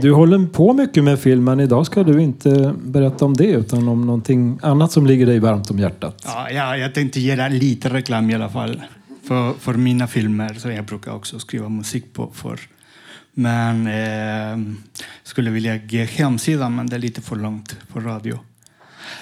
Du 0.00 0.12
håller 0.12 0.46
på 0.46 0.72
mycket 0.72 1.04
med 1.04 1.20
film, 1.20 1.44
men 1.44 1.60
idag 1.60 1.86
ska 1.86 2.02
du 2.02 2.22
inte 2.22 2.74
berätta 2.82 3.24
om 3.24 3.34
det 3.34 3.46
utan 3.46 3.88
om 3.88 4.06
någonting 4.06 4.58
annat 4.62 4.92
som 4.92 5.06
ligger 5.06 5.26
dig 5.26 5.38
varmt 5.38 5.70
om 5.70 5.78
hjärtat. 5.78 6.22
Ja, 6.24 6.50
ja, 6.50 6.76
jag 6.76 6.94
tänkte 6.94 7.20
göra 7.20 7.48
lite 7.48 7.88
reklam 7.88 8.30
i 8.30 8.34
alla 8.34 8.48
fall 8.48 8.82
för, 9.28 9.52
för 9.52 9.74
mina 9.74 10.06
filmer 10.06 10.54
som 10.54 10.72
jag 10.72 10.84
brukar 10.84 11.14
också 11.14 11.38
skriva 11.38 11.68
musik 11.68 12.12
på 12.12 12.30
för. 12.34 12.58
Men 13.34 13.86
eh, 13.86 14.74
skulle 15.32 15.50
vilja 15.50 15.76
ge 15.76 16.04
hemsidan, 16.04 16.74
men 16.76 16.86
det 16.86 16.96
är 16.96 17.00
lite 17.00 17.22
för 17.22 17.36
långt 17.36 17.76
för 17.92 18.00
radio. 18.00 18.38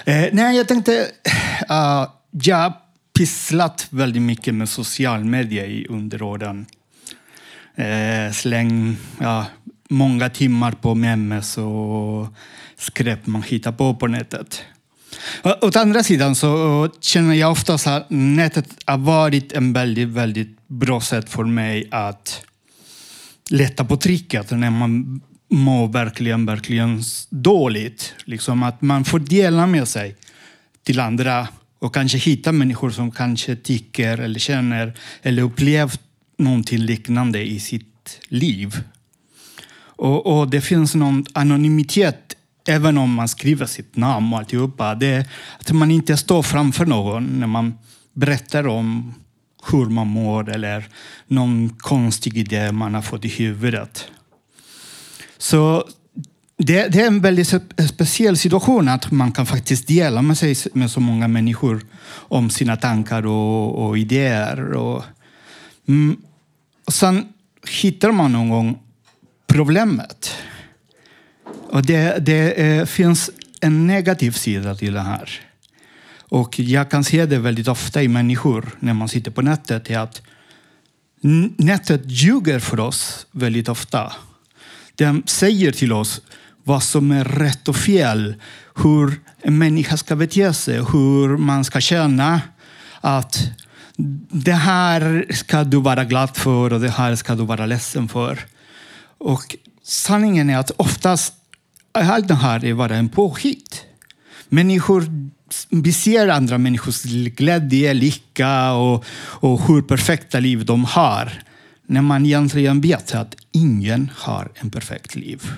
Eh, 0.05 0.25
nej, 0.31 0.57
jag 0.57 0.67
tänkte... 0.67 0.91
Uh, 1.71 2.07
jag 2.31 2.57
har 2.57 2.73
pysslat 3.17 3.87
väldigt 3.89 4.21
mycket 4.21 4.53
med 4.55 4.69
social 4.69 5.23
media 5.23 5.65
i 5.65 5.85
under 5.89 6.21
åren. 6.21 6.65
Eh, 7.75 8.31
släng 8.33 8.97
ja, 9.19 9.45
många 9.89 10.29
timmar 10.29 10.71
på 10.71 10.95
memes 10.95 11.57
och 11.57 12.27
skräp 12.77 13.27
man 13.27 13.43
hittar 13.43 13.71
på 13.71 13.95
på 13.95 14.07
nätet. 14.07 14.63
Å- 15.43 15.57
Åt 15.67 15.75
andra 15.75 16.03
sidan 16.03 16.35
så 16.35 16.89
känner 17.01 17.33
jag 17.35 17.51
ofta 17.51 17.73
att 17.73 18.09
nätet 18.09 18.67
har 18.85 18.97
varit 18.97 19.51
en 19.53 19.73
väldigt, 19.73 20.07
väldigt 20.09 20.67
bra 20.67 21.01
sätt 21.01 21.29
för 21.29 21.43
mig 21.43 21.87
att 21.91 22.41
lätta 23.49 23.85
på 23.85 23.97
trycket 23.97 24.51
när 24.51 24.69
man 24.69 25.21
mår 25.51 25.87
verkligen, 25.87 26.45
verkligen 26.45 27.01
dåligt. 27.29 28.13
Liksom 28.25 28.63
att 28.63 28.81
man 28.81 29.05
får 29.05 29.19
dela 29.19 29.67
med 29.67 29.87
sig 29.87 30.15
till 30.83 30.99
andra 30.99 31.47
och 31.79 31.93
kanske 31.93 32.17
hitta 32.17 32.51
människor 32.51 32.89
som 32.89 33.11
kanske 33.11 33.55
tycker 33.55 34.17
eller 34.17 34.39
känner 34.39 34.93
eller 35.21 35.43
upplevt 35.43 36.01
någonting 36.37 36.79
liknande 36.79 37.43
i 37.43 37.59
sitt 37.59 38.19
liv. 38.27 38.83
Och, 40.01 40.25
och 40.39 40.49
det 40.49 40.61
finns 40.61 40.95
någon 40.95 41.25
anonymitet 41.33 42.35
även 42.67 42.97
om 42.97 43.13
man 43.13 43.27
skriver 43.27 43.65
sitt 43.65 43.95
namn 43.95 44.33
och 44.33 44.39
alltihopa. 44.39 44.95
Det, 44.95 45.07
är 45.07 45.27
att 45.59 45.71
man 45.71 45.91
inte 45.91 46.17
står 46.17 46.43
framför 46.43 46.85
någon 46.85 47.39
när 47.39 47.47
man 47.47 47.77
berättar 48.13 48.67
om 48.67 49.13
hur 49.71 49.85
man 49.85 50.07
mår 50.07 50.49
eller 50.49 50.87
någon 51.27 51.69
konstig 51.69 52.37
idé 52.37 52.71
man 52.71 52.93
har 52.93 53.01
fått 53.01 53.25
i 53.25 53.27
huvudet. 53.27 54.11
Så 55.41 55.87
det, 56.57 56.87
det 56.87 57.01
är 57.01 57.07
en 57.07 57.21
väldigt 57.21 57.53
speciell 57.89 58.37
situation 58.37 58.87
att 58.87 59.11
man 59.11 59.31
kan 59.31 59.45
faktiskt 59.45 59.87
dela 59.87 60.21
med 60.21 60.37
sig 60.37 60.55
med 60.73 60.91
så 60.91 60.99
många 60.99 61.27
människor 61.27 61.85
om 62.13 62.49
sina 62.49 62.75
tankar 62.75 63.25
och, 63.25 63.85
och 63.85 63.97
idéer. 63.97 64.73
Och, 64.73 65.03
mm, 65.87 66.17
och 66.85 66.93
sen 66.93 67.27
hittar 67.81 68.11
man 68.11 68.31
någon 68.31 68.49
gång 68.49 68.79
problemet. 69.47 70.35
Och 71.69 71.85
det, 71.85 72.25
det 72.25 72.51
eh, 72.51 72.85
finns 72.85 73.29
en 73.61 73.87
negativ 73.87 74.31
sida 74.31 74.75
till 74.75 74.93
det 74.93 75.01
här. 75.01 75.29
Och 76.19 76.59
jag 76.59 76.91
kan 76.91 77.03
se 77.03 77.25
det 77.25 77.39
väldigt 77.39 77.67
ofta 77.67 78.03
i 78.03 78.07
människor 78.07 78.69
när 78.79 78.93
man 78.93 79.09
sitter 79.09 79.31
på 79.31 79.41
nätet. 79.41 79.89
Är 79.89 79.99
att 79.99 80.21
nätet 81.57 82.01
ljuger 82.05 82.59
för 82.59 82.79
oss 82.79 83.27
väldigt 83.31 83.69
ofta. 83.69 84.13
Den 85.01 85.23
säger 85.25 85.71
till 85.71 85.93
oss 85.93 86.21
vad 86.63 86.83
som 86.83 87.11
är 87.11 87.23
rätt 87.23 87.67
och 87.67 87.75
fel. 87.75 88.35
Hur 88.75 89.21
en 89.41 89.57
människa 89.57 89.97
ska 89.97 90.15
bete 90.15 90.53
sig. 90.53 90.75
Hur 90.75 91.37
man 91.37 91.63
ska 91.63 91.81
känna 91.81 92.41
att 93.01 93.39
det 94.29 94.53
här 94.53 95.25
ska 95.29 95.63
du 95.63 95.81
vara 95.81 96.03
glad 96.03 96.37
för 96.37 96.73
och 96.73 96.79
det 96.79 96.89
här 96.89 97.15
ska 97.15 97.35
du 97.35 97.45
vara 97.45 97.65
ledsen 97.65 98.07
för. 98.07 98.39
Och 99.17 99.55
sanningen 99.83 100.49
är 100.49 100.57
att 100.57 100.71
oftast 100.77 101.33
allt 101.91 102.27
det 102.27 102.35
här 102.35 102.65
är 102.65 102.73
bara 102.73 102.95
en 102.95 103.09
påhitt. 103.09 103.85
Människor 104.49 105.05
vi 105.69 105.93
ser 105.93 106.27
andra 106.27 106.57
människors 106.57 107.03
glädje, 107.37 107.93
lycka 107.93 108.71
och, 108.73 109.05
och 109.15 109.61
hur 109.67 109.81
perfekta 109.81 110.39
liv 110.39 110.65
de 110.65 110.85
har. 110.85 111.43
När 111.91 112.01
man 112.01 112.25
egentligen 112.25 112.81
vet 112.81 113.15
att 113.15 113.35
ingen 113.51 114.11
har 114.15 114.51
en 114.55 114.69
perfekt 114.69 115.15
liv. 115.15 115.51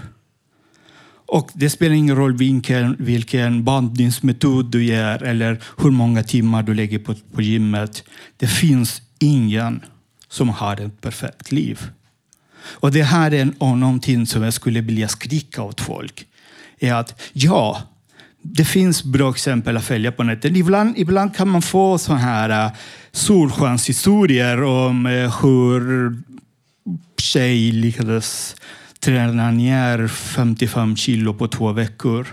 Och 1.26 1.50
det 1.54 1.70
spelar 1.70 1.96
ingen 1.96 2.16
roll 2.16 2.38
vilken, 2.38 2.96
vilken 3.00 3.64
bandningsmetod 3.64 4.72
du 4.72 4.84
gör 4.84 5.24
eller 5.24 5.64
hur 5.78 5.92
många 5.92 6.24
timmar 6.24 6.64
du 6.64 6.74
lägger 6.74 7.00
på, 7.00 7.16
på 7.34 7.42
gymmet. 7.42 8.04
Det 8.38 8.48
finns 8.48 9.02
ingen 9.20 9.82
som 10.30 10.50
har 10.50 10.82
ett 10.82 11.02
perfekt 11.02 11.52
liv. 11.52 11.80
Och 12.56 12.92
det 12.92 13.04
här 13.04 13.34
är 13.34 13.76
någonting 13.76 14.26
som 14.26 14.44
jag 14.44 14.54
skulle 14.54 14.82
vilja 14.82 15.08
skrika 15.08 15.64
åt 15.64 15.82
folk. 15.82 16.28
Är 16.80 16.94
att 16.94 17.22
ja, 17.34 17.82
det 18.44 18.66
finns 18.66 19.04
bra 19.04 19.30
exempel 19.30 19.78
att 19.78 19.84
följa 19.84 20.12
på 20.12 20.24
nätet. 20.24 20.58
Ibland, 20.58 20.98
ibland 20.98 21.36
kan 21.36 21.48
man 21.48 21.62
få 21.62 21.98
sådana 21.98 22.22
här 22.22 22.66
uh, 22.66 22.74
solskenshistorier 23.12 24.64
om 24.64 25.06
uh, 25.06 25.41
hur 25.41 26.14
tjej 27.18 27.72
lyckades 27.72 28.56
träna 29.00 29.52
ner 29.52 30.08
55 30.08 30.96
kilo 30.96 31.34
på 31.34 31.48
två 31.48 31.72
veckor. 31.72 32.28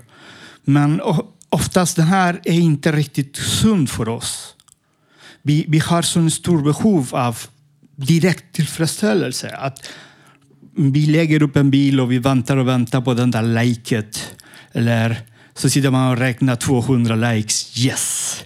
Men 0.64 1.00
oftast 1.48 1.96
det 1.96 2.02
här 2.02 2.40
är 2.44 2.60
inte 2.60 2.92
riktigt 2.92 3.36
sunt 3.36 3.90
för 3.90 4.08
oss. 4.08 4.54
Vi, 5.42 5.64
vi 5.68 5.78
har 5.78 6.02
så 6.02 6.30
stort 6.30 6.64
behov 6.64 7.08
av 7.12 7.38
direkt 7.96 8.54
tillfredsställelse. 8.54 9.48
Att 9.48 9.90
vi 10.76 11.06
lägger 11.06 11.42
upp 11.42 11.56
en 11.56 11.70
bil 11.70 12.00
och 12.00 12.12
vi 12.12 12.18
väntar 12.18 12.56
och 12.56 12.68
väntar 12.68 13.00
på 13.00 13.14
den 13.14 13.30
där 13.30 13.42
liket. 13.42 14.34
Eller 14.72 15.16
så 15.54 15.70
sitter 15.70 15.90
man 15.90 16.10
och 16.10 16.18
räknar 16.18 16.56
200 16.56 17.16
likes. 17.16 17.78
Yes! 17.78 18.36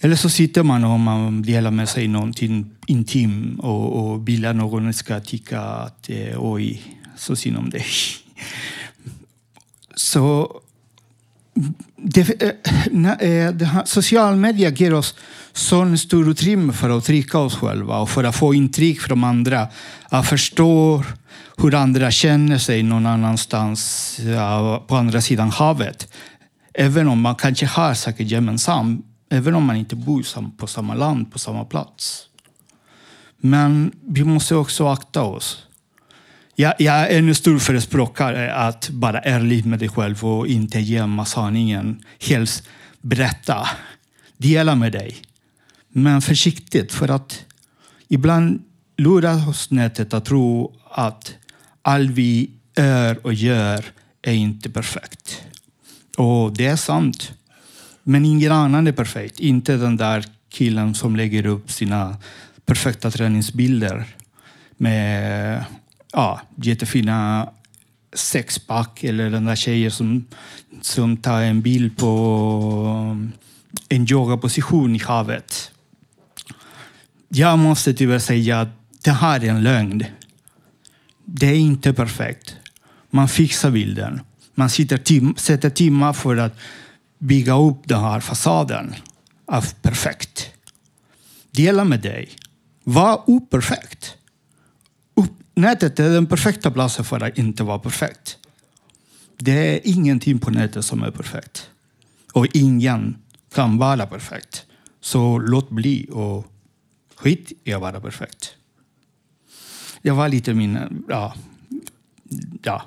Eller 0.00 0.16
så 0.16 0.28
sitter 0.28 0.62
man 0.62 0.84
och 0.84 1.00
man 1.00 1.42
delar 1.42 1.70
med 1.70 1.88
sig 1.88 2.08
någonting 2.08 2.70
intim 2.86 3.60
och, 3.62 4.12
och 4.12 4.28
vill 4.28 4.46
att 4.46 4.56
någon 4.56 4.92
ska 4.92 5.20
tycka 5.20 5.60
att 5.60 6.10
eh, 6.10 6.36
oj, 6.38 6.82
så 7.16 7.36
synd 7.36 7.56
om 7.56 7.70
dig. 7.70 7.84
Så 9.94 10.60
det, 11.96 12.42
eh, 12.42 12.52
na- 12.90 13.22
eh, 13.22 13.52
det 13.52 13.64
här, 13.64 13.84
social 13.84 14.36
media 14.36 14.70
ger 14.70 14.94
oss 14.94 15.14
sån 15.52 15.98
stor 15.98 16.30
utrymme 16.30 16.72
för 16.72 16.90
att 16.90 17.04
trycka 17.04 17.38
oss 17.38 17.54
själva 17.54 17.98
och 17.98 18.10
för 18.10 18.24
att 18.24 18.36
få 18.36 18.54
intryck 18.54 19.00
från 19.00 19.24
andra. 19.24 19.68
Att 20.08 20.26
förstå 20.26 21.04
hur 21.62 21.74
andra 21.74 22.10
känner 22.10 22.58
sig 22.58 22.82
någon 22.82 23.06
annanstans 23.06 24.16
ja, 24.24 24.84
på 24.86 24.96
andra 24.96 25.20
sidan 25.20 25.50
havet. 25.50 26.12
Även 26.74 27.08
om 27.08 27.20
man 27.20 27.34
kanske 27.34 27.66
har 27.66 27.94
saker 27.94 28.24
gemensamt. 28.24 29.06
Även 29.30 29.54
om 29.54 29.64
man 29.64 29.76
inte 29.76 29.96
bor 29.96 30.56
på 30.56 30.66
samma 30.66 30.94
land, 30.94 31.32
på 31.32 31.38
samma 31.38 31.64
plats. 31.64 32.26
Men 33.36 33.92
vi 34.06 34.24
måste 34.24 34.54
också 34.54 34.88
akta 34.88 35.22
oss. 35.22 35.66
Jag, 36.54 36.74
jag 36.78 37.10
är 37.10 37.18
en 37.18 37.34
stor 37.34 37.58
förespråkare 37.58 38.54
att 38.54 38.90
vara 38.90 39.20
ärlig 39.20 39.66
med 39.66 39.78
dig 39.78 39.88
själv 39.88 40.24
och 40.24 40.46
inte 40.46 40.80
gömma 40.80 41.24
sanningen. 41.24 42.02
Helst 42.20 42.68
berätta, 43.00 43.68
dela 44.36 44.74
med 44.74 44.92
dig. 44.92 45.16
Men 45.88 46.22
försiktigt, 46.22 46.92
för 46.92 47.08
att 47.08 47.44
ibland 48.08 48.62
lurar 48.96 49.48
oss 49.48 49.70
nätet 49.70 50.14
att 50.14 50.24
tro 50.24 50.74
att 50.90 51.34
allt 51.82 52.10
vi 52.10 52.50
är 52.74 53.26
och 53.26 53.34
gör 53.34 53.84
är 54.22 54.32
inte 54.32 54.70
perfekt. 54.70 55.42
Och 56.16 56.56
det 56.56 56.66
är 56.66 56.76
sant. 56.76 57.32
Men 58.02 58.24
ingen 58.24 58.52
annan 58.52 58.86
är 58.86 58.92
perfekt. 58.92 59.40
Inte 59.40 59.76
den 59.76 59.96
där 59.96 60.24
killen 60.48 60.94
som 60.94 61.16
lägger 61.16 61.46
upp 61.46 61.70
sina 61.70 62.16
perfekta 62.66 63.10
träningsbilder 63.10 64.06
med 64.76 65.64
ja, 66.12 66.40
jättefina 66.54 67.48
sexpack 68.12 69.04
eller 69.04 69.30
den 69.30 69.44
där 69.44 69.56
tjejen 69.56 69.90
som, 69.90 70.26
som 70.80 71.16
tar 71.16 71.42
en 71.42 71.60
bild 71.60 71.96
på 71.96 73.16
en 73.88 74.10
yogaposition 74.10 74.96
i 74.96 74.98
havet. 74.98 75.70
Jag 77.28 77.58
måste 77.58 77.94
tyvärr 77.94 78.18
säga 78.18 78.60
att 78.60 78.68
det 79.02 79.10
här 79.10 79.44
är 79.44 79.48
en 79.48 79.62
lögn. 79.62 80.04
Det 81.32 81.46
är 81.46 81.54
inte 81.56 81.92
perfekt. 81.92 82.56
Man 83.10 83.28
fixar 83.28 83.70
bilden. 83.70 84.20
Man 84.54 84.70
sitter 84.70 84.96
tim- 84.98 85.34
sätter 85.36 85.70
timmar 85.70 86.12
för 86.12 86.36
att 86.36 86.56
bygga 87.18 87.58
upp 87.58 87.78
den 87.84 88.00
här 88.00 88.20
fasaden 88.20 88.94
av 89.46 89.66
perfekt. 89.82 90.50
Dela 91.50 91.84
med 91.84 92.00
dig. 92.00 92.28
Var 92.84 93.30
operfekt. 93.30 94.14
Upp- 95.14 95.42
Nätet 95.54 96.00
är 96.00 96.10
den 96.10 96.26
perfekta 96.26 96.70
platsen 96.70 97.04
för 97.04 97.20
att 97.22 97.38
inte 97.38 97.62
vara 97.64 97.78
perfekt. 97.78 98.38
Det 99.38 99.74
är 99.74 99.80
ingenting 99.84 100.38
på 100.38 100.50
nätet 100.50 100.84
som 100.84 101.02
är 101.02 101.10
perfekt. 101.10 101.70
Och 102.32 102.46
ingen 102.56 103.16
kan 103.54 103.78
vara 103.78 104.06
perfekt. 104.06 104.66
Så 105.00 105.38
låt 105.38 105.70
bli 105.70 106.06
och 106.12 106.46
skit 107.16 107.52
i 107.64 107.72
att 107.72 107.80
vara 107.80 108.00
perfekt. 108.00 108.54
Det 110.02 110.10
var 110.10 110.28
lite 110.28 110.54
min... 110.54 111.04
Ja, 111.08 111.34
ja. 112.62 112.82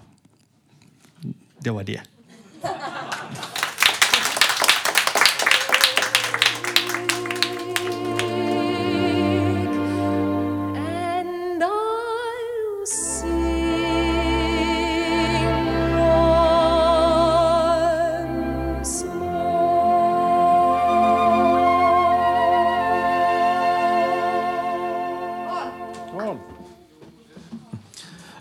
Det 1.59 1.69
var 1.69 1.83
det. 1.83 2.01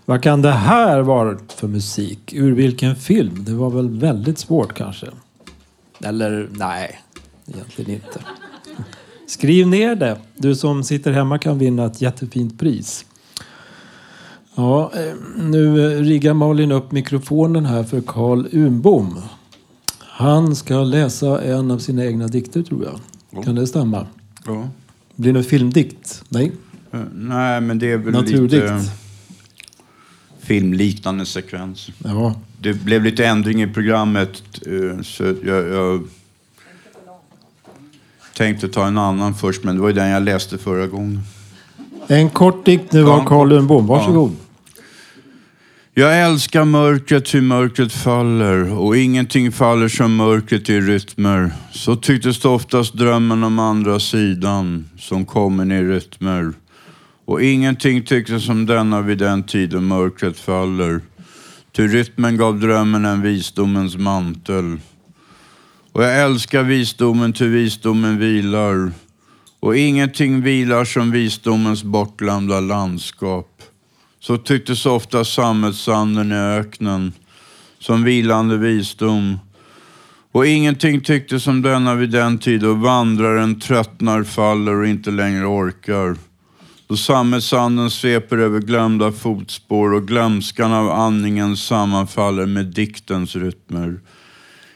Vad 0.05 0.23
kan 0.23 0.41
det 0.41 0.51
här 0.51 1.01
vara 1.01 1.37
för 1.55 1.67
musik? 1.67 2.33
Ur 2.33 2.51
vilken 2.51 2.95
film? 2.95 3.31
Det 3.45 3.53
var 3.53 3.69
väl 3.69 3.89
väldigt 3.89 4.39
svårt 4.39 4.73
kanske? 4.73 5.07
Eller 6.03 6.49
nej, 6.51 6.99
egentligen 7.53 7.91
inte. 7.91 8.19
Skriv 9.27 9.67
ner 9.67 9.95
det. 9.95 10.17
Du 10.37 10.55
som 10.55 10.83
sitter 10.83 11.11
hemma 11.11 11.37
kan 11.37 11.57
vinna 11.59 11.85
ett 11.85 12.01
jättefint 12.01 12.59
pris. 12.59 13.05
Ja, 14.55 14.91
eh, 14.95 15.13
nu 15.37 15.77
riggar 16.03 16.33
Malin 16.33 16.71
upp 16.71 16.91
mikrofonen 16.91 17.65
här 17.65 17.83
för 17.83 18.01
Carl 18.01 18.47
Unbom. 18.51 19.21
Han 19.99 20.55
ska 20.55 20.83
läsa 20.83 21.41
en 21.41 21.71
av 21.71 21.77
sina 21.79 22.05
egna 22.05 22.27
dikter 22.27 22.63
tror 22.63 22.85
jag. 22.85 23.43
Kan 23.43 23.55
det 23.55 23.67
stämma? 23.67 24.07
Ja. 24.45 24.69
Blir 25.15 25.33
det 25.33 25.39
en 25.39 25.43
filmdikt? 25.45 26.23
Nej? 26.29 26.51
Eh, 26.91 26.99
Nej, 27.13 27.61
men 27.61 27.79
det 27.79 27.91
är 27.91 27.97
väl 27.97 28.13
Naturdikt. 28.13 28.53
lite 28.53 28.79
filmliknande 30.43 31.25
sekvens. 31.25 31.89
Ja. 32.03 32.35
Det 32.59 32.73
blev 32.73 33.03
lite 33.03 33.25
ändring 33.25 33.61
i 33.61 33.67
programmet 33.67 34.43
eh, 34.67 35.01
så 35.01 35.23
jag, 35.45 35.67
jag 35.67 36.07
tänkte 38.37 38.69
ta 38.69 38.87
en 38.87 38.97
annan 38.97 39.35
först, 39.35 39.63
men 39.63 39.75
det 39.75 39.81
var 39.81 39.89
ju 39.89 39.95
den 39.95 40.09
jag 40.09 40.23
läste 40.23 40.57
förra 40.57 40.87
gången. 40.87 41.21
En 42.07 42.29
kort 42.29 42.65
dikt 42.65 42.91
nu 42.91 43.01
av 43.01 43.07
Ja. 43.07 43.25
Carl 43.25 43.51
Unbom. 43.51 43.87
Varsågod. 43.87 44.35
Jag 45.95 46.21
älskar 46.21 46.65
mörkret 46.65 47.33
hur 47.33 47.41
mörkret 47.41 47.93
faller 47.93 48.73
och 48.77 48.97
ingenting 48.97 49.51
faller 49.51 49.87
som 49.87 50.15
mörkret 50.15 50.69
i 50.69 50.81
rytmer. 50.81 51.51
Så 51.71 51.95
tycktes 51.95 52.39
det 52.39 52.47
oftast 52.47 52.93
drömmen 52.93 53.43
om 53.43 53.59
andra 53.59 53.99
sidan 53.99 54.89
som 54.99 55.25
kommer 55.25 55.73
i 55.73 55.83
rytmer. 55.83 56.53
Och 57.25 57.43
ingenting 57.43 58.03
tycktes 58.03 58.45
som 58.45 58.65
denna 58.65 59.01
vid 59.01 59.17
den 59.17 59.43
tiden 59.43 59.83
mörkret 59.83 60.39
faller. 60.39 61.01
Ty 61.71 61.87
rytmen 61.87 62.37
gav 62.37 62.59
drömmen 62.59 63.05
en 63.05 63.21
visdomens 63.21 63.97
mantel. 63.97 64.77
Och 65.91 66.03
jag 66.03 66.21
älskar 66.21 66.63
visdomen 66.63 67.33
ty 67.33 67.47
visdomen 67.47 68.19
vilar. 68.19 68.91
Och 69.59 69.77
ingenting 69.77 70.41
vilar 70.41 70.85
som 70.85 71.11
visdomens 71.11 71.83
bortglömda 71.83 72.59
landskap. 72.59 73.61
Så 74.19 74.37
tycktes 74.37 74.85
ofta 74.85 75.25
sammetsanden 75.25 76.31
i 76.31 76.35
öknen 76.35 77.13
som 77.79 78.03
vilande 78.03 78.57
visdom. 78.57 79.39
Och 80.31 80.47
ingenting 80.47 81.01
tycktes 81.01 81.43
som 81.43 81.61
denna 81.61 81.95
vid 81.95 82.09
den 82.09 82.37
tid 82.37 82.61
då 82.61 82.73
vandraren 82.73 83.59
tröttnar, 83.59 84.23
faller 84.23 84.75
och 84.75 84.87
inte 84.87 85.11
längre 85.11 85.45
orkar. 85.45 86.15
Då 86.93 86.97
sammetsanden 86.97 87.89
sveper 87.91 88.37
över 88.37 88.59
glömda 88.59 89.11
fotspår 89.11 89.93
och 89.93 90.07
glömskan 90.07 90.73
av 90.73 90.89
andningen 90.89 91.57
sammanfaller 91.57 92.45
med 92.45 92.65
diktens 92.65 93.35
rytmer. 93.35 93.99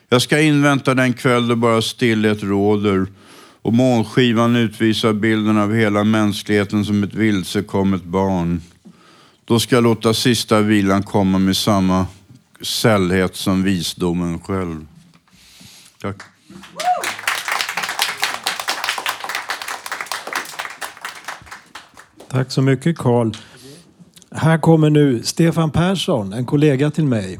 Jag 0.10 0.22
ska 0.22 0.42
invänta 0.42 0.94
den 0.94 1.14
kväll 1.14 1.48
då 1.48 1.56
bara 1.56 1.82
stillhet 1.82 2.44
råder 2.44 3.08
och 3.62 3.74
månskivan 3.74 4.56
utvisar 4.56 5.14
bilden 5.14 5.58
av 5.58 5.74
hela 5.74 6.04
mänskligheten 6.04 6.86
som 6.86 7.04
ett 7.04 7.14
vilsekommet 7.14 8.04
barn. 8.04 8.62
Då 9.46 9.60
ska 9.60 9.76
jag 9.76 9.84
låta 9.84 10.14
sista 10.14 10.62
vilan 10.62 11.04
komma 11.04 11.40
med 11.40 11.58
samma 11.58 12.06
sällhet 12.62 13.36
som 13.36 13.64
visdomen 13.64 14.40
själv. 14.40 14.88
Tack. 16.02 16.22
Tack 22.30 22.52
så 22.52 22.62
mycket 22.62 22.98
Karl. 22.98 23.32
Här 24.32 24.58
kommer 24.58 24.90
nu 24.90 25.24
Stefan 25.24 25.72
Persson, 25.72 26.34
en 26.34 26.46
kollega 26.46 26.92
till 26.92 27.06
mig. 27.06 27.40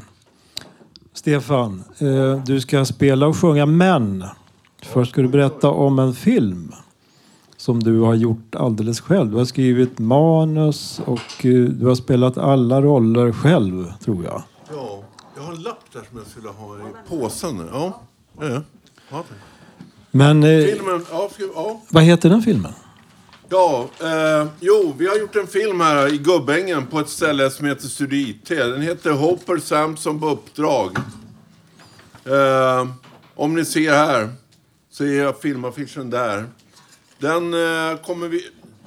Stefan, 1.12 1.84
eh, 1.98 2.44
du 2.44 2.60
ska 2.60 2.84
spela 2.84 3.26
och 3.26 3.36
sjunga 3.36 3.66
men 3.66 4.24
först 4.82 5.12
ska 5.12 5.22
du 5.22 5.28
berätta 5.28 5.70
om 5.70 5.98
en 5.98 6.14
film 6.14 6.72
som 7.56 7.82
du 7.82 8.00
har 8.00 8.14
gjort 8.14 8.54
alldeles 8.54 9.00
själv. 9.00 9.30
Du 9.30 9.36
har 9.36 9.44
skrivit 9.44 9.98
manus 9.98 11.00
och 11.04 11.46
eh, 11.46 11.64
du 11.64 11.86
har 11.86 11.94
spelat 11.94 12.38
alla 12.38 12.82
roller 12.82 13.32
själv, 13.32 13.92
tror 14.04 14.24
jag. 14.24 14.42
Ja, 14.70 15.02
jag 15.36 15.42
har 15.42 15.52
en 15.52 15.62
lapp 15.62 15.84
där 15.92 16.02
som 16.10 16.18
jag 16.18 16.26
skulle 16.26 16.48
ha 16.48 16.76
i 16.76 17.08
påsen. 17.08 17.68
Ja, 17.72 18.00
ja, 18.40 18.62
ja. 19.10 19.24
Men 20.10 20.42
eh, 20.42 20.64
Filmen, 20.64 21.04
ja, 21.10 21.30
ja. 21.54 21.80
vad 21.90 22.02
heter 22.02 22.30
den 22.30 22.42
filmen? 22.42 22.72
Ja, 23.50 23.88
eh, 24.00 24.46
jo, 24.60 24.94
vi 24.98 25.06
har 25.08 25.16
gjort 25.16 25.36
en 25.36 25.46
film 25.46 25.80
här 25.80 26.14
i 26.14 26.18
Gubbängen 26.18 26.86
på 26.86 27.00
ett 27.00 27.08
ställe 27.08 27.50
som 27.50 27.66
heter 27.66 27.86
Studio 27.88 28.18
IT. 28.28 28.48
Den 28.48 28.82
heter 28.82 29.10
Hopper 29.10 29.58
Samson 29.58 30.20
på 30.20 30.28
uppdrag. 30.28 30.96
Eh, 32.24 32.88
om 33.34 33.54
ni 33.54 33.64
ser 33.64 33.92
här 33.92 34.28
så 34.90 35.04
är 35.04 35.22
jag 35.22 35.40
filmaffischen 35.40 36.10
där. 36.10 36.44
Den, 37.18 37.54
eh, 37.54 37.96
kommer 38.06 38.28
vi, 38.28 38.40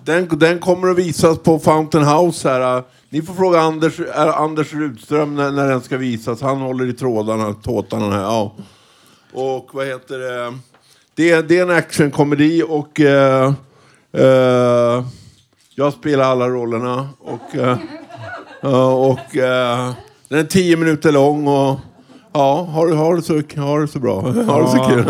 den, 0.04 0.28
den 0.40 0.60
kommer 0.60 0.88
att 0.88 0.98
visas 0.98 1.40
på 1.40 1.60
Fountain 1.60 2.04
House 2.06 2.50
här. 2.50 2.78
eh. 2.78 2.84
Ni 3.10 3.22
får 3.22 3.34
fråga 3.34 3.60
Anders, 3.60 4.00
eh, 4.00 4.40
Anders 4.42 4.74
Rudström 4.74 5.36
när, 5.36 5.52
när 5.52 5.68
den 5.68 5.82
ska 5.82 5.98
visas. 5.98 6.42
Han 6.42 6.62
håller 6.62 6.90
i 6.90 6.94
trådarna, 6.94 7.54
tåtarna 7.54 8.12
här. 8.12 8.22
Ja. 8.22 8.56
Och 9.34 9.70
vad 9.74 9.88
heter 9.88 10.20
det? 10.20 10.58
Det, 11.16 11.42
det 11.42 11.58
är 11.58 11.62
en 11.62 11.70
actionkomedi 11.70 12.64
och 12.68 13.00
eh, 13.00 13.54
eh, 14.14 15.06
jag 15.76 15.94
spelar 15.94 16.24
alla 16.24 16.48
rollerna. 16.50 17.10
Och, 17.20 17.56
ja, 18.62 18.94
och 18.94 19.38
eh, 19.38 19.92
den 20.30 20.40
är 20.40 20.44
tio 20.44 20.78
minuter 20.78 21.12
lång 21.12 21.48
och 21.48 21.80
ja, 22.34 22.68
har, 22.72 22.88
du- 22.88 22.94
har, 22.94 23.16
det 23.16 23.22
så, 23.22 23.62
har 23.62 23.82
det 23.82 23.88
så 23.88 24.00
bra. 24.00 24.22
Har 24.48 24.62
det 24.62 24.70
så 24.70 24.90
kul. 24.90 25.06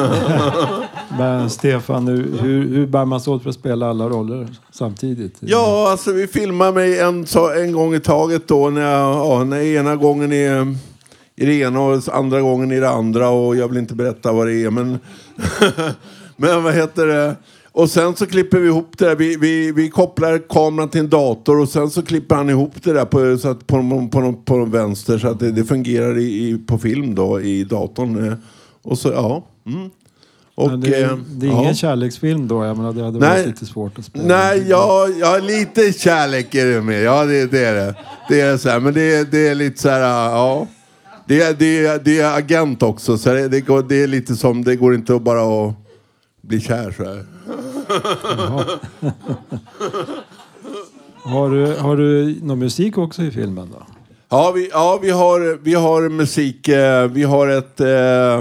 Men 1.17 1.49
Stefan, 1.49 2.07
hur, 2.07 2.37
hur, 2.41 2.67
hur 2.67 2.87
bär 2.87 3.05
man 3.05 3.21
sig 3.21 3.33
åt 3.33 3.43
för 3.43 3.49
att 3.49 3.55
spela 3.55 3.89
alla 3.89 4.09
roller 4.09 4.47
samtidigt? 4.71 5.37
Ja, 5.39 5.87
alltså 5.91 6.11
vi 6.11 6.27
filmar 6.27 6.71
mig 6.71 6.99
en, 6.99 7.25
en 7.65 7.71
gång 7.71 7.93
i 7.95 7.99
taget 7.99 8.47
då. 8.47 8.69
När, 8.69 8.81
jag, 8.81 9.15
ja, 9.15 9.43
när 9.43 9.61
ena 9.61 9.95
gången 9.95 10.31
är 10.31 10.75
i 11.35 11.45
det 11.45 11.53
ena 11.53 11.81
och 11.81 12.01
andra 12.11 12.41
gången 12.41 12.71
i 12.71 12.79
det 12.79 12.89
andra. 12.89 13.29
Och 13.29 13.55
jag 13.55 13.67
vill 13.67 13.77
inte 13.77 13.95
berätta 13.95 14.31
vad 14.31 14.47
det 14.47 14.63
är. 14.63 14.69
Men, 14.69 14.99
men 16.35 16.63
vad 16.63 16.73
heter 16.73 17.07
det? 17.07 17.35
Och 17.73 17.89
sen 17.89 18.15
så 18.15 18.25
klipper 18.25 18.59
vi 18.59 18.67
ihop 18.67 18.97
det 18.97 19.05
där. 19.05 19.15
Vi, 19.15 19.35
vi, 19.37 19.71
vi 19.71 19.89
kopplar 19.89 20.41
kameran 20.49 20.89
till 20.89 20.99
en 21.01 21.09
dator 21.09 21.59
och 21.59 21.69
sen 21.69 21.89
så 21.89 22.01
klipper 22.01 22.35
han 22.35 22.49
ihop 22.49 22.71
det 22.83 22.93
där 22.93 23.05
på, 23.05 23.37
så 23.37 23.49
att 23.49 23.67
på, 23.67 23.77
på, 23.77 24.07
på, 24.11 24.21
på, 24.33 24.33
på 24.45 24.65
vänster 24.65 25.17
så 25.17 25.27
att 25.27 25.39
det, 25.39 25.51
det 25.51 25.63
fungerar 25.63 26.17
i, 26.17 26.23
i, 26.49 26.57
på 26.67 26.77
film 26.77 27.15
då 27.15 27.41
i 27.41 27.63
datorn. 27.63 28.27
Eh, 28.27 28.33
Och 28.83 28.97
så, 28.97 29.09
ja. 29.09 29.45
Mm. 29.67 29.89
Och, 30.55 30.79
det, 30.79 30.95
är- 30.95 31.03
eh, 31.11 31.17
det 31.17 31.45
är 31.47 31.51
ja. 31.51 31.61
ingen 31.61 31.75
kärleksfilm 31.75 32.47
då? 32.47 32.65
Jag 32.65 32.77
menar, 32.77 32.93
det 32.93 33.03
hade 33.03 33.19
Nej. 33.19 33.29
varit 33.29 33.47
lite 33.47 33.65
svårt 33.65 33.99
att 33.99 34.05
spela. 34.05 34.25
Nej, 34.25 34.65
ja, 34.69 35.07
ja, 35.19 35.37
lite 35.41 35.93
kärlek 35.93 36.55
är 36.55 36.65
det 36.65 36.81
med. 36.81 37.03
Ja, 37.03 37.25
det, 37.25 37.51
det 37.51 37.65
är 37.65 37.73
det. 37.75 37.95
Det 38.29 38.41
är 38.41 38.57
så 38.57 38.69
här, 38.69 38.79
men 38.79 38.93
det, 38.93 39.31
det 39.31 39.47
är 39.47 39.55
lite 39.55 39.81
så 39.81 39.89
här, 39.89 39.99
ja. 40.29 40.67
Det, 41.27 41.41
är- 41.41 41.53
det, 41.53 42.05
det 42.05 42.19
är 42.19 42.37
agent 42.37 42.83
också, 42.83 43.17
så 43.17 43.29
det, 43.33 43.47
det, 43.47 43.61
går, 43.61 43.83
det 43.89 44.03
är 44.03 44.07
lite 44.07 44.35
som, 44.35 44.63
det 44.63 44.75
går 44.75 44.95
inte 44.95 45.15
att 45.15 45.21
bara 45.21 45.41
att 45.67 45.73
bli 46.41 46.61
kär 46.61 46.91
så 46.91 47.03
här. 47.03 47.25
Har 51.23 51.49
du, 51.49 51.75
har 51.75 51.97
du 51.97 52.39
någon 52.41 52.59
musik 52.59 52.97
också 52.97 53.23
i 53.23 53.31
filmen 53.31 53.69
då? 53.71 53.85
Ja, 54.29 54.51
vi, 54.55 54.69
ja, 54.71 54.99
vi 55.01 55.09
har, 55.09 55.59
vi 55.63 55.73
har 55.73 56.09
musik, 56.09 56.67
eh, 56.67 57.07
vi 57.07 57.23
har 57.23 57.47
ett... 57.47 57.79
Eh, 57.79 58.39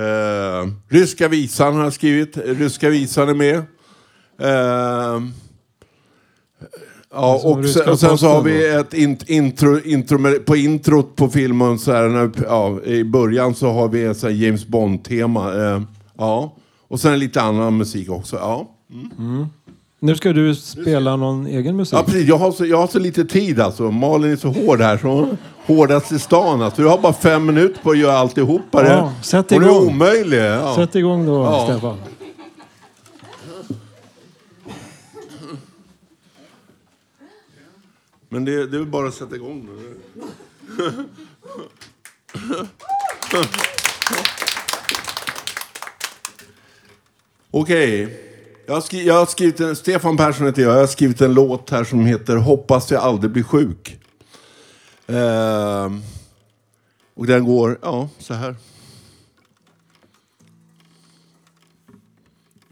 eh, 0.00 0.68
Ryska 0.88 1.28
visan 1.28 1.74
har 1.76 1.84
jag 1.84 1.92
skrivit, 1.92 2.36
Ryska 2.36 2.88
visan 2.88 3.28
är 3.28 3.34
med. 3.34 3.56
Eh, 4.40 5.20
Ja, 7.12 7.38
Som 7.38 7.52
och 7.52 7.68
sen, 7.68 7.88
och 7.88 8.00
sen 8.00 8.18
så 8.18 8.26
har 8.28 8.42
vi 8.42 8.68
ett 8.68 8.94
int, 8.94 9.30
intro, 9.30 9.80
intro 9.80 10.40
på 10.46 10.56
introt 10.56 11.16
på 11.16 11.28
filmen 11.28 11.78
så 11.78 11.92
här, 11.92 12.08
när, 12.08 12.30
ja, 12.44 12.80
i 12.82 13.04
början 13.04 13.54
så 13.54 13.72
har 13.72 13.88
vi 13.88 14.04
ett 14.04 14.16
så 14.16 14.30
James 14.30 14.66
Bond-tema. 14.66 15.52
Ja. 16.18 16.52
Och 16.88 17.00
sen 17.00 17.18
lite 17.18 17.40
annan 17.42 17.76
musik 17.76 18.10
också. 18.10 18.36
Ja. 18.36 18.68
Mm. 19.18 19.46
Nu 20.00 20.16
ska 20.16 20.32
du 20.32 20.54
spela 20.54 21.16
någon 21.16 21.46
egen 21.46 21.76
musik. 21.76 21.98
Ja, 21.98 22.02
precis. 22.02 22.28
Jag 22.28 22.38
har, 22.38 22.52
så, 22.52 22.66
jag 22.66 22.76
har 22.78 22.86
så 22.86 22.98
lite 22.98 23.24
tid 23.24 23.60
alltså. 23.60 23.90
Malin 23.90 24.32
är 24.32 24.36
så 24.36 24.48
hård 24.48 24.80
här. 24.80 24.98
Så 24.98 25.06
hon, 25.08 25.36
hårdast 25.66 26.12
i 26.12 26.18
stan. 26.18 26.62
Alltså. 26.62 26.82
Du 26.82 26.88
har 26.88 26.98
bara 26.98 27.12
fem 27.12 27.46
minuter 27.46 27.80
på 27.82 27.90
att 27.90 27.98
göra 27.98 28.18
alltihopa. 28.18 28.82
Det- 28.82 28.88
Ja, 28.88 29.12
sätt 29.22 29.50
hon 29.50 29.62
igång. 29.62 29.76
är 29.76 29.86
omöjlig. 29.90 30.38
Ja. 30.38 30.74
Sätt 30.76 30.94
igång 30.94 31.26
då, 31.26 31.32
Ja. 31.44 31.64
Stefan. 31.70 31.96
Men 38.28 38.44
det, 38.44 38.66
det 38.66 38.76
är 38.76 38.78
väl 38.78 38.86
bara 38.88 39.08
att 39.08 39.14
sätta 39.14 39.34
igång 39.36 39.66
nu. 39.66 39.94
Okej. 47.50 48.04
Okay. 48.04 48.16
Jag, 48.66 48.82
skri- 48.82 49.06
jag 49.06 49.14
har 49.14 49.26
skrivit 49.26 49.60
en, 49.60 49.76
Stefan 49.76 50.16
Persson 50.16 50.46
heter 50.46 50.62
jag. 50.62 50.72
Jag 50.72 50.80
har 50.80 50.86
skrivit 50.86 51.20
en 51.20 51.34
låt 51.34 51.70
här 51.70 51.84
som 51.84 52.06
heter 52.06 52.36
Hoppas 52.36 52.90
jag 52.90 53.02
aldrig 53.02 53.30
blir 53.30 53.42
sjuk. 53.42 54.00
Ehm, 55.06 56.02
och 57.14 57.26
den 57.26 57.44
går, 57.44 57.78
ja, 57.82 58.08
så 58.18 58.34
här. 58.34 58.56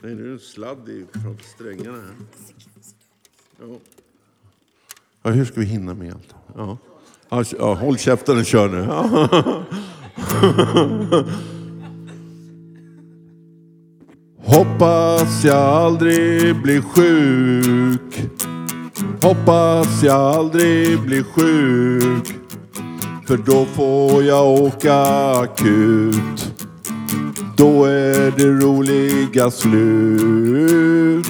Nej, 0.03 0.15
nu 0.15 0.23
är 0.23 0.27
det 0.27 0.33
en 0.33 0.39
sladd 0.39 1.07
från 1.13 1.39
strängarna 1.55 1.99
här. 1.99 2.15
Ja. 3.61 3.79
Ja, 5.23 5.31
hur 5.31 5.45
ska 5.45 5.61
vi 5.61 5.67
hinna 5.67 5.95
med 5.95 6.15
allt? 6.15 6.35
Ja, 6.55 6.79
ja, 7.59 7.75
håll 7.75 7.99
käften 7.99 8.39
och 8.39 8.47
kör 8.47 8.69
nu. 8.69 8.79
Ja. 8.79 9.65
Hoppas 14.47 15.45
jag 15.45 15.57
aldrig 15.57 16.63
blir 16.63 16.83
sjuk. 16.83 18.31
Hoppas 19.23 20.03
jag 20.03 20.17
aldrig 20.17 21.01
blir 21.01 21.23
sjuk. 21.23 22.35
För 23.27 23.37
då 23.37 23.65
får 23.65 24.23
jag 24.23 24.47
åka 24.47 24.95
akut. 25.43 26.53
Då 27.57 27.85
är 27.85 28.33
det 28.37 28.51
roliga 28.51 29.51
slut. 29.51 31.27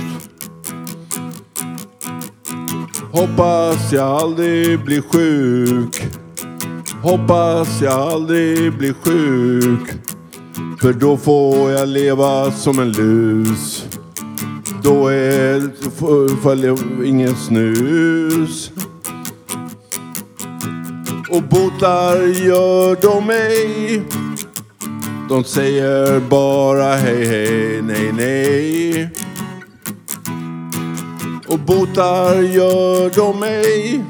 Hoppas 3.12 3.93
jag 3.93 4.23
aldrig 4.23 4.85
blir 4.85 5.03
sjuk. 5.12 6.03
Hoppas 7.03 7.83
jag 7.83 7.93
aldrig 7.93 8.79
blir 8.79 8.95
sjuk. 9.05 10.16
För 10.81 10.93
då 10.93 11.17
får 11.17 11.71
jag 11.71 11.89
leva 11.89 12.53
som 12.53 12.79
en 12.79 12.93
lus. 12.93 13.87
Då 14.83 15.09
är 15.09 15.71
får 16.43 16.65
jag 16.65 16.79
ingen 17.07 17.37
snus. 17.37 18.71
Och 21.31 21.43
botar 21.43 22.17
gör 22.27 22.97
de 23.03 23.27
mig. 23.27 24.03
De 25.29 25.45
säger 25.45 26.21
bara 26.21 26.95
hej 26.95 27.27
hej 27.27 27.83
nej 27.83 28.13
nej. 28.13 29.11
Och 31.47 31.59
botar 31.59 32.43
gör 32.43 33.11
de 33.11 33.41
mig. 33.41 34.05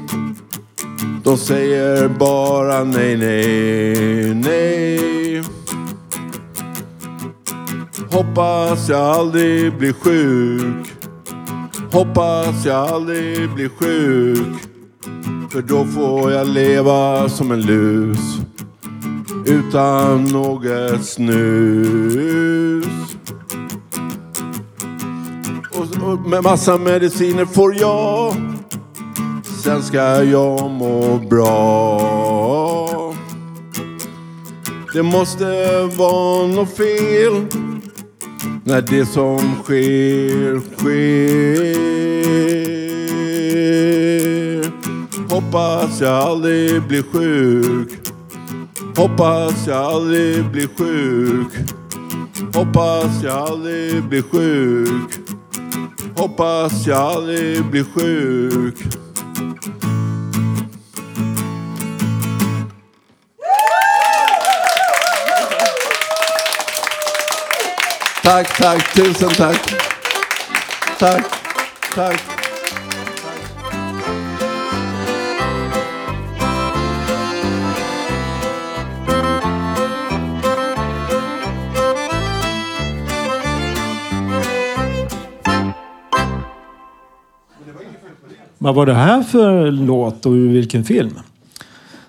De 1.23 1.37
säger 1.37 2.07
bara 2.07 2.83
nej 2.83 3.17
nej 3.17 4.33
nej. 4.35 5.16
Hoppas 8.11 8.89
jag 8.89 9.01
aldrig 9.01 9.77
blir 9.77 9.93
sjuk. 9.93 10.93
Hoppas 11.91 12.65
jag 12.65 12.89
aldrig 12.89 13.53
blir 13.53 13.69
sjuk. 13.69 14.61
För 15.51 15.61
då 15.61 15.85
får 15.85 16.31
jag 16.31 16.47
leva 16.47 17.29
som 17.29 17.51
en 17.51 17.61
lus. 17.61 18.37
Utan 19.45 20.23
något 20.23 21.05
snus. 21.05 22.85
Och, 25.71 26.11
och 26.11 26.19
med 26.19 26.43
massa 26.43 26.77
mediciner 26.77 27.45
får 27.45 27.75
jag. 27.75 28.35
Sen 29.63 29.83
ska 29.83 30.23
jag 30.23 30.71
må 30.71 31.17
bra. 31.29 33.13
Det 34.93 35.03
måste 35.03 35.45
vara 35.97 36.47
något 36.47 36.77
fel. 36.77 37.66
När 38.67 38.81
det 38.81 39.05
som 39.05 39.55
sker, 39.63 40.59
sker. 40.77 40.97
Hoppas 45.33 46.01
jag 46.01 46.13
aldrig 46.13 46.83
blir 46.87 47.03
sjuk. 47.03 47.89
Hoppas 48.97 49.67
jag 49.67 49.77
aldrig 49.77 50.51
blir 50.51 50.67
sjuk. 50.77 51.53
Hoppas 52.53 53.23
jag 53.23 53.37
aldrig 53.37 54.03
blir 54.03 54.21
sjuk. 54.21 55.11
Hoppas 56.15 56.87
jag 56.87 56.97
aldrig 56.97 57.65
blir 57.65 57.83
sjuk. 57.83 58.75
Tack, 68.27 68.57
tack, 68.57 68.95
tusen 68.95 69.29
tack. 69.29 69.73
Tack, 70.99 71.25
tack. 71.95 72.21
Vad 88.57 88.75
var 88.75 88.85
det 88.85 88.93
här 88.93 89.23
för 89.23 89.71
låt 89.71 90.25
och 90.25 90.31
ur 90.31 90.49
vilken 90.49 90.83
film? 90.83 91.19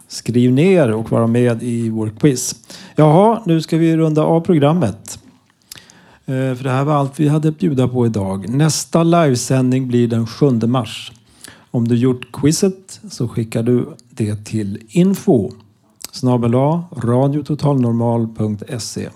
Skriv 0.08 0.52
ner 0.52 0.92
och 0.92 1.10
vara 1.10 1.26
med 1.26 1.62
i 1.62 1.88
vår 1.88 2.10
quiz. 2.20 2.54
Jaha, 2.96 3.42
nu 3.46 3.60
ska 3.60 3.76
vi 3.76 3.96
runda 3.96 4.22
av 4.22 4.40
programmet. 4.40 5.07
Eh, 6.28 6.54
för 6.54 6.64
det 6.64 6.70
här 6.70 6.84
var 6.84 6.94
allt 6.94 7.20
vi 7.20 7.28
hade 7.28 7.48
att 7.48 7.58
bjuda 7.58 7.88
på 7.88 8.06
idag. 8.06 8.48
Nästa 8.48 9.02
livesändning 9.02 9.88
blir 9.88 10.08
den 10.08 10.26
7 10.26 10.50
mars. 10.50 11.12
Om 11.70 11.88
du 11.88 11.96
gjort 11.96 12.32
quizet 12.32 13.00
så 13.10 13.28
skickar 13.28 13.62
du 13.62 13.86
det 14.10 14.44
till 14.44 14.82
info 14.88 15.50
snabel 16.12 16.54
radiototalnormal.se. 16.96 19.08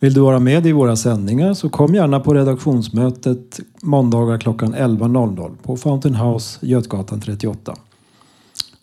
Vill 0.00 0.14
du 0.14 0.20
vara 0.20 0.38
med 0.38 0.66
i 0.66 0.72
våra 0.72 0.96
sändningar 0.96 1.54
så 1.54 1.68
kom 1.68 1.94
gärna 1.94 2.20
på 2.20 2.34
redaktionsmötet 2.34 3.60
måndagar 3.82 4.38
klockan 4.38 4.74
11.00 4.74 5.56
på 5.62 5.76
Fountain 5.76 6.14
House, 6.14 6.66
Götgatan 6.66 7.20
38. 7.20 7.74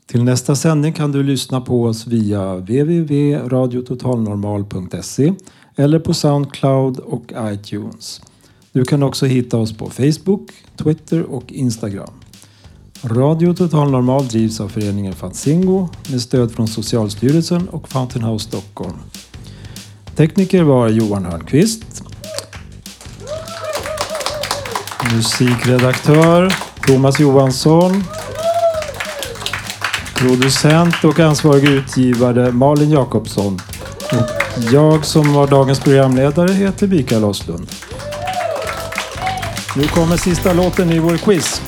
Till 0.05 0.23
nästa 0.23 0.55
sändning 0.55 0.93
kan 0.93 1.11
du 1.11 1.23
lyssna 1.23 1.61
på 1.61 1.83
oss 1.83 2.07
via 2.07 2.55
www.radiototalnormal.se 2.55 5.33
eller 5.75 5.99
på 5.99 6.13
Soundcloud 6.13 6.99
och 6.99 7.33
iTunes. 7.37 8.21
Du 8.71 8.85
kan 8.85 9.03
också 9.03 9.25
hitta 9.25 9.57
oss 9.57 9.77
på 9.77 9.89
Facebook, 9.89 10.51
Twitter 10.77 11.23
och 11.23 11.51
Instagram. 11.51 12.13
Radio 13.03 13.53
Total 13.53 13.91
Normal 13.91 14.27
drivs 14.27 14.59
av 14.59 14.69
föreningen 14.69 15.13
Fanzingo 15.13 15.89
med 16.09 16.21
stöd 16.21 16.51
från 16.51 16.67
Socialstyrelsen 16.67 17.69
och 17.69 17.89
Fountain 17.89 18.25
House 18.25 18.47
Stockholm. 18.47 18.97
Tekniker 20.15 20.63
var 20.63 20.89
Johan 20.89 21.25
Hörnqvist. 21.25 22.03
Musikredaktör 25.13 26.53
Thomas 26.87 27.19
Johansson. 27.19 28.03
Producent 30.15 31.03
och 31.03 31.19
ansvarig 31.19 31.69
utgivare 31.69 32.51
Malin 32.51 32.91
Jakobsson. 32.91 33.59
Jag 34.57 35.05
som 35.05 35.33
var 35.33 35.47
dagens 35.47 35.79
programledare 35.79 36.53
heter 36.53 36.87
Mikael 36.87 37.23
Oslund. 37.23 37.67
Nu 39.75 39.87
kommer 39.87 40.17
sista 40.17 40.53
låten 40.53 40.91
i 40.91 40.99
vår 40.99 41.17
quiz. 41.17 41.61